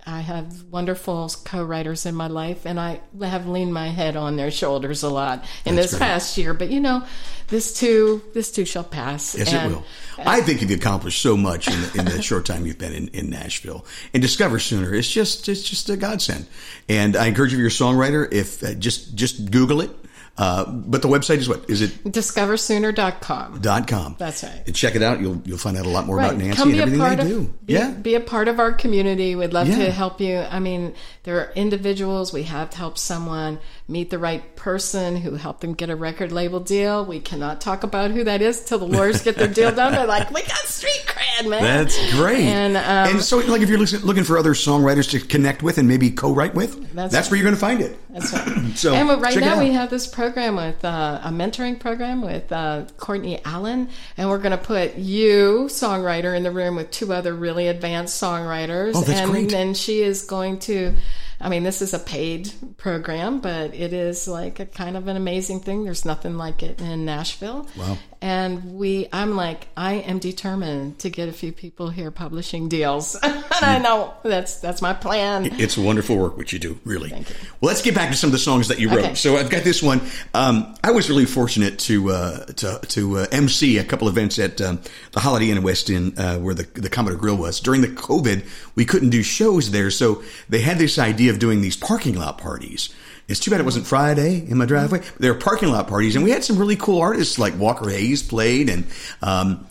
I 0.10 0.22
have 0.22 0.64
wonderful 0.72 1.32
co-writers 1.45 2.05
in 2.05 2.16
my 2.16 2.28
life, 2.28 2.66
and 2.66 2.80
I 2.80 2.99
have 3.22 3.47
leaned 3.47 3.74
my 3.74 3.89
head 3.89 4.16
on 4.16 4.38
their 4.38 4.49
shoulders 4.49 5.03
a 5.03 5.10
lot 5.10 5.45
in 5.66 5.76
That's 5.76 5.91
this 5.91 5.99
great. 5.99 6.07
past 6.07 6.38
year. 6.38 6.53
But 6.55 6.70
you 6.72 6.80
know, 6.80 7.05
this 7.47 7.80
too 7.80 8.24
this 8.34 8.51
too 8.51 8.66
shall 8.66 8.84
pass. 8.84 9.38
Yes, 9.38 9.53
and 9.53 9.72
it 9.72 9.76
will. 9.76 9.86
I 10.18 10.41
think 10.41 10.62
you've 10.62 10.72
accomplished 10.72 11.22
so 11.22 11.38
much 11.38 11.68
in 11.68 11.80
the, 11.82 11.99
in 11.99 12.05
the 12.05 12.22
short 12.22 12.45
time 12.45 12.66
you've 12.66 12.80
been 12.80 12.93
in, 12.93 13.07
in 13.10 13.30
Nashville. 13.30 13.86
And 14.14 14.22
Discover 14.22 14.60
Sooner, 14.60 14.93
it's 14.95 15.10
just 15.10 15.47
it's 15.47 15.62
just 15.62 15.89
a 15.89 15.97
godsend. 15.97 16.47
And 16.88 17.16
I 17.16 17.28
encourage 17.28 17.51
you, 17.53 17.57
if 17.57 17.60
you're 17.60 17.89
a 17.89 17.93
songwriter, 17.93 18.32
if 18.34 18.64
uh, 18.64 18.74
just 18.74 19.16
just 19.16 19.51
Google 19.51 19.82
it. 19.82 19.91
Uh, 20.39 20.63
but 20.71 21.01
the 21.01 21.07
website 21.09 21.39
is 21.39 21.49
what 21.49 21.69
is 21.69 21.81
it? 21.81 21.91
DiscoverSooner.com. 22.05 23.59
Dot 23.59 23.87
com. 23.89 24.15
That's 24.17 24.41
right. 24.43 24.63
And 24.65 24.73
check 24.73 24.95
it 24.95 25.01
out. 25.03 25.19
You'll 25.19 25.41
you'll 25.43 25.57
find 25.57 25.75
out 25.77 25.85
a 25.85 25.89
lot 25.89 26.05
more 26.05 26.15
Right. 26.15 26.27
about 26.27 26.37
Nancy 26.37 26.55
Come 26.57 26.69
and 26.71 26.79
everything 26.79 26.99
they 27.01 27.13
of 27.21 27.27
do. 27.27 27.53
Be, 27.65 27.73
yeah. 27.73 27.91
be 27.91 28.15
a 28.15 28.21
part 28.21 28.47
of 28.47 28.57
our 28.57 28.71
community. 28.71 29.35
We'd 29.35 29.51
love 29.51 29.67
Yeah. 29.67 29.85
to 29.85 29.91
help 29.91 30.21
you. 30.21 30.37
I 30.37 30.59
mean, 30.59 30.93
there 31.23 31.39
are 31.41 31.51
individuals 31.55 32.31
we 32.31 32.43
have 32.43 32.73
helped 32.73 32.99
someone 32.99 33.59
meet 33.89 34.11
the 34.11 34.17
right 34.17 34.55
person 34.55 35.17
who 35.17 35.35
helped 35.35 35.59
them 35.59 35.73
get 35.73 35.89
a 35.89 35.95
record 35.95 36.31
label 36.31 36.61
deal. 36.61 37.05
We 37.05 37.19
cannot 37.19 37.59
talk 37.59 37.83
about 37.83 38.11
who 38.11 38.23
that 38.23 38.41
is 38.41 38.63
till 38.63 38.79
the 38.79 38.87
lawyers 38.87 39.21
get 39.21 39.35
their 39.35 39.47
deal 39.47 39.73
done. 39.75 39.91
They're 39.91 40.07
like, 40.07 40.31
we 40.31 40.41
got 40.43 40.57
street 40.59 41.03
cred, 41.05 41.49
man. 41.49 41.61
That's 41.63 42.13
great. 42.13 42.39
And, 42.45 42.77
um, 42.77 43.19
so, 43.21 43.39
like, 43.39 43.61
if 43.61 43.67
you're 43.67 43.79
looking 43.79 44.23
for 44.23 44.37
other 44.37 44.53
songwriters 44.53 45.09
to 45.11 45.19
connect 45.19 45.63
with 45.63 45.77
and 45.77 45.87
maybe 45.87 46.11
co-write 46.11 46.55
with, 46.55 46.93
That's 46.93 47.11
that's, 47.11 47.29
where 47.29 47.37
you're 47.37 47.43
going 47.43 47.55
to 47.55 47.59
find 47.59 47.81
it. 47.81 47.97
That's 48.09 48.31
right. 48.31 48.55
So, 48.75 48.93
and 48.93 49.09
right 49.21 49.37
now 49.37 49.59
we 49.59 49.71
have 49.73 49.89
this 49.89 50.07
program 50.07 50.28
with 50.36 50.84
uh, 50.86 51.21
a 51.23 51.30
mentoring 51.30 51.80
program 51.80 52.21
with 52.21 52.51
uh, 52.51 52.86
Courtney 52.97 53.41
Allen, 53.45 53.89
and 54.17 54.30
we're 54.30 54.38
going 54.38 54.51
to 54.51 54.57
put 54.57 54.95
you, 54.95 55.67
songwriter, 55.69 56.36
in 56.36 56.43
the 56.43 56.51
room 56.51 56.75
with 56.75 56.91
two 56.91 57.13
other 57.13 57.34
really 57.34 57.67
advanced 57.67 58.21
songwriters. 58.21 58.93
Oh, 58.95 59.01
that's 59.01 59.19
and 59.19 59.32
great. 59.32 59.49
then 59.49 59.73
she 59.73 60.01
is 60.01 60.23
going 60.23 60.59
to. 60.59 60.93
I 61.41 61.47
mean, 61.47 61.63
this 61.63 61.81
is 61.81 61.93
a 61.93 61.99
paid 61.99 62.51
program, 62.77 63.39
but 63.39 63.73
it 63.73 63.93
is 63.93 64.27
like 64.27 64.59
a 64.59 64.65
kind 64.65 64.97
of 64.97 65.07
an 65.07 65.15
amazing 65.15 65.61
thing. 65.61 65.85
There's 65.85 66.03
nothing 66.03 66.37
like 66.37 66.63
it 66.63 66.81
in 66.81 67.05
Nashville. 67.05 67.67
Wow. 67.77 67.97
And 68.21 68.73
we, 68.73 69.07
I'm 69.13 69.37
like, 69.37 69.69
I 69.77 69.93
am 69.93 70.19
determined 70.19 70.99
to 70.99 71.09
get 71.09 71.29
a 71.29 71.31
few 71.31 71.53
people 71.53 71.89
here 71.89 72.11
publishing 72.11 72.67
deals. 72.67 73.15
and 73.23 73.45
I 73.61 73.79
know 73.79 74.13
that's 74.23 74.57
that's 74.59 74.81
my 74.81 74.91
plan. 74.93 75.45
It's 75.57 75.77
wonderful 75.77 76.17
work 76.17 76.35
what 76.35 76.51
you 76.51 76.59
do, 76.59 76.77
really. 76.83 77.09
Thank 77.09 77.29
you. 77.29 77.35
Well, 77.61 77.69
let's 77.69 77.81
get 77.81 77.95
back 77.95 78.09
to 78.09 78.17
some 78.17 78.27
of 78.27 78.31
the 78.33 78.39
songs 78.39 78.67
that 78.67 78.79
you 78.79 78.89
wrote. 78.89 78.99
Okay. 78.99 79.15
So 79.15 79.37
I've 79.37 79.49
got 79.49 79.63
this 79.63 79.81
one. 79.81 80.01
Um, 80.33 80.75
I 80.83 80.91
was 80.91 81.09
really 81.09 81.25
fortunate 81.25 81.79
to 81.79 82.11
uh, 82.11 82.45
to 82.45 82.81
to 82.89 83.19
uh, 83.19 83.25
MC 83.31 83.77
a 83.77 83.85
couple 83.85 84.09
events 84.09 84.37
at 84.37 84.59
um, 84.59 84.81
the 85.13 85.21
Holiday 85.21 85.49
Inn 85.49 85.57
in 85.57 85.63
West 85.63 85.89
End, 85.89 86.19
uh, 86.19 86.39
where 86.39 86.53
the 86.53 86.63
the 86.73 86.89
Commodore 86.89 87.17
Grille 87.17 87.37
was. 87.37 87.61
During 87.61 87.79
the 87.79 87.87
COVID, 87.87 88.45
we 88.75 88.83
couldn't 88.83 89.11
do 89.11 89.23
shows 89.23 89.71
there, 89.71 89.89
so 89.91 90.23
they 90.49 90.59
had 90.59 90.77
this 90.77 90.99
idea 90.99 91.28
of 91.30 91.39
doing 91.39 91.61
these 91.61 91.77
parking 91.77 92.15
lot 92.15 92.38
parties. 92.38 92.93
It's 93.27 93.39
too 93.39 93.51
bad 93.51 93.59
it 93.59 93.63
wasn't 93.63 93.86
Friday 93.86 94.45
in 94.47 94.57
my 94.57 94.65
driveway. 94.65 95.01
There 95.19 95.34
were 95.34 95.39
parking 95.39 95.69
lot 95.69 95.88
parties, 95.88 96.15
and 96.15 96.23
we 96.23 96.32
had 96.32 96.43
some 96.43 96.57
really 96.57 96.75
cool 96.75 96.99
artists 96.99 97.38
like 97.38 97.57
Walker 97.57 97.89
Hayes 97.89 98.23
played, 98.23 98.69
and 98.69 98.86
um, 99.21 99.67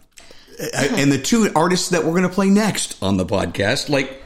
and 0.75 1.11
the 1.11 1.19
two 1.19 1.51
artists 1.55 1.91
that 1.91 2.05
we're 2.05 2.13
going 2.13 2.23
to 2.23 2.29
play 2.29 2.51
next 2.51 3.03
on 3.03 3.17
the 3.17 3.27
podcast, 3.27 3.89
like 3.89 4.23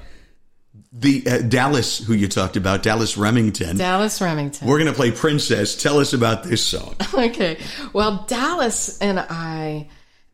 the 0.93 1.27
uh, 1.27 1.39
Dallas, 1.39 1.99
who 1.99 2.13
you 2.13 2.29
talked 2.29 2.57
about, 2.57 2.83
Dallas 2.83 3.17
Remington. 3.17 3.79
Dallas 3.79 4.21
Remington. 4.21 4.69
We're 4.69 4.79
going 4.79 4.91
to 4.91 4.97
play 4.97 5.11
Princess. 5.11 5.81
Tell 5.81 5.99
us 5.99 6.13
about 6.13 6.45
this 6.45 6.63
song. 6.65 6.95
okay. 7.15 7.59
Well, 7.93 8.27
Dallas 8.29 8.99
and 9.01 9.19
I 9.19 9.89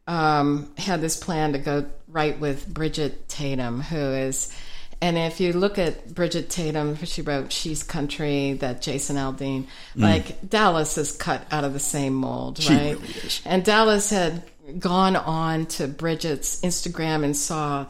um, 0.09 0.73
had 0.77 1.01
this 1.01 1.17
plan 1.17 1.53
to 1.53 1.59
go 1.59 1.87
right 2.09 2.39
with 2.41 2.69
Bridgette 2.69 3.29
Tatum, 3.29 3.81
who 3.81 3.97
is, 3.97 4.53
and 5.01 5.17
if 5.17 5.41
you 5.41 5.53
look 5.53 5.79
at 5.79 6.09
Bridgette 6.09 6.49
Tatum, 6.49 6.97
she 7.05 7.23
wrote 7.23 7.53
She's 7.53 7.83
Country, 7.83 8.55
that 8.55 8.83
Jason 8.83 9.17
Aldean, 9.17 9.67
like 9.95 10.49
Dallas 10.49 10.99
is 10.99 11.13
cut 11.13 11.47
out 11.51 11.65
of 11.65 11.73
the 11.73 11.79
same 11.81 12.15
mold, 12.15 12.59
Mm. 12.59 12.63
She 12.63 12.75
right? 12.75 13.01
really. 13.01 13.31
And 13.45 13.65
Dallas 13.65 14.11
had 14.11 14.43
gone 14.79 15.17
on 15.17 15.67
to 15.67 15.89
Bridgette's 15.89 16.61
Instagram 16.63 17.25
and 17.25 17.37
saw 17.37 17.87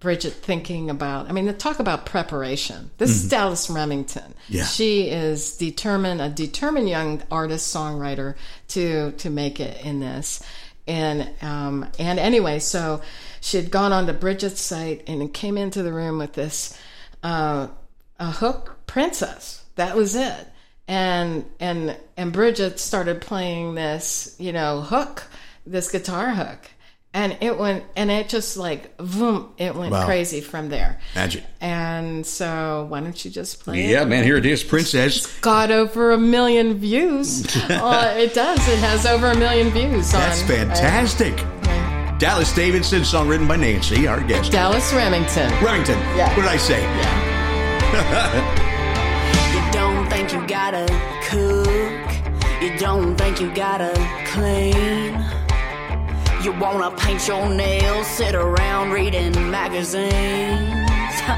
Bridget 0.00 0.34
thinking 0.34 0.90
about, 0.90 1.28
I 1.30 1.32
mean, 1.32 1.46
the 1.46 1.52
talk 1.54 1.78
about 1.78 2.04
preparation. 2.04 2.90
This 2.98 3.10
is 3.10 3.28
Dallas 3.28 3.70
Remington. 3.70 4.22
Mm-hmm. 4.22 4.54
Yeah. 4.54 4.64
She 4.64 5.08
is 5.08 5.56
determined, 5.56 6.20
a 6.20 6.28
determined 6.28 6.88
young 6.90 7.22
artist 7.30 7.74
songwriter 7.74 8.34
to, 8.68 9.12
to 9.12 9.30
make 9.30 9.60
it 9.60 9.82
in 9.84 10.00
this. 10.00 10.42
And, 10.86 11.30
um, 11.42 11.88
and 11.98 12.18
anyway, 12.18 12.58
so 12.58 13.00
she 13.40 13.56
had 13.56 13.70
gone 13.70 13.92
on 13.92 14.06
to 14.06 14.12
Bridgette's 14.12 14.60
site 14.60 15.02
and 15.06 15.32
came 15.32 15.56
into 15.56 15.82
the 15.82 15.92
room 15.92 16.18
with 16.18 16.34
this, 16.34 16.78
uh, 17.22 17.68
a 18.18 18.30
hook 18.30 18.78
princess. 18.86 19.64
That 19.76 19.96
was 19.96 20.14
it. 20.14 20.48
And, 20.86 21.46
and, 21.58 21.96
and 22.16 22.32
Bridget 22.32 22.78
started 22.78 23.20
playing 23.22 23.74
this, 23.74 24.36
you 24.38 24.52
know, 24.52 24.82
hook, 24.82 25.24
this 25.66 25.90
guitar 25.90 26.34
hook 26.34 26.70
and 27.14 27.36
it 27.40 27.56
went 27.56 27.84
and 27.96 28.10
it 28.10 28.28
just 28.28 28.56
like 28.56 28.96
boom 28.98 29.52
it 29.56 29.74
went 29.74 29.92
Wow. 29.92 30.04
crazy 30.04 30.40
from 30.40 30.68
there 30.68 30.98
Magic. 31.14 31.44
and 31.60 32.26
so 32.26 32.86
why 32.88 33.00
don't 33.00 33.24
you 33.24 33.30
just 33.30 33.60
play 33.62 33.88
Yeah, 33.88 34.02
it 34.02 34.08
man, 34.08 34.24
here 34.24 34.36
it 34.36 34.44
is. 34.44 34.62
Princess. 34.64 35.26
got 35.40 35.70
over 35.70 36.10
a 36.12 36.18
million 36.18 36.74
views 36.74 37.46
uh, 37.70 38.14
it 38.18 38.34
does 38.34 38.58
it 38.68 38.78
has 38.80 39.06
over 39.06 39.30
a 39.30 39.36
million 39.36 39.70
views 39.70 40.10
That's 40.12 40.42
on 40.42 40.48
fantastic. 40.48 41.34
uh, 41.40 42.18
Dallas 42.18 42.52
Davidson, 42.54 43.04
song 43.04 43.28
written 43.28 43.46
by 43.48 43.56
Nancy, 43.56 44.06
our 44.06 44.20
guest. 44.22 44.50
dallas 44.52 44.92
remington 44.92 45.50
Remington. 45.62 45.98
Yeah. 46.16 46.28
What 46.36 46.42
did 46.42 46.50
I 46.50 46.56
say? 46.56 46.82
yeah 46.82 48.60
You 49.54 49.72
don't 49.72 50.08
think 50.10 50.32
you 50.32 50.44
gotta 50.46 50.86
cook. 51.28 52.62
You 52.62 52.76
don't 52.78 53.16
think 53.16 53.40
you 53.40 53.52
gotta 53.54 53.92
clean. 54.26 55.23
You 56.44 56.52
wanna 56.60 56.90
paint 56.90 57.26
your 57.26 57.48
nails, 57.48 58.06
sit 58.06 58.34
around 58.34 58.90
reading 58.90 59.32
magazines. 59.50 60.10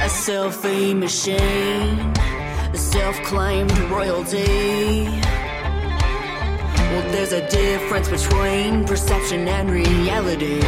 A 0.00 0.08
selfie 0.08 0.96
machine, 0.96 1.98
a 2.72 2.76
self 2.76 3.14
claimed 3.24 3.76
royalty. 3.90 5.04
Well, 6.90 7.10
there's 7.12 7.32
a 7.32 7.46
difference 7.50 8.08
between 8.08 8.86
perception 8.86 9.46
and 9.48 9.70
reality. 9.70 10.62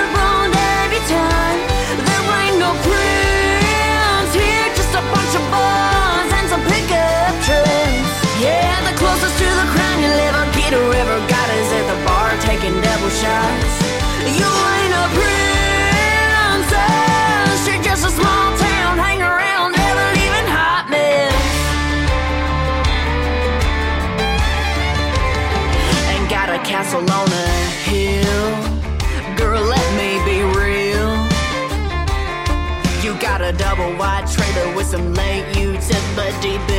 with 34.84 34.90
some 34.90 35.14
late 35.14 35.46
utility 35.56 36.73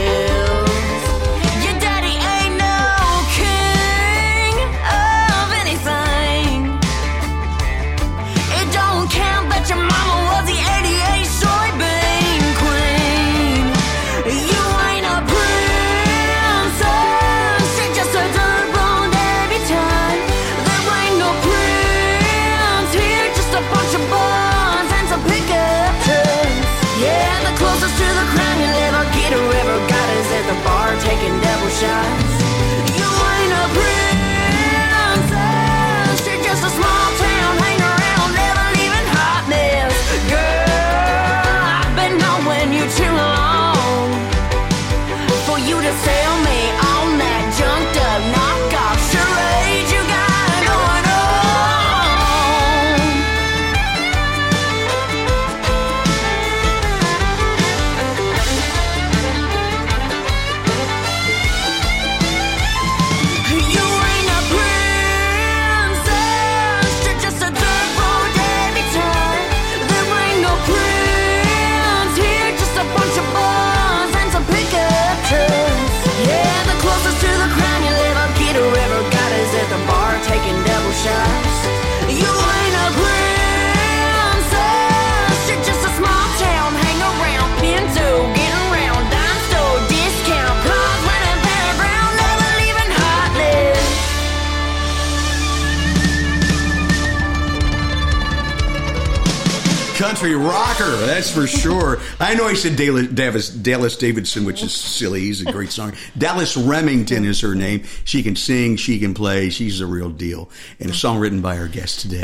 Country 100.25 100.43
rocker, 100.43 100.89
that's 101.05 101.29
for 101.29 101.45
sure. 101.45 101.99
I 102.19 102.33
know 102.33 102.45
I 102.47 102.55
said 102.55 102.75
Dallas, 102.75 103.05
Davis, 103.09 103.47
Dallas 103.49 103.95
Davidson, 103.95 104.43
which 104.43 104.63
is 104.63 104.73
silly. 104.73 105.19
He's 105.21 105.45
a 105.45 105.51
great 105.51 105.69
song. 105.69 105.93
Dallas 106.17 106.57
Remington 106.57 107.25
is 107.25 107.41
her 107.41 107.53
name. 107.53 107.83
She 108.05 108.23
can 108.23 108.35
sing, 108.35 108.75
she 108.77 108.97
can 108.97 109.13
play. 109.13 109.51
She's 109.51 109.81
a 109.81 109.85
real 109.85 110.09
deal. 110.09 110.49
And 110.79 110.89
a 110.89 110.95
song 110.95 111.19
written 111.19 111.41
by 111.41 111.59
our 111.59 111.67
guest 111.67 111.99
today. 111.99 112.23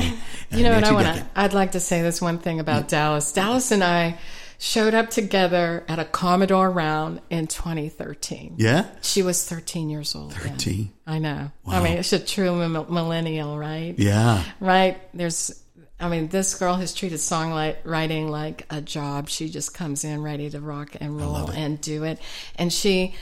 uh, 0.52 0.58
You 0.58 0.64
know, 0.64 0.72
and 0.72 0.84
I 0.84 0.92
want 0.94 1.16
to. 1.16 1.28
I'd 1.36 1.54
like 1.54 1.74
to 1.74 1.80
say 1.80 2.02
this 2.02 2.20
one 2.20 2.40
thing 2.40 2.60
about 2.60 2.88
Dallas. 2.88 3.32
Dallas 3.34 3.70
and 3.70 3.84
I 3.84 4.18
showed 4.58 4.96
up 4.96 5.12
together 5.12 5.84
at 5.88 6.00
a 6.00 6.06
Commodore 6.06 6.72
round 6.72 7.22
in 7.30 7.46
2013. 7.46 8.56
Yeah? 8.58 8.88
She 9.04 9.22
was 9.22 9.48
13 9.48 9.92
years 9.92 10.16
old. 10.16 10.32
then. 10.32 10.54
13. 10.54 10.92
I 11.06 11.20
know. 11.20 11.52
Wow. 11.66 11.74
I 11.74 11.84
mean, 11.84 11.98
it's 12.00 12.14
a 12.14 12.20
true 12.20 12.56
millennial, 12.68 13.60
right? 13.60 13.94
Yeah. 13.98 14.44
Right. 14.60 15.00
There's. 15.16 15.61
I 16.02 16.10
mean, 16.10 16.28
this 16.30 16.56
girl 16.56 16.76
has 16.76 16.94
treated 16.94 17.20
songwriting 17.20 18.30
like 18.30 18.66
a 18.70 18.82
job. 18.82 19.30
She 19.30 19.50
just 19.50 19.74
comes 19.74 20.04
in 20.04 20.22
ready 20.24 20.50
to 20.50 20.60
rock 20.60 20.96
and 21.00 21.20
roll 21.20 21.50
and 21.52 21.80
do 21.80 22.04
it. 22.04 22.20
And 22.56 22.74
she 22.74 23.16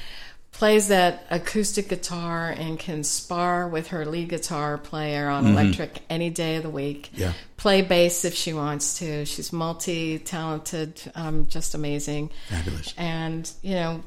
plays 0.52 0.88
that 0.88 1.26
acoustic 1.30 1.88
guitar 1.90 2.50
and 2.50 2.80
can 2.80 3.04
spar 3.04 3.68
with 3.68 3.90
her 3.90 4.06
lead 4.06 4.30
guitar 4.30 4.78
player 4.78 5.30
on 5.30 5.46
electric 5.48 6.02
any 6.10 6.30
day 6.30 6.56
of 6.56 6.64
the 6.64 6.70
week. 6.70 7.10
Yeah. 7.14 7.34
Play 7.58 7.82
bass 7.82 8.26
if 8.26 8.34
she 8.34 8.54
wants 8.54 9.00
to. 9.00 9.26
She's 9.26 9.54
multi 9.54 10.20
talented, 10.20 11.02
um, 11.16 11.48
just 11.48 11.76
amazing. 11.76 12.32
Fabulous. 12.50 12.94
And, 12.98 13.50
you 13.62 13.76
know, 13.76 14.04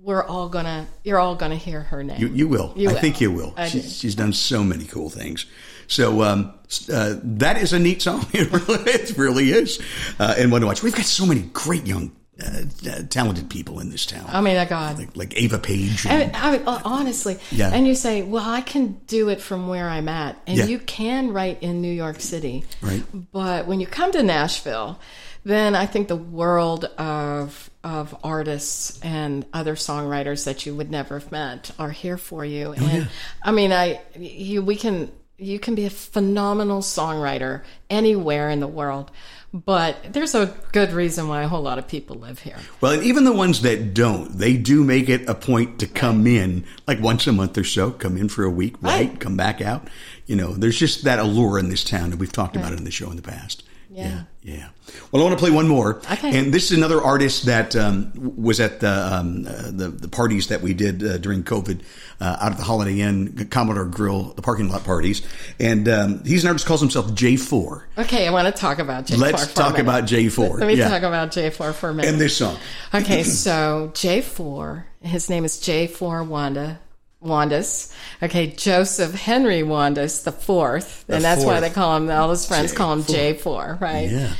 we're 0.00 0.24
all 0.24 0.48
gonna, 0.48 0.86
you're 1.04 1.18
all 1.18 1.36
gonna 1.36 1.56
hear 1.56 1.80
her 1.80 2.02
name. 2.02 2.20
You, 2.20 2.28
you 2.28 2.48
will. 2.48 2.72
You 2.76 2.90
I 2.90 2.92
will. 2.94 3.00
think 3.00 3.20
you 3.20 3.30
will. 3.30 3.54
She, 3.66 3.80
she's 3.82 4.14
done 4.14 4.32
so 4.32 4.64
many 4.64 4.84
cool 4.84 5.10
things. 5.10 5.46
So 5.88 6.22
um, 6.22 6.52
uh, 6.92 7.16
that 7.22 7.58
is 7.58 7.72
a 7.72 7.78
neat 7.78 8.02
song. 8.02 8.26
It 8.32 8.50
really, 8.52 8.90
it 8.90 9.16
really 9.18 9.50
is. 9.52 9.80
Uh, 10.18 10.34
and 10.38 10.50
one 10.52 10.60
to 10.62 10.66
watch. 10.66 10.82
We've 10.82 10.94
got 10.94 11.04
so 11.04 11.24
many 11.26 11.42
great 11.52 11.86
young, 11.86 12.12
uh, 12.44 12.62
uh, 12.90 13.02
talented 13.10 13.48
people 13.50 13.78
in 13.80 13.90
this 13.90 14.06
town. 14.06 14.24
I 14.28 14.40
mean, 14.40 14.56
oh 14.56 14.64
God. 14.66 14.98
like, 14.98 15.16
like 15.16 15.40
Ava 15.40 15.58
Paige. 15.58 16.06
I 16.06 16.18
mean, 16.18 16.30
I 16.34 16.52
mean, 16.58 16.62
honestly, 16.66 17.38
Yeah. 17.52 17.70
and 17.72 17.86
you 17.86 17.94
say, 17.94 18.22
"Well, 18.22 18.48
I 18.48 18.60
can 18.60 18.98
do 19.06 19.28
it 19.28 19.40
from 19.40 19.68
where 19.68 19.88
I'm 19.88 20.08
at," 20.08 20.36
and 20.46 20.58
Yeah. 20.58 20.64
you 20.66 20.78
can 20.80 21.32
write 21.32 21.62
in 21.62 21.80
New 21.80 21.92
York 21.92 22.20
City, 22.20 22.64
Right. 22.82 23.04
But 23.32 23.66
when 23.66 23.78
you 23.80 23.86
come 23.86 24.10
to 24.12 24.22
Nashville, 24.22 24.98
then 25.44 25.74
I 25.76 25.86
think 25.86 26.08
the 26.08 26.16
world 26.16 26.86
of 26.98 27.70
of 27.84 28.16
artists 28.24 28.98
and 29.02 29.44
other 29.52 29.74
songwriters 29.76 30.44
that 30.46 30.64
you 30.64 30.74
would 30.74 30.90
never 30.90 31.18
have 31.18 31.30
met 31.30 31.70
are 31.78 31.90
here 31.90 32.16
for 32.16 32.42
you. 32.44 32.72
and 32.72 33.08
I 33.42 33.52
mean, 33.52 33.70
I 33.72 34.00
you 34.18 34.62
we 34.62 34.74
can 34.76 35.12
you 35.38 35.58
can 35.58 35.74
be 35.74 35.84
a 35.84 35.90
phenomenal 35.90 36.80
songwriter 36.80 37.62
anywhere 37.90 38.50
in 38.50 38.60
the 38.60 38.68
world. 38.68 39.10
But 39.52 40.12
there's 40.12 40.34
a 40.34 40.52
good 40.72 40.90
reason 40.90 41.28
why 41.28 41.42
a 41.42 41.48
whole 41.48 41.62
lot 41.62 41.78
of 41.78 41.86
people 41.86 42.16
live 42.16 42.40
here. 42.40 42.56
Well, 42.80 42.92
and 42.92 43.04
even 43.04 43.22
the 43.22 43.32
ones 43.32 43.62
that 43.62 43.94
don't, 43.94 44.36
they 44.36 44.56
do 44.56 44.82
make 44.82 45.08
it 45.08 45.28
a 45.28 45.34
point 45.34 45.78
to 45.78 45.86
come 45.86 46.26
in 46.26 46.64
like 46.88 47.00
once 47.00 47.26
a 47.28 47.32
month 47.32 47.56
or 47.56 47.62
so, 47.62 47.92
come 47.92 48.16
in 48.16 48.28
for 48.28 48.42
a 48.42 48.50
week, 48.50 48.74
right? 48.82 49.10
Right. 49.10 49.20
Come 49.20 49.36
back 49.36 49.60
out. 49.60 49.88
You 50.26 50.34
know, 50.34 50.54
there's 50.54 50.78
just 50.78 51.04
that 51.04 51.20
allure 51.20 51.60
in 51.60 51.68
this 51.68 51.84
town, 51.84 52.10
and 52.10 52.18
we've 52.18 52.32
talked 52.32 52.56
about 52.56 52.72
it 52.72 52.78
in 52.78 52.84
the 52.84 52.90
show 52.90 53.10
in 53.10 53.16
the 53.16 53.22
past. 53.22 53.62
Yeah. 53.94 54.24
yeah. 54.42 54.54
yeah. 54.56 54.68
Well, 55.12 55.22
I 55.22 55.26
want 55.26 55.38
to 55.38 55.42
play 55.42 55.52
one 55.52 55.68
more. 55.68 56.00
Okay. 56.10 56.36
And 56.36 56.52
this 56.52 56.70
is 56.72 56.76
another 56.76 57.00
artist 57.00 57.46
that 57.46 57.76
um, 57.76 58.12
was 58.36 58.58
at 58.58 58.80
the, 58.80 58.90
um, 58.90 59.46
uh, 59.46 59.70
the 59.70 59.88
the 59.88 60.08
parties 60.08 60.48
that 60.48 60.60
we 60.62 60.74
did 60.74 61.02
uh, 61.02 61.18
during 61.18 61.44
COVID 61.44 61.80
uh, 62.20 62.36
out 62.40 62.52
at 62.52 62.58
the 62.58 62.64
Holiday 62.64 63.00
Inn, 63.00 63.46
Commodore 63.50 63.84
Grille, 63.86 64.34
the 64.34 64.42
parking 64.42 64.68
lot 64.68 64.82
parties. 64.84 65.22
And 65.60 65.88
um, 65.88 66.24
he's 66.24 66.42
an 66.42 66.48
artist 66.48 66.66
calls 66.66 66.80
himself 66.80 67.06
J4. 67.12 67.84
Okay, 67.98 68.26
I 68.26 68.30
want 68.32 68.52
to 68.52 68.60
talk 68.60 68.80
about 68.80 69.06
J4. 69.06 69.18
Let's 69.18 69.46
for 69.46 69.56
talk 69.56 69.78
about 69.78 70.04
J4. 70.04 70.58
Let 70.58 70.66
me 70.66 70.74
Yeah. 70.74 70.88
talk 70.88 71.02
about 71.02 71.30
J4 71.30 71.72
for 71.72 71.90
a 71.90 71.94
minute. 71.94 72.10
And 72.10 72.20
this 72.20 72.36
song. 72.36 72.58
Okay, 72.92 73.22
so 73.22 73.90
J4, 73.94 74.84
his 75.02 75.30
name 75.30 75.44
is 75.44 75.58
J4 75.58 76.26
Wanda. 76.26 76.80
Wandas. 77.24 77.92
Okay, 78.22 78.48
Joseph 78.48 79.14
Henry 79.14 79.62
Wandas 79.62 80.24
the 80.24 80.32
fourth, 80.32 81.04
and 81.08 81.24
that's 81.24 81.44
why 81.44 81.60
they 81.60 81.70
call 81.70 81.96
him. 81.96 82.10
All 82.10 82.30
his 82.30 82.46
friends 82.46 82.72
call 82.72 82.92
him 82.92 83.02
J4. 83.02 83.40
J4, 83.40 83.80
right? 83.80 84.10
Yeah. 84.10 84.32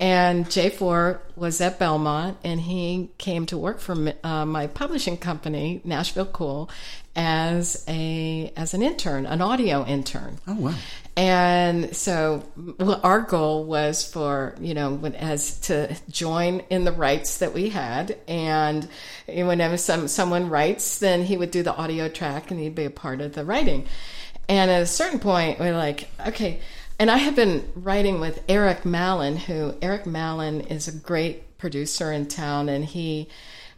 And 0.00 0.46
J4 0.46 1.20
was 1.36 1.60
at 1.60 1.78
Belmont, 1.78 2.36
and 2.42 2.60
he 2.60 3.10
came 3.18 3.46
to 3.46 3.56
work 3.56 3.78
for 3.78 4.12
uh, 4.24 4.44
my 4.44 4.66
publishing 4.66 5.16
company, 5.16 5.80
Nashville 5.84 6.26
Cool, 6.26 6.68
as 7.14 7.84
a 7.86 8.52
as 8.56 8.74
an 8.74 8.82
intern, 8.82 9.26
an 9.26 9.40
audio 9.40 9.86
intern. 9.86 10.38
Oh 10.48 10.54
wow. 10.54 10.74
And 11.14 11.94
so 11.94 12.42
our 13.02 13.20
goal 13.20 13.64
was 13.64 14.10
for, 14.10 14.54
you 14.58 14.72
know, 14.72 14.94
when, 14.94 15.14
as 15.14 15.58
to 15.60 15.94
join 16.08 16.60
in 16.70 16.84
the 16.84 16.92
rights 16.92 17.38
that 17.38 17.52
we 17.52 17.68
had. 17.68 18.18
And 18.26 18.88
whenever 19.28 19.76
some, 19.76 20.08
someone 20.08 20.48
writes, 20.48 20.98
then 20.98 21.24
he 21.24 21.36
would 21.36 21.50
do 21.50 21.62
the 21.62 21.74
audio 21.74 22.08
track 22.08 22.50
and 22.50 22.58
he'd 22.58 22.74
be 22.74 22.86
a 22.86 22.90
part 22.90 23.20
of 23.20 23.34
the 23.34 23.44
writing. 23.44 23.86
And 24.48 24.70
at 24.70 24.82
a 24.82 24.86
certain 24.86 25.18
point, 25.18 25.60
we're 25.60 25.76
like, 25.76 26.08
okay. 26.26 26.60
And 26.98 27.10
I 27.10 27.18
have 27.18 27.36
been 27.36 27.70
writing 27.74 28.18
with 28.18 28.42
Eric 28.48 28.86
Mallon, 28.86 29.36
who 29.36 29.74
Eric 29.82 30.06
Mallon 30.06 30.62
is 30.62 30.88
a 30.88 30.92
great 30.92 31.58
producer 31.58 32.10
in 32.10 32.26
town 32.26 32.70
and 32.70 32.84
he, 32.84 33.28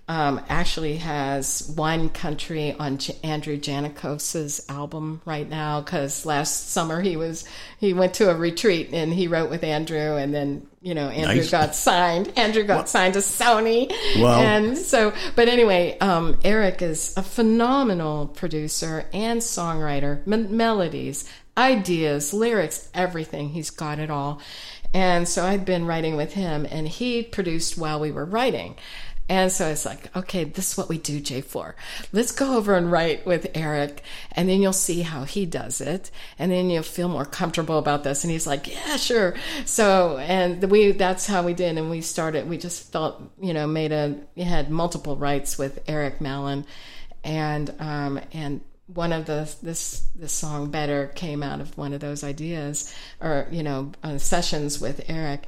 um, 0.06 0.40
actually 0.50 0.96
has 0.98 1.72
Wine 1.76 2.10
Country 2.10 2.74
on 2.74 2.98
J- 2.98 3.16
Andrew 3.24 3.56
Jannakos's 3.56 4.64
album 4.68 5.22
right 5.24 5.48
now 5.48 5.80
because 5.80 6.26
last 6.26 6.68
summer 6.70 7.00
he 7.00 7.16
was 7.16 7.44
he 7.78 7.94
went 7.94 8.14
to 8.14 8.30
a 8.30 8.34
retreat 8.36 8.90
and 8.92 9.12
he 9.14 9.28
wrote 9.28 9.48
with 9.48 9.64
Andrew 9.64 10.16
and 10.16 10.34
then 10.34 10.66
you 10.82 10.94
know 10.94 11.08
Andrew 11.08 11.36
Nice. 11.36 11.50
got 11.50 11.74
signed. 11.74 12.30
Andrew 12.36 12.64
got 12.64 12.88
signed 12.90 13.14
to 13.14 13.20
Sony. 13.20 13.90
Wow. 14.20 14.40
and 14.40 14.76
so 14.76 15.14
but 15.36 15.48
anyway 15.48 15.96
um, 16.00 16.38
Eric 16.44 16.82
is 16.82 17.14
a 17.16 17.22
phenomenal 17.22 18.26
producer 18.26 19.06
and 19.14 19.40
songwriter. 19.40 20.20
M- 20.30 20.54
melodies 20.54 21.24
ideas 21.56 22.34
lyrics 22.34 22.90
everything. 22.92 23.50
He's 23.50 23.70
got 23.70 23.98
it 23.98 24.10
all. 24.10 24.42
And 24.92 25.26
so 25.26 25.44
I'd 25.44 25.64
been 25.64 25.86
writing 25.86 26.14
with 26.16 26.34
him 26.34 26.66
and 26.70 26.86
he 26.86 27.22
produced 27.22 27.78
while 27.78 27.98
we 28.00 28.12
were 28.12 28.24
writing 28.24 28.76
and 29.26 29.50
so 29.50 29.68
it's 29.68 29.86
like, 29.86 30.14
okay, 30.14 30.44
this 30.44 30.72
is 30.72 30.76
what 30.76 30.90
we 30.90 30.98
do, 30.98 31.18
J4. 31.18 31.72
Let's 32.12 32.30
go 32.30 32.58
over 32.58 32.74
and 32.74 32.92
write 32.92 33.24
with 33.24 33.50
Eric, 33.54 34.02
and 34.32 34.48
then 34.48 34.60
you'll 34.60 34.74
see 34.74 35.00
how 35.00 35.24
he 35.24 35.46
does 35.46 35.80
it, 35.80 36.10
and 36.38 36.52
then 36.52 36.68
you'll 36.68 36.82
feel 36.82 37.08
more 37.08 37.24
comfortable 37.24 37.78
about 37.78 38.04
this. 38.04 38.22
And 38.22 38.30
he's 38.30 38.46
like, 38.46 38.66
yeah, 38.66 38.96
sure. 38.96 39.34
So, 39.64 40.18
and 40.18 40.62
we, 40.70 40.92
that's 40.92 41.26
how 41.26 41.42
we 41.42 41.54
did. 41.54 41.78
And 41.78 41.90
we 41.90 42.02
started, 42.02 42.48
we 42.48 42.58
just 42.58 42.92
felt, 42.92 43.22
you 43.40 43.54
know, 43.54 43.66
made 43.66 43.92
a, 43.92 44.16
had 44.36 44.70
multiple 44.70 45.16
writes 45.16 45.56
with 45.56 45.82
Eric 45.88 46.20
Mallon, 46.20 46.66
and, 47.22 47.74
um, 47.78 48.20
and, 48.32 48.60
one 48.86 49.14
of 49.14 49.24
the 49.24 49.50
this 49.62 50.06
this 50.14 50.30
song 50.30 50.70
better 50.70 51.06
came 51.14 51.42
out 51.42 51.58
of 51.58 51.76
one 51.78 51.94
of 51.94 52.00
those 52.00 52.22
ideas 52.22 52.94
or 53.18 53.46
you 53.50 53.62
know 53.62 53.90
uh, 54.02 54.18
sessions 54.18 54.78
with 54.78 55.02
Eric 55.08 55.46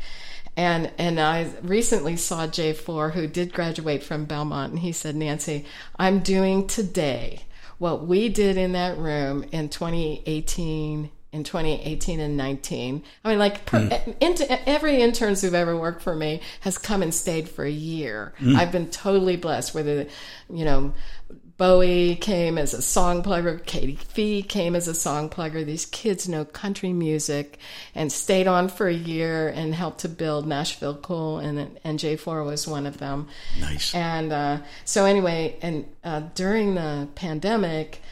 and 0.56 0.90
and 0.98 1.20
I 1.20 1.50
recently 1.62 2.16
saw 2.16 2.46
J4 2.46 3.12
who 3.12 3.26
did 3.26 3.52
graduate 3.52 4.02
from 4.02 4.24
Belmont 4.24 4.72
and 4.72 4.80
he 4.80 4.92
said 4.92 5.14
Nancy 5.14 5.64
I'm 5.98 6.20
doing 6.20 6.66
today 6.66 7.42
what 7.78 8.06
we 8.06 8.28
did 8.28 8.56
in 8.56 8.72
that 8.72 8.96
room 8.96 9.44
in 9.52 9.68
2018 9.68 11.10
in 11.32 11.44
2018 11.44 12.20
and 12.20 12.36
19 12.36 13.04
I 13.24 13.28
mean 13.28 13.38
like 13.38 13.66
per, 13.66 13.80
hmm. 13.80 13.92
eh, 13.92 14.12
into, 14.20 14.50
eh, 14.50 14.62
every 14.66 15.02
interns 15.02 15.42
who've 15.42 15.54
ever 15.54 15.76
worked 15.76 16.02
for 16.02 16.14
me 16.14 16.40
has 16.60 16.78
come 16.78 17.02
and 17.02 17.12
stayed 17.12 17.48
for 17.48 17.64
a 17.64 17.70
year. 17.70 18.32
Hmm. 18.38 18.56
I've 18.56 18.72
been 18.72 18.90
totally 18.90 19.36
blessed 19.36 19.74
whether 19.74 20.06
you 20.48 20.64
know 20.64 20.94
Bowie 21.58 22.16
came 22.16 22.58
as 22.58 22.74
a 22.74 22.82
song 22.82 23.22
plugger. 23.22 23.64
Katie 23.64 23.96
Fee 23.96 24.42
came 24.42 24.76
as 24.76 24.88
a 24.88 24.94
song 24.94 25.30
plugger. 25.30 25.64
These 25.64 25.86
kids 25.86 26.28
know 26.28 26.44
country 26.44 26.92
music 26.92 27.58
and 27.94 28.12
stayed 28.12 28.46
on 28.46 28.68
for 28.68 28.88
a 28.88 28.94
year 28.94 29.48
and 29.48 29.74
helped 29.74 30.00
to 30.00 30.08
build 30.08 30.46
Nashville 30.46 30.96
Cool, 30.96 31.38
and 31.38 31.78
and 31.82 31.98
J4 31.98 32.44
was 32.44 32.68
one 32.68 32.86
of 32.86 32.98
them. 32.98 33.28
Nice. 33.58 33.94
And 33.94 34.32
uh, 34.32 34.58
so 34.84 35.06
anyway, 35.06 35.56
and 35.62 35.86
uh, 36.04 36.20
during 36.34 36.74
the 36.74 37.08
pandemic, 37.14 38.02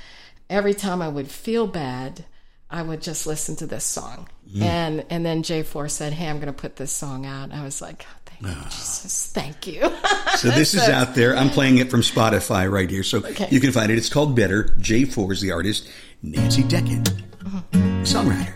every 0.48 0.74
time 0.74 1.02
I 1.02 1.08
would 1.08 1.30
feel 1.30 1.66
bad, 1.66 2.24
I 2.70 2.80
would 2.80 3.02
just 3.02 3.26
listen 3.26 3.56
to 3.56 3.66
this 3.66 3.84
song. 3.84 4.28
And 4.62 5.04
and 5.10 5.26
then 5.26 5.42
J4 5.42 5.90
said, 5.90 6.12
"Hey, 6.14 6.28
I'm 6.28 6.36
going 6.36 6.46
to 6.46 6.52
put 6.52 6.76
this 6.76 6.92
song 6.92 7.26
out." 7.26 7.44
And 7.44 7.54
I 7.54 7.64
was 7.64 7.82
like, 7.82 8.06
oh, 8.46 8.52
"Thank 8.52 8.64
you, 8.64 8.70
Jesus, 8.70 9.26
thank 9.32 9.66
you." 9.66 9.92
So 10.38 10.50
this 10.50 10.74
is 10.74 10.88
out 10.88 11.14
there. 11.14 11.36
I'm 11.36 11.48
playing 11.48 11.78
it 11.78 11.90
from 11.90 12.00
Spotify 12.02 12.70
right 12.70 12.90
here, 12.90 13.02
so 13.04 13.18
Okay. 13.18 13.46
you 13.50 13.60
can 13.60 13.70
find 13.72 13.90
it. 13.90 13.96
It's 13.96 14.08
called 14.10 14.34
Better. 14.36 14.64
J4 14.80 15.32
is 15.32 15.40
the 15.40 15.52
artist. 15.52 15.88
Nancy 16.22 16.62
Deckant, 16.64 17.08
uh-huh. 17.46 17.60
songwriter, 18.02 18.52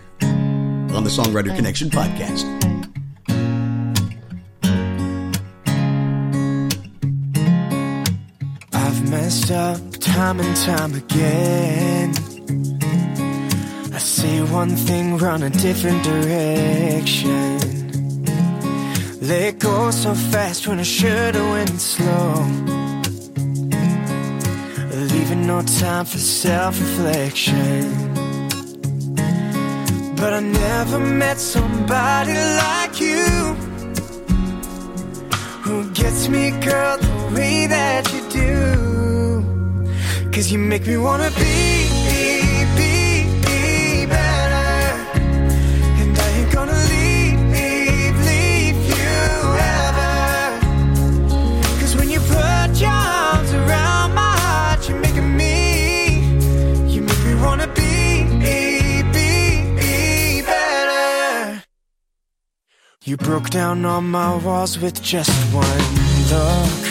on 0.94 1.04
the 1.04 1.10
Songwriter 1.10 1.54
Connection 1.54 1.88
podcast. 1.88 2.44
I've 8.72 9.10
messed 9.10 9.50
up 9.50 9.80
time 10.00 10.40
and 10.40 10.56
time 10.56 10.94
again. 10.94 12.10
I 13.94 13.98
see 13.98 14.40
one 14.52 14.70
thing, 14.76 15.18
run 15.18 15.42
a 15.42 15.50
different 15.50 16.02
direction. 16.04 17.58
Let 19.20 19.58
go 19.58 19.90
so 19.90 20.14
fast 20.14 20.68
when 20.68 20.78
I 20.78 20.84
should've 20.84 21.42
went 21.50 21.80
slow. 21.80 22.34
Leaving 25.12 25.44
no 25.46 25.60
time 25.62 26.04
for 26.04 26.18
self-reflection. 26.18 28.14
But 30.14 30.34
I 30.34 30.40
never 30.40 31.00
met 31.00 31.38
somebody 31.38 32.34
like 32.34 33.00
you 33.00 33.26
who 35.64 35.90
gets 35.90 36.28
me, 36.28 36.52
girl, 36.60 36.98
the 36.98 37.32
way 37.34 37.66
that 37.66 38.12
you 38.12 38.20
do. 38.30 39.42
Cause 40.30 40.52
you 40.52 40.58
make 40.58 40.86
me 40.86 40.96
wanna 40.96 41.30
be, 41.30 41.42
be, 41.42 41.67
You 63.08 63.16
broke 63.16 63.48
down 63.48 63.86
all 63.86 64.02
my 64.02 64.36
walls 64.44 64.78
with 64.78 65.02
just 65.02 65.30
one 65.54 65.64
look. 66.28 66.82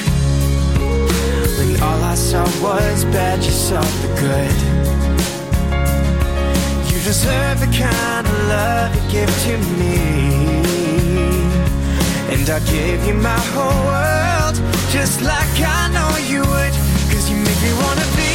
When 1.59 1.79
all 1.79 2.01
I 2.03 2.15
saw 2.15 2.43
was 2.59 3.05
bad, 3.13 3.43
you 3.43 3.51
saw 3.51 3.81
the 4.03 4.09
good. 4.25 4.57
You 6.89 6.97
deserve 7.03 7.59
the 7.59 7.67
kind 7.67 8.25
of 8.25 8.37
love 8.49 8.95
you 8.95 9.03
give 9.11 9.31
to 9.45 9.57
me. 9.77 9.97
And 12.33 12.49
I 12.49 12.59
gave 12.65 13.05
you 13.05 13.13
my 13.13 13.41
whole 13.53 13.81
world, 13.91 14.55
just 14.89 15.21
like 15.21 15.55
I 15.61 15.87
know 15.93 16.11
you 16.33 16.39
would. 16.39 16.73
Cause 17.11 17.29
you 17.29 17.37
make 17.37 17.61
me 17.61 17.73
wanna 17.83 18.07
be, 18.17 18.26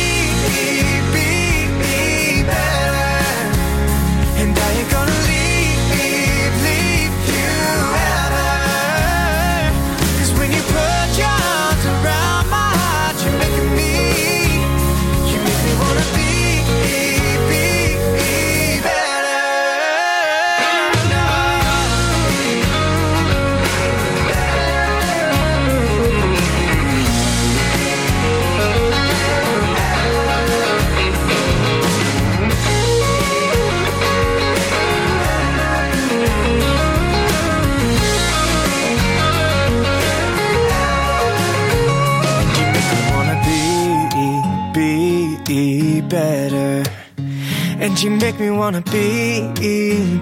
And 47.83 48.01
you 48.01 48.13
make 48.13 48.39
me 48.39 48.49
wanna 48.49 48.81
be, 48.81 49.43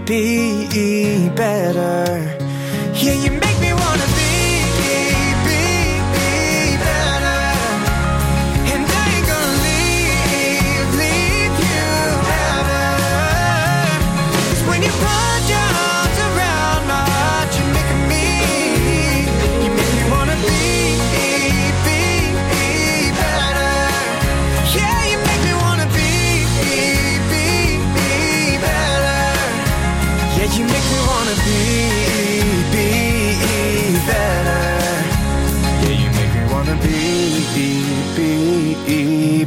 be 0.06 1.28
better. 1.36 2.38
Yeah, 2.94 3.12
you 3.22 3.32
make 3.32 3.49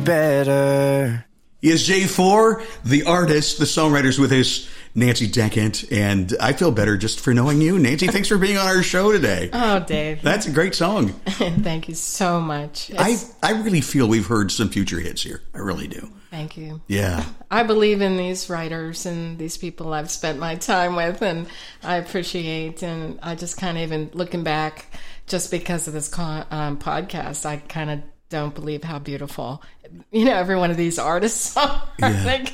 is 0.07 1.87
J4, 1.87 2.83
the 2.83 3.03
artist, 3.03 3.57
the 3.57 3.65
songwriter's 3.65 4.19
with 4.19 4.31
us, 4.33 4.69
Nancy 4.95 5.27
Deckant, 5.29 5.91
and 5.91 6.33
I 6.39 6.53
feel 6.53 6.71
better 6.71 6.97
just 6.97 7.19
for 7.21 7.33
knowing 7.33 7.61
you. 7.61 7.79
Nancy, 7.79 8.07
thanks 8.07 8.27
for 8.27 8.37
being 8.37 8.57
on 8.57 8.67
our 8.67 8.83
show 8.83 9.11
today. 9.11 9.49
Oh, 9.53 9.79
Dave. 9.79 10.21
That's 10.21 10.45
a 10.45 10.51
great 10.51 10.75
song. 10.75 11.09
Thank 11.25 11.87
you 11.87 11.95
so 11.95 12.39
much. 12.41 12.91
I, 12.97 13.17
I 13.41 13.53
really 13.63 13.81
feel 13.81 14.07
we've 14.07 14.27
heard 14.27 14.51
some 14.51 14.69
future 14.69 14.99
hits 14.99 15.23
here. 15.23 15.41
I 15.53 15.59
really 15.59 15.87
do. 15.87 16.11
thank 16.29 16.57
you. 16.57 16.81
Yeah. 16.87 17.23
I 17.49 17.63
believe 17.63 18.01
in 18.01 18.17
these 18.17 18.49
writers 18.49 19.05
and 19.05 19.39
these 19.39 19.57
people 19.57 19.93
I've 19.93 20.11
spent 20.11 20.37
my 20.39 20.55
time 20.55 20.95
with, 20.95 21.21
and 21.21 21.47
I 21.81 21.95
appreciate. 21.95 22.83
And 22.83 23.19
I 23.23 23.35
just 23.35 23.57
kind 23.57 23.77
of 23.77 23.83
even 23.83 24.09
looking 24.13 24.43
back, 24.43 24.85
just 25.27 25.49
because 25.49 25.87
of 25.87 25.93
this 25.93 26.09
con- 26.09 26.45
um, 26.51 26.77
podcast, 26.77 27.45
I 27.45 27.57
kind 27.57 27.89
of 27.89 28.01
don't 28.29 28.53
believe 28.53 28.83
how 28.83 28.99
beautiful, 28.99 29.61
you 30.11 30.25
know, 30.25 30.33
every 30.33 30.55
one 30.55 30.71
of 30.71 30.77
these 30.77 30.99
artists 30.99 31.55
are. 31.57 31.83
Yeah. 31.99 32.23
Like, 32.25 32.53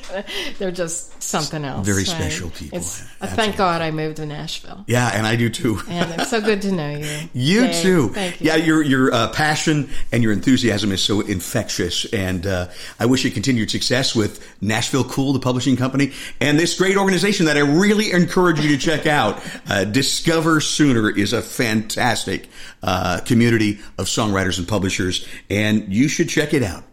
they're 0.58 0.70
just 0.70 1.22
something 1.22 1.64
else. 1.64 1.86
Very 1.86 1.98
right? 1.98 2.06
special 2.06 2.50
people. 2.50 2.78
It's, 2.78 3.02
I 3.20 3.26
thank 3.26 3.56
God 3.56 3.82
I 3.82 3.90
moved 3.90 4.16
to 4.16 4.26
Nashville, 4.26 4.84
Yeah, 4.86 5.08
and 5.08 5.26
I 5.26 5.36
do 5.36 5.48
too. 5.50 5.78
and 5.88 6.20
it's 6.20 6.30
so 6.30 6.40
good 6.40 6.62
to 6.62 6.72
know 6.72 6.90
you. 6.90 7.06
You 7.32 7.60
Dave. 7.62 7.82
too. 7.82 8.08
Thank 8.10 8.40
you. 8.40 8.46
Yeah, 8.48 8.56
your 8.56 8.82
your 8.82 9.12
uh, 9.12 9.28
passion 9.32 9.90
and 10.12 10.22
your 10.22 10.32
enthusiasm 10.32 10.92
is 10.92 11.02
so 11.02 11.20
infectious, 11.20 12.04
and 12.12 12.46
uh, 12.46 12.68
I 12.98 13.06
wish 13.06 13.24
you 13.24 13.30
continued 13.30 13.70
success 13.70 14.14
with 14.14 14.44
Nashville 14.60 15.04
Cool, 15.04 15.32
the 15.32 15.40
publishing 15.40 15.76
company, 15.76 16.12
and 16.40 16.58
this 16.58 16.76
great 16.78 16.96
organization 16.96 17.46
that 17.46 17.56
I 17.56 17.60
really 17.60 18.12
encourage 18.12 18.60
you 18.60 18.68
to 18.70 18.78
check 18.78 19.06
out. 19.06 19.40
Uh, 19.68 19.84
Discover 19.84 20.60
Sooner 20.60 21.10
is 21.10 21.32
a 21.32 21.42
fantastic 21.42 22.48
uh, 22.82 23.20
community 23.20 23.78
of 23.98 24.06
songwriters 24.06 24.58
and 24.58 24.66
publishers, 24.66 25.26
and 25.48 25.92
you 25.92 26.08
should 26.08 26.28
check 26.28 26.54
it 26.54 26.62
out. 26.62 26.84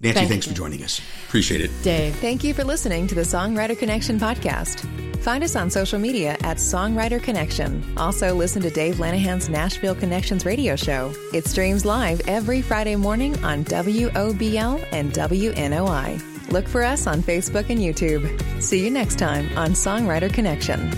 Nancy, 0.00 0.14
Thank 0.20 0.28
thanks 0.30 0.46
you. 0.46 0.52
for 0.52 0.56
joining 0.56 0.84
us. 0.84 1.00
Appreciate 1.26 1.60
it. 1.60 1.70
Dave. 1.82 2.14
Thank 2.16 2.44
you 2.44 2.54
for 2.54 2.62
listening 2.62 3.08
to 3.08 3.16
the 3.16 3.22
Songwriter 3.22 3.76
Connection 3.76 4.18
podcast. 4.18 4.86
Find 5.22 5.42
us 5.42 5.56
on 5.56 5.70
social 5.70 5.98
media 5.98 6.36
at 6.42 6.58
Songwriter 6.58 7.20
Connection. 7.20 7.82
Also, 7.96 8.32
listen 8.32 8.62
to 8.62 8.70
Dave 8.70 8.96
Lanahan's 8.96 9.48
Nashville 9.48 9.96
Connections 9.96 10.46
radio 10.46 10.76
show. 10.76 11.12
It 11.34 11.46
streams 11.46 11.84
live 11.84 12.20
every 12.28 12.62
Friday 12.62 12.94
morning 12.94 13.36
on 13.44 13.64
WOBL 13.64 14.86
and 14.92 15.12
WNOI. 15.12 16.50
Look 16.52 16.68
for 16.68 16.84
us 16.84 17.06
on 17.08 17.20
Facebook 17.20 17.68
and 17.68 17.80
YouTube. 17.80 18.62
See 18.62 18.82
you 18.84 18.90
next 18.90 19.18
time 19.18 19.50
on 19.58 19.70
Songwriter 19.72 20.32
Connection. 20.32 20.90